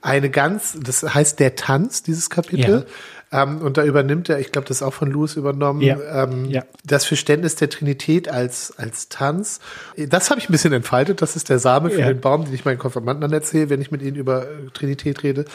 eine 0.00 0.30
ganz, 0.30 0.76
das 0.82 1.02
heißt 1.02 1.38
der 1.38 1.54
Tanz, 1.54 2.02
dieses 2.02 2.28
Kapitel. 2.28 2.86
Ja. 3.30 3.44
Ähm, 3.44 3.62
und 3.62 3.78
da 3.78 3.84
übernimmt 3.84 4.28
er, 4.28 4.40
ich 4.40 4.52
glaube, 4.52 4.68
das 4.68 4.78
ist 4.78 4.82
auch 4.82 4.92
von 4.92 5.10
Louis 5.10 5.36
übernommen, 5.36 5.80
ja. 5.80 6.24
Ähm, 6.24 6.44
ja. 6.46 6.64
das 6.84 7.06
Verständnis 7.06 7.54
der 7.54 7.70
Trinität 7.70 8.28
als, 8.28 8.74
als 8.76 9.08
Tanz. 9.08 9.60
Das 9.96 10.30
habe 10.30 10.38
ich 10.40 10.48
ein 10.48 10.52
bisschen 10.52 10.72
entfaltet. 10.72 11.22
Das 11.22 11.34
ist 11.34 11.48
der 11.48 11.58
Same 11.58 11.90
für 11.90 12.02
den 12.02 12.20
Baum, 12.20 12.44
den 12.44 12.52
ich 12.52 12.64
meinen 12.64 12.78
Konfirmanden 12.78 13.22
dann 13.22 13.32
erzähle, 13.32 13.70
wenn 13.70 13.80
ich 13.80 13.90
mit 13.90 14.02
ihnen 14.02 14.16
über 14.16 14.42
äh, 14.42 14.70
Trinität 14.74 15.22
rede. 15.22 15.46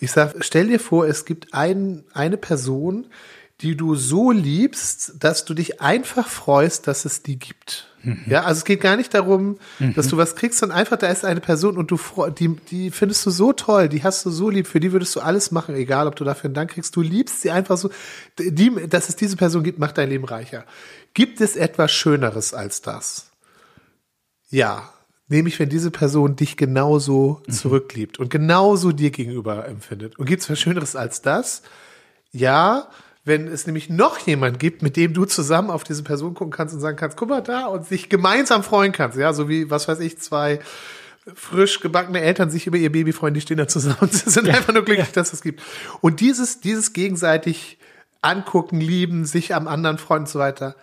Ich 0.00 0.12
sag, 0.12 0.34
stell 0.40 0.68
dir 0.68 0.80
vor, 0.80 1.06
es 1.06 1.24
gibt 1.24 1.52
ein, 1.52 2.04
eine 2.12 2.36
Person, 2.36 3.06
die 3.60 3.76
du 3.76 3.94
so 3.94 4.30
liebst, 4.30 5.22
dass 5.22 5.44
du 5.44 5.52
dich 5.52 5.82
einfach 5.82 6.28
freust, 6.28 6.86
dass 6.86 7.04
es 7.04 7.22
die 7.22 7.38
gibt. 7.38 7.88
Mhm. 8.02 8.24
Ja, 8.26 8.44
also 8.44 8.60
es 8.60 8.64
geht 8.64 8.80
gar 8.80 8.96
nicht 8.96 9.12
darum, 9.12 9.58
mhm. 9.78 9.94
dass 9.94 10.08
du 10.08 10.16
was 10.16 10.34
kriegst, 10.34 10.58
sondern 10.58 10.78
einfach, 10.78 10.96
da 10.96 11.08
ist 11.08 11.26
eine 11.26 11.40
Person 11.40 11.76
und 11.76 11.90
du 11.90 11.98
die, 12.38 12.56
die 12.70 12.90
findest 12.90 13.26
du 13.26 13.30
so 13.30 13.52
toll, 13.52 13.90
die 13.90 14.02
hast 14.02 14.24
du 14.24 14.30
so 14.30 14.48
lieb, 14.48 14.66
für 14.66 14.80
die 14.80 14.92
würdest 14.92 15.14
du 15.14 15.20
alles 15.20 15.50
machen, 15.50 15.74
egal 15.74 16.06
ob 16.06 16.16
du 16.16 16.24
dafür 16.24 16.46
einen 16.46 16.54
Dank 16.54 16.70
kriegst. 16.70 16.96
Du 16.96 17.02
liebst 17.02 17.42
sie 17.42 17.50
einfach 17.50 17.76
so. 17.76 17.90
Die, 18.38 18.88
dass 18.88 19.10
es 19.10 19.16
diese 19.16 19.36
Person 19.36 19.62
gibt, 19.62 19.78
macht 19.78 19.98
dein 19.98 20.08
Leben 20.08 20.24
reicher. 20.24 20.64
Gibt 21.12 21.42
es 21.42 21.56
etwas 21.56 21.92
Schöneres 21.92 22.54
als 22.54 22.80
das? 22.80 23.30
Ja. 24.48 24.90
Nämlich, 25.30 25.60
wenn 25.60 25.68
diese 25.68 25.92
Person 25.92 26.34
dich 26.34 26.56
genauso 26.56 27.40
mhm. 27.46 27.52
zurückliebt 27.52 28.18
und 28.18 28.30
genauso 28.30 28.90
dir 28.90 29.10
gegenüber 29.10 29.66
empfindet. 29.66 30.18
Und 30.18 30.26
gibt 30.26 30.42
es 30.42 30.50
was 30.50 30.58
Schöneres 30.58 30.96
als 30.96 31.22
das? 31.22 31.62
Ja, 32.32 32.88
wenn 33.24 33.46
es 33.46 33.64
nämlich 33.64 33.88
noch 33.88 34.18
jemand 34.18 34.58
gibt, 34.58 34.82
mit 34.82 34.96
dem 34.96 35.14
du 35.14 35.24
zusammen 35.26 35.70
auf 35.70 35.84
diese 35.84 36.02
Person 36.02 36.34
gucken 36.34 36.52
kannst 36.52 36.74
und 36.74 36.80
sagen 36.80 36.96
kannst, 36.96 37.16
guck 37.16 37.28
mal 37.28 37.42
da 37.42 37.66
und 37.66 37.86
sich 37.86 38.08
gemeinsam 38.08 38.64
freuen 38.64 38.90
kannst. 38.90 39.16
Ja, 39.16 39.32
so 39.32 39.48
wie, 39.48 39.70
was 39.70 39.86
weiß 39.86 40.00
ich, 40.00 40.18
zwei 40.18 40.58
frisch 41.32 41.78
gebackene 41.78 42.20
Eltern 42.20 42.50
sich 42.50 42.66
über 42.66 42.78
ihr 42.78 42.90
Baby 42.90 43.12
freuen, 43.12 43.34
die 43.34 43.40
stehen 43.40 43.58
da 43.58 43.68
zusammen 43.68 43.98
und 44.00 44.12
sind 44.12 44.48
ja, 44.48 44.54
einfach 44.54 44.74
nur 44.74 44.84
glücklich, 44.84 45.06
ja. 45.06 45.12
dass 45.12 45.28
es 45.28 45.32
das 45.32 45.42
gibt. 45.42 45.62
Und 46.00 46.18
dieses, 46.18 46.58
dieses 46.58 46.92
gegenseitig 46.92 47.78
angucken, 48.20 48.80
lieben, 48.80 49.24
sich 49.24 49.54
am 49.54 49.68
anderen 49.68 49.98
freuen 49.98 50.22
und 50.22 50.28
so 50.28 50.40
weiter, 50.40 50.74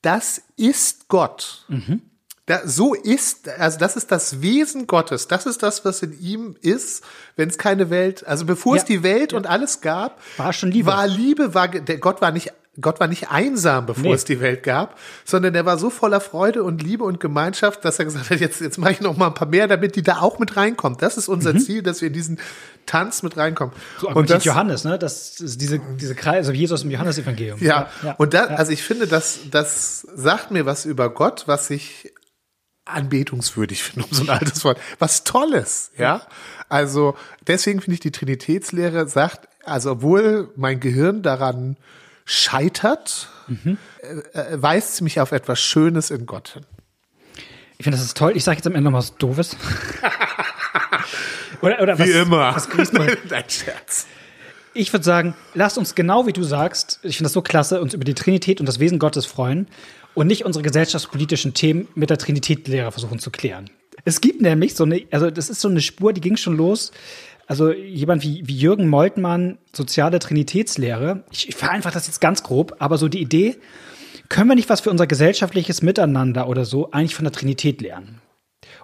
das 0.00 0.42
ist 0.56 1.08
Gott. 1.08 1.64
Mhm. 1.66 2.02
Da, 2.50 2.62
so 2.66 2.94
ist, 2.94 3.48
also 3.48 3.78
das 3.78 3.94
ist 3.94 4.10
das 4.10 4.42
Wesen 4.42 4.88
Gottes. 4.88 5.28
Das 5.28 5.46
ist 5.46 5.62
das, 5.62 5.84
was 5.84 6.02
in 6.02 6.20
ihm 6.20 6.56
ist, 6.62 7.04
wenn 7.36 7.48
es 7.48 7.58
keine 7.58 7.90
Welt, 7.90 8.26
also 8.26 8.44
bevor 8.44 8.74
ja, 8.74 8.80
es 8.80 8.84
die 8.84 9.04
Welt 9.04 9.30
ja. 9.30 9.38
und 9.38 9.46
alles 9.46 9.82
gab, 9.82 10.20
war 10.36 10.52
schon 10.52 10.72
Liebe. 10.72 10.88
War 10.88 11.06
Liebe, 11.06 11.54
war, 11.54 11.68
der 11.68 11.98
Gott 11.98 12.20
war 12.20 12.32
nicht, 12.32 12.52
Gott 12.80 12.98
war 12.98 13.06
nicht 13.06 13.30
einsam, 13.30 13.86
bevor 13.86 14.02
nee. 14.02 14.14
es 14.14 14.24
die 14.24 14.40
Welt 14.40 14.64
gab, 14.64 14.98
sondern 15.24 15.52
der 15.52 15.64
war 15.64 15.78
so 15.78 15.90
voller 15.90 16.20
Freude 16.20 16.64
und 16.64 16.82
Liebe 16.82 17.04
und 17.04 17.20
Gemeinschaft, 17.20 17.84
dass 17.84 18.00
er 18.00 18.06
gesagt 18.06 18.30
hat, 18.30 18.40
jetzt, 18.40 18.60
jetzt 18.60 18.78
mache 18.78 18.90
ich 18.90 19.00
noch 19.00 19.16
mal 19.16 19.28
ein 19.28 19.34
paar 19.34 19.46
mehr, 19.46 19.68
damit 19.68 19.94
die 19.94 20.02
da 20.02 20.18
auch 20.18 20.40
mit 20.40 20.56
reinkommt. 20.56 21.02
Das 21.02 21.16
ist 21.16 21.28
unser 21.28 21.52
mhm. 21.52 21.60
Ziel, 21.60 21.82
dass 21.84 22.00
wir 22.00 22.08
in 22.08 22.14
diesen 22.14 22.40
Tanz 22.84 23.22
mit 23.22 23.36
reinkommen. 23.36 23.72
So 24.00 24.08
und 24.08 24.28
das, 24.28 24.44
Johannes, 24.44 24.82
ne? 24.82 24.98
Das 24.98 25.38
ist 25.38 25.60
diese, 25.60 25.80
diese 26.00 26.16
Kreis, 26.16 26.38
also 26.38 26.52
Jesus 26.52 26.82
im 26.82 26.90
Johannesevangelium. 26.90 27.60
Ja. 27.62 27.88
ja. 28.02 28.16
Und 28.18 28.34
da, 28.34 28.46
also 28.46 28.72
ich 28.72 28.82
finde, 28.82 29.06
das, 29.06 29.38
das 29.52 30.00
sagt 30.16 30.50
mir 30.50 30.66
was 30.66 30.84
über 30.84 31.10
Gott, 31.10 31.44
was 31.46 31.68
sich 31.68 32.12
anbetungswürdig 32.90 33.82
finde, 33.82 34.06
um 34.08 34.14
so 34.14 34.22
ein 34.22 34.30
altes 34.30 34.64
Wort. 34.64 34.78
Was 34.98 35.24
Tolles, 35.24 35.92
ja. 35.96 36.22
Also 36.68 37.16
deswegen 37.46 37.80
finde 37.80 37.94
ich 37.94 38.00
die 38.00 38.12
Trinitätslehre 38.12 39.08
sagt, 39.08 39.48
also 39.64 39.92
obwohl 39.92 40.50
mein 40.56 40.80
Gehirn 40.80 41.22
daran 41.22 41.76
scheitert, 42.24 43.28
mhm. 43.48 43.78
äh, 44.02 44.38
äh 44.38 44.62
weist 44.62 44.96
sie 44.96 45.04
mich 45.04 45.20
auf 45.20 45.32
etwas 45.32 45.60
Schönes 45.60 46.10
in 46.10 46.26
Gott 46.26 46.50
hin. 46.50 46.64
Ich 47.78 47.84
finde, 47.84 47.96
das 47.96 48.06
ist 48.06 48.16
toll. 48.16 48.36
Ich 48.36 48.44
sage 48.44 48.58
jetzt 48.58 48.66
am 48.66 48.74
Ende 48.74 48.90
noch 48.90 48.98
was 48.98 49.16
Doofes. 49.16 49.56
oder, 51.62 51.80
oder 51.80 51.98
Wie 51.98 52.02
was, 52.02 52.10
immer. 52.10 52.54
Was? 52.54 52.68
Dein 53.28 53.44
Scherz. 53.48 54.06
ich 54.74 54.92
würde 54.92 55.04
sagen, 55.04 55.34
lasst 55.54 55.78
uns 55.78 55.94
genau 55.94 56.26
wie 56.26 56.34
du 56.34 56.42
sagst, 56.42 57.00
ich 57.02 57.16
finde 57.16 57.28
das 57.28 57.32
so 57.32 57.42
klasse, 57.42 57.80
uns 57.80 57.94
über 57.94 58.04
die 58.04 58.14
Trinität 58.14 58.60
und 58.60 58.66
das 58.66 58.80
Wesen 58.80 58.98
Gottes 58.98 59.24
freuen 59.24 59.66
und 60.14 60.26
nicht 60.26 60.44
unsere 60.44 60.62
gesellschaftspolitischen 60.62 61.54
Themen 61.54 61.88
mit 61.94 62.10
der 62.10 62.18
Trinitätlehre 62.18 62.92
versuchen 62.92 63.18
zu 63.18 63.30
klären. 63.30 63.70
Es 64.04 64.20
gibt 64.20 64.40
nämlich 64.40 64.74
so 64.74 64.84
eine, 64.84 65.02
also 65.10 65.30
das 65.30 65.50
ist 65.50 65.60
so 65.60 65.68
eine 65.68 65.80
Spur, 65.80 66.12
die 66.12 66.20
ging 66.20 66.36
schon 66.36 66.56
los. 66.56 66.92
Also 67.46 67.72
jemand 67.72 68.22
wie, 68.22 68.46
wie 68.46 68.56
Jürgen 68.56 68.88
Moltmann, 68.88 69.58
soziale 69.72 70.20
Trinitätslehre. 70.20 71.24
Ich, 71.32 71.48
ich 71.48 71.56
vereinfache 71.56 71.94
das 71.94 72.06
jetzt 72.06 72.20
ganz 72.20 72.42
grob, 72.42 72.76
aber 72.78 72.96
so 72.96 73.08
die 73.08 73.20
Idee, 73.20 73.56
können 74.28 74.48
wir 74.48 74.54
nicht 74.54 74.68
was 74.68 74.80
für 74.80 74.90
unser 74.90 75.08
gesellschaftliches 75.08 75.82
Miteinander 75.82 76.48
oder 76.48 76.64
so 76.64 76.92
eigentlich 76.92 77.16
von 77.16 77.24
der 77.24 77.32
Trinität 77.32 77.80
lernen? 77.80 78.20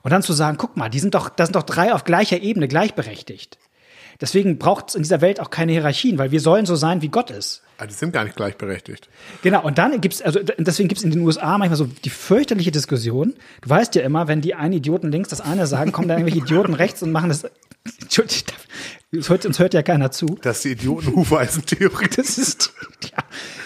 Und 0.02 0.10
dann 0.10 0.22
zu 0.22 0.32
sagen, 0.32 0.56
guck 0.58 0.76
mal, 0.76 0.88
die 0.88 0.98
sind 0.98 1.14
doch, 1.14 1.28
das 1.28 1.46
sind 1.46 1.56
doch 1.56 1.62
drei 1.62 1.94
auf 1.94 2.04
gleicher 2.04 2.42
Ebene 2.42 2.66
gleichberechtigt. 2.66 3.58
Deswegen 4.20 4.59
braucht 4.59 4.90
es 4.90 4.94
in 4.94 5.02
dieser 5.02 5.20
Welt 5.20 5.40
auch 5.40 5.50
keine 5.50 5.72
Hierarchien, 5.72 6.18
weil 6.18 6.31
wir 6.31 6.40
sollen 6.40 6.66
so 6.66 6.76
sein, 6.76 7.02
wie 7.02 7.09
Gott 7.09 7.31
ist. 7.31 7.62
Ah, 7.79 7.87
die 7.87 7.92
sind 7.92 8.12
gar 8.12 8.24
nicht 8.24 8.37
gleichberechtigt. 8.37 9.09
Genau, 9.42 9.62
und 9.62 9.76
dann 9.76 10.00
gibt's 10.00 10.22
also 10.22 10.40
deswegen 10.57 10.88
gibt's 10.88 11.05
in 11.05 11.11
den 11.11 11.20
USA 11.20 11.59
manchmal 11.59 11.76
so 11.76 11.85
die 11.85 12.11
fürchterliche 12.11 12.70
Diskussion. 12.70 13.35
Du 13.61 13.68
weißt 13.68 13.94
ja 13.96 14.02
immer, 14.02 14.29
wenn 14.29 14.40
die 14.40 14.55
einen 14.55 14.72
Idioten 14.72 15.11
links 15.11 15.29
das 15.29 15.42
eine 15.42 15.66
sagen, 15.66 15.92
kommen 15.92 16.09
dann 16.09 16.18
irgendwelche 16.18 16.44
Idioten 16.44 16.72
rechts 16.72 17.02
und 17.02 17.12
machen 17.12 17.29
das. 17.29 17.44
Hört, 19.29 19.46
uns 19.46 19.59
hört 19.59 19.72
ja 19.72 19.83
keiner 19.83 20.11
zu. 20.11 20.37
Das 20.42 20.57
ist 20.57 20.64
die 20.64 20.72
Idioten-Hufeisentheorie. 20.72 22.09
Das 22.16 22.38
ist, 22.38 22.72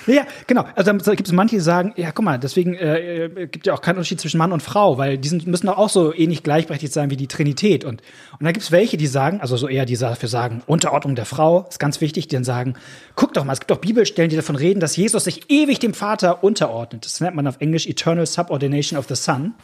ja. 0.07 0.15
ja, 0.15 0.27
genau. 0.47 0.67
Also 0.77 0.93
da 0.93 1.15
gibt 1.15 1.27
es 1.27 1.33
manche, 1.33 1.57
die 1.57 1.61
sagen, 1.61 1.95
ja, 1.97 2.13
guck 2.13 2.25
mal, 2.25 2.39
deswegen 2.39 2.75
äh, 2.75 3.49
gibt 3.51 3.67
ja 3.67 3.73
auch 3.73 3.81
keinen 3.81 3.97
Unterschied 3.97 4.21
zwischen 4.21 4.37
Mann 4.37 4.53
und 4.53 4.63
Frau, 4.63 4.99
weil 4.99 5.17
die 5.19 5.29
sind, 5.29 5.47
müssen 5.47 5.67
doch 5.67 5.79
auch 5.79 5.89
so 5.89 6.15
ähnlich 6.15 6.43
gleichberechtigt 6.43 6.93
sein 6.93 7.11
wie 7.11 7.17
die 7.17 7.27
Trinität. 7.27 7.85
Und, 7.85 8.03
und 8.39 8.45
da 8.45 8.53
gibt 8.53 8.65
es 8.65 8.71
welche, 8.71 8.99
die 8.99 9.07
sagen, 9.07 9.41
also 9.41 9.57
so 9.57 9.67
eher 9.67 9.87
die 9.87 9.97
dafür 9.97 10.29
sagen, 10.29 10.63
Unterordnung 10.67 11.15
der 11.15 11.25
Frau 11.25 11.67
ist 11.69 11.79
ganz 11.79 12.01
wichtig, 12.03 12.29
die 12.29 12.37
dann 12.37 12.45
sagen, 12.45 12.75
guck 13.17 13.33
doch 13.33 13.45
mal, 13.45 13.55
es 13.55 13.61
gibt 13.61 13.71
doch 13.71 13.79
Bibelstellen, 13.79 14.29
die 14.29 14.37
davon 14.37 14.57
reden, 14.57 14.81
dass 14.81 14.95
Jesus 14.97 15.25
sich 15.25 15.49
ewig 15.49 15.79
dem 15.79 15.95
Vater 15.95 16.45
unterordnet. 16.45 17.07
Das 17.07 17.21
nennt 17.21 17.35
man 17.35 17.47
auf 17.47 17.57
Englisch 17.61 17.87
Eternal 17.87 18.27
Subordination 18.27 18.99
of 18.99 19.07
the 19.09 19.17
Son. 19.17 19.55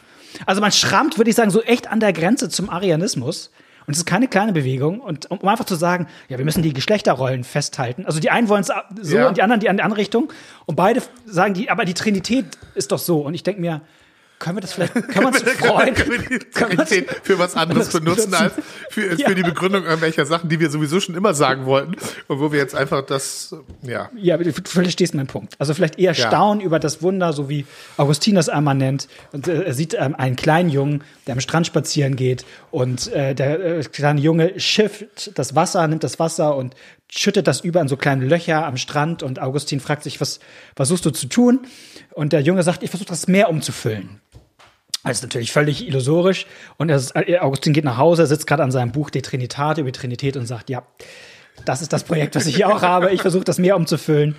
Also 0.47 0.59
man 0.59 0.71
schrammt, 0.71 1.17
würde 1.17 1.29
ich 1.29 1.35
sagen, 1.35 1.51
so 1.51 1.61
echt 1.61 1.87
an 1.87 1.99
der 1.99 2.13
Grenze 2.13 2.49
zum 2.49 2.69
Arianismus. 2.69 3.51
Und 3.87 3.93
es 3.93 3.99
ist 3.99 4.05
keine 4.05 4.27
kleine 4.27 4.51
Bewegung. 4.53 4.99
Und 4.99 5.31
um 5.31 5.47
einfach 5.47 5.63
zu 5.65 5.75
sagen, 5.75 6.07
ja, 6.27 6.37
wir 6.37 6.43
müssen 6.45 6.61
die 6.61 6.73
Geschlechterrollen 6.73 7.45
festhalten. 7.45 8.05
Also 8.05 8.19
die 8.19 8.29
einen 8.29 8.49
wollen 8.49 8.61
es 8.61 8.71
so 9.01 9.15
Ja. 9.17 9.29
und 9.29 9.37
die 9.37 9.41
anderen 9.41 9.61
die 9.61 9.69
an 9.69 9.77
die 9.77 9.83
andere 9.83 9.99
Richtung. 10.01 10.31
Und 10.65 10.75
beide 10.75 11.01
sagen 11.25 11.53
die, 11.53 11.69
aber 11.69 11.85
die 11.85 11.93
Trinität 11.93 12.45
ist 12.75 12.91
doch 12.91 12.99
so. 12.99 13.21
Und 13.21 13.33
ich 13.33 13.43
denke 13.43 13.61
mir, 13.61 13.81
können 14.39 14.57
wir 14.57 14.61
das 14.61 14.73
vielleicht, 14.73 14.93
können 14.93 15.13
wir 15.15 15.27
uns 15.27 15.39
freuen? 15.41 15.95
Können 15.95 16.77
wir 16.77 16.85
die 16.85 17.05
für 17.23 17.39
was 17.39 17.55
anderes 17.55 17.89
benutzen 17.89 18.33
als 18.33 18.53
für, 18.89 19.15
Ja. 19.15 19.29
für 19.29 19.35
die 19.35 19.43
Begründung 19.43 19.83
irgendwelcher 19.83 20.25
Sachen, 20.25 20.47
die 20.49 20.59
wir 20.59 20.69
sowieso 20.69 20.99
schon 20.99 21.15
immer 21.15 21.33
sagen 21.33 21.65
wollten 21.65 21.95
und 22.27 22.39
wo 22.39 22.51
wir 22.51 22.59
jetzt 22.59 22.75
einfach 22.75 23.03
das, 23.05 23.55
ja. 23.81 24.09
Ja, 24.15 24.37
du 24.37 24.51
verstehst 24.53 25.15
meinen 25.15 25.27
Punkt. 25.27 25.55
Also 25.59 25.73
vielleicht 25.73 25.97
eher 25.97 26.13
Ja. 26.13 26.27
staunen 26.27 26.61
über 26.61 26.79
das 26.79 27.01
Wunder, 27.01 27.33
so 27.33 27.49
wie 27.49 27.65
Augustin 27.97 28.35
das 28.35 28.47
einmal 28.49 28.75
nennt. 28.75 29.07
Und 29.31 29.47
äh, 29.47 29.63
er 29.63 29.73
sieht 29.73 29.95
ähm, 29.99 30.13
einen 30.15 30.35
kleinen 30.35 30.69
Jungen, 30.69 31.03
der 31.25 31.33
am 31.33 31.39
Strand 31.39 31.65
spazieren 31.67 32.15
geht 32.15 32.45
und 32.71 33.11
äh, 33.13 33.33
der 33.33 33.59
äh, 33.79 33.83
kleine 33.83 34.21
Junge 34.21 34.59
schifft 34.59 35.37
das 35.37 35.55
Wasser, 35.55 35.87
nimmt 35.87 36.03
das 36.03 36.19
Wasser 36.19 36.55
und 36.55 36.75
schüttet 37.09 37.47
das 37.47 37.61
über 37.61 37.81
in 37.81 37.87
so 37.87 37.97
kleine 37.97 38.25
Löcher 38.25 38.65
am 38.65 38.77
Strand 38.77 39.23
und 39.23 39.39
Augustin 39.39 39.79
fragt 39.79 40.03
sich, 40.03 40.19
was 40.19 40.39
versuchst 40.75 41.05
du 41.05 41.11
zu 41.11 41.27
tun? 41.27 41.61
Und 42.13 42.33
der 42.33 42.41
Junge 42.41 42.63
sagt, 42.63 42.83
ich 42.83 42.89
versuche 42.89 43.09
das 43.09 43.27
Meer 43.27 43.49
umzufüllen. 43.49 44.21
Das 45.03 45.17
ist 45.17 45.23
natürlich 45.23 45.51
völlig 45.51 45.87
illusorisch. 45.87 46.47
Und 46.77 46.89
ist, 46.89 47.15
Augustin 47.15 47.71
geht 47.71 47.85
nach 47.85 47.97
Hause, 47.97 48.25
sitzt 48.25 48.45
gerade 48.45 48.63
an 48.63 48.71
seinem 48.71 48.91
Buch 48.91 49.09
De 49.09 49.21
Trinitate 49.21 49.81
über 49.81 49.91
Trinität 49.91 50.35
und 50.35 50.45
sagt, 50.45 50.69
ja, 50.69 50.83
das 51.65 51.81
ist 51.81 51.93
das 51.93 52.03
Projekt, 52.03 52.35
was 52.35 52.45
ich 52.45 52.57
hier 52.57 52.67
auch 52.67 52.81
habe. 52.81 53.11
Ich 53.11 53.21
versuche 53.21 53.45
das 53.45 53.57
Meer 53.57 53.77
umzufüllen. 53.77 54.35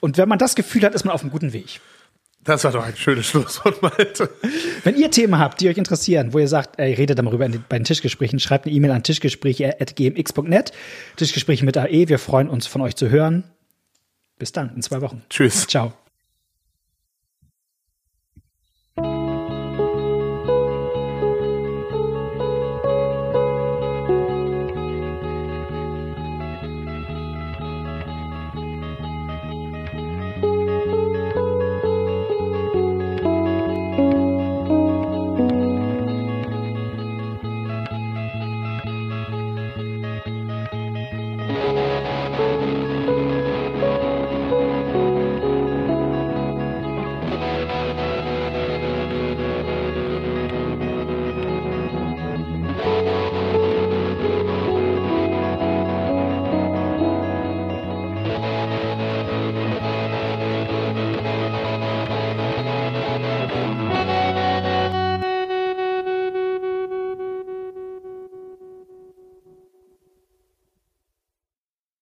Und 0.00 0.18
wenn 0.18 0.28
man 0.28 0.38
das 0.38 0.54
Gefühl 0.54 0.82
hat, 0.82 0.94
ist 0.94 1.04
man 1.04 1.14
auf 1.14 1.22
einem 1.22 1.30
guten 1.30 1.52
Weg. 1.52 1.80
Das 2.48 2.64
war 2.64 2.72
doch 2.72 2.82
ein 2.82 2.96
schönes 2.96 3.26
Schlusswort, 3.26 3.82
Malte. 3.82 4.30
Wenn 4.82 4.96
ihr 4.96 5.10
Themen 5.10 5.38
habt, 5.38 5.60
die 5.60 5.68
euch 5.68 5.76
interessieren, 5.76 6.32
wo 6.32 6.38
ihr 6.38 6.48
sagt, 6.48 6.78
ey, 6.80 6.94
redet 6.94 7.18
darüber 7.18 7.44
in 7.44 7.52
den, 7.52 7.64
bei 7.68 7.78
den 7.78 7.84
Tischgesprächen, 7.84 8.40
schreibt 8.40 8.64
eine 8.64 8.74
E-Mail 8.74 8.92
an 8.92 9.02
tischgespräche.gmx.net. 9.02 10.72
Tischgespräche 11.16 11.66
mit 11.66 11.76
AE. 11.76 12.08
Wir 12.08 12.18
freuen 12.18 12.48
uns, 12.48 12.66
von 12.66 12.80
euch 12.80 12.96
zu 12.96 13.10
hören. 13.10 13.44
Bis 14.38 14.52
dann, 14.52 14.74
in 14.74 14.80
zwei 14.80 15.02
Wochen. 15.02 15.20
Tschüss. 15.28 15.66
Ciao. 15.66 15.92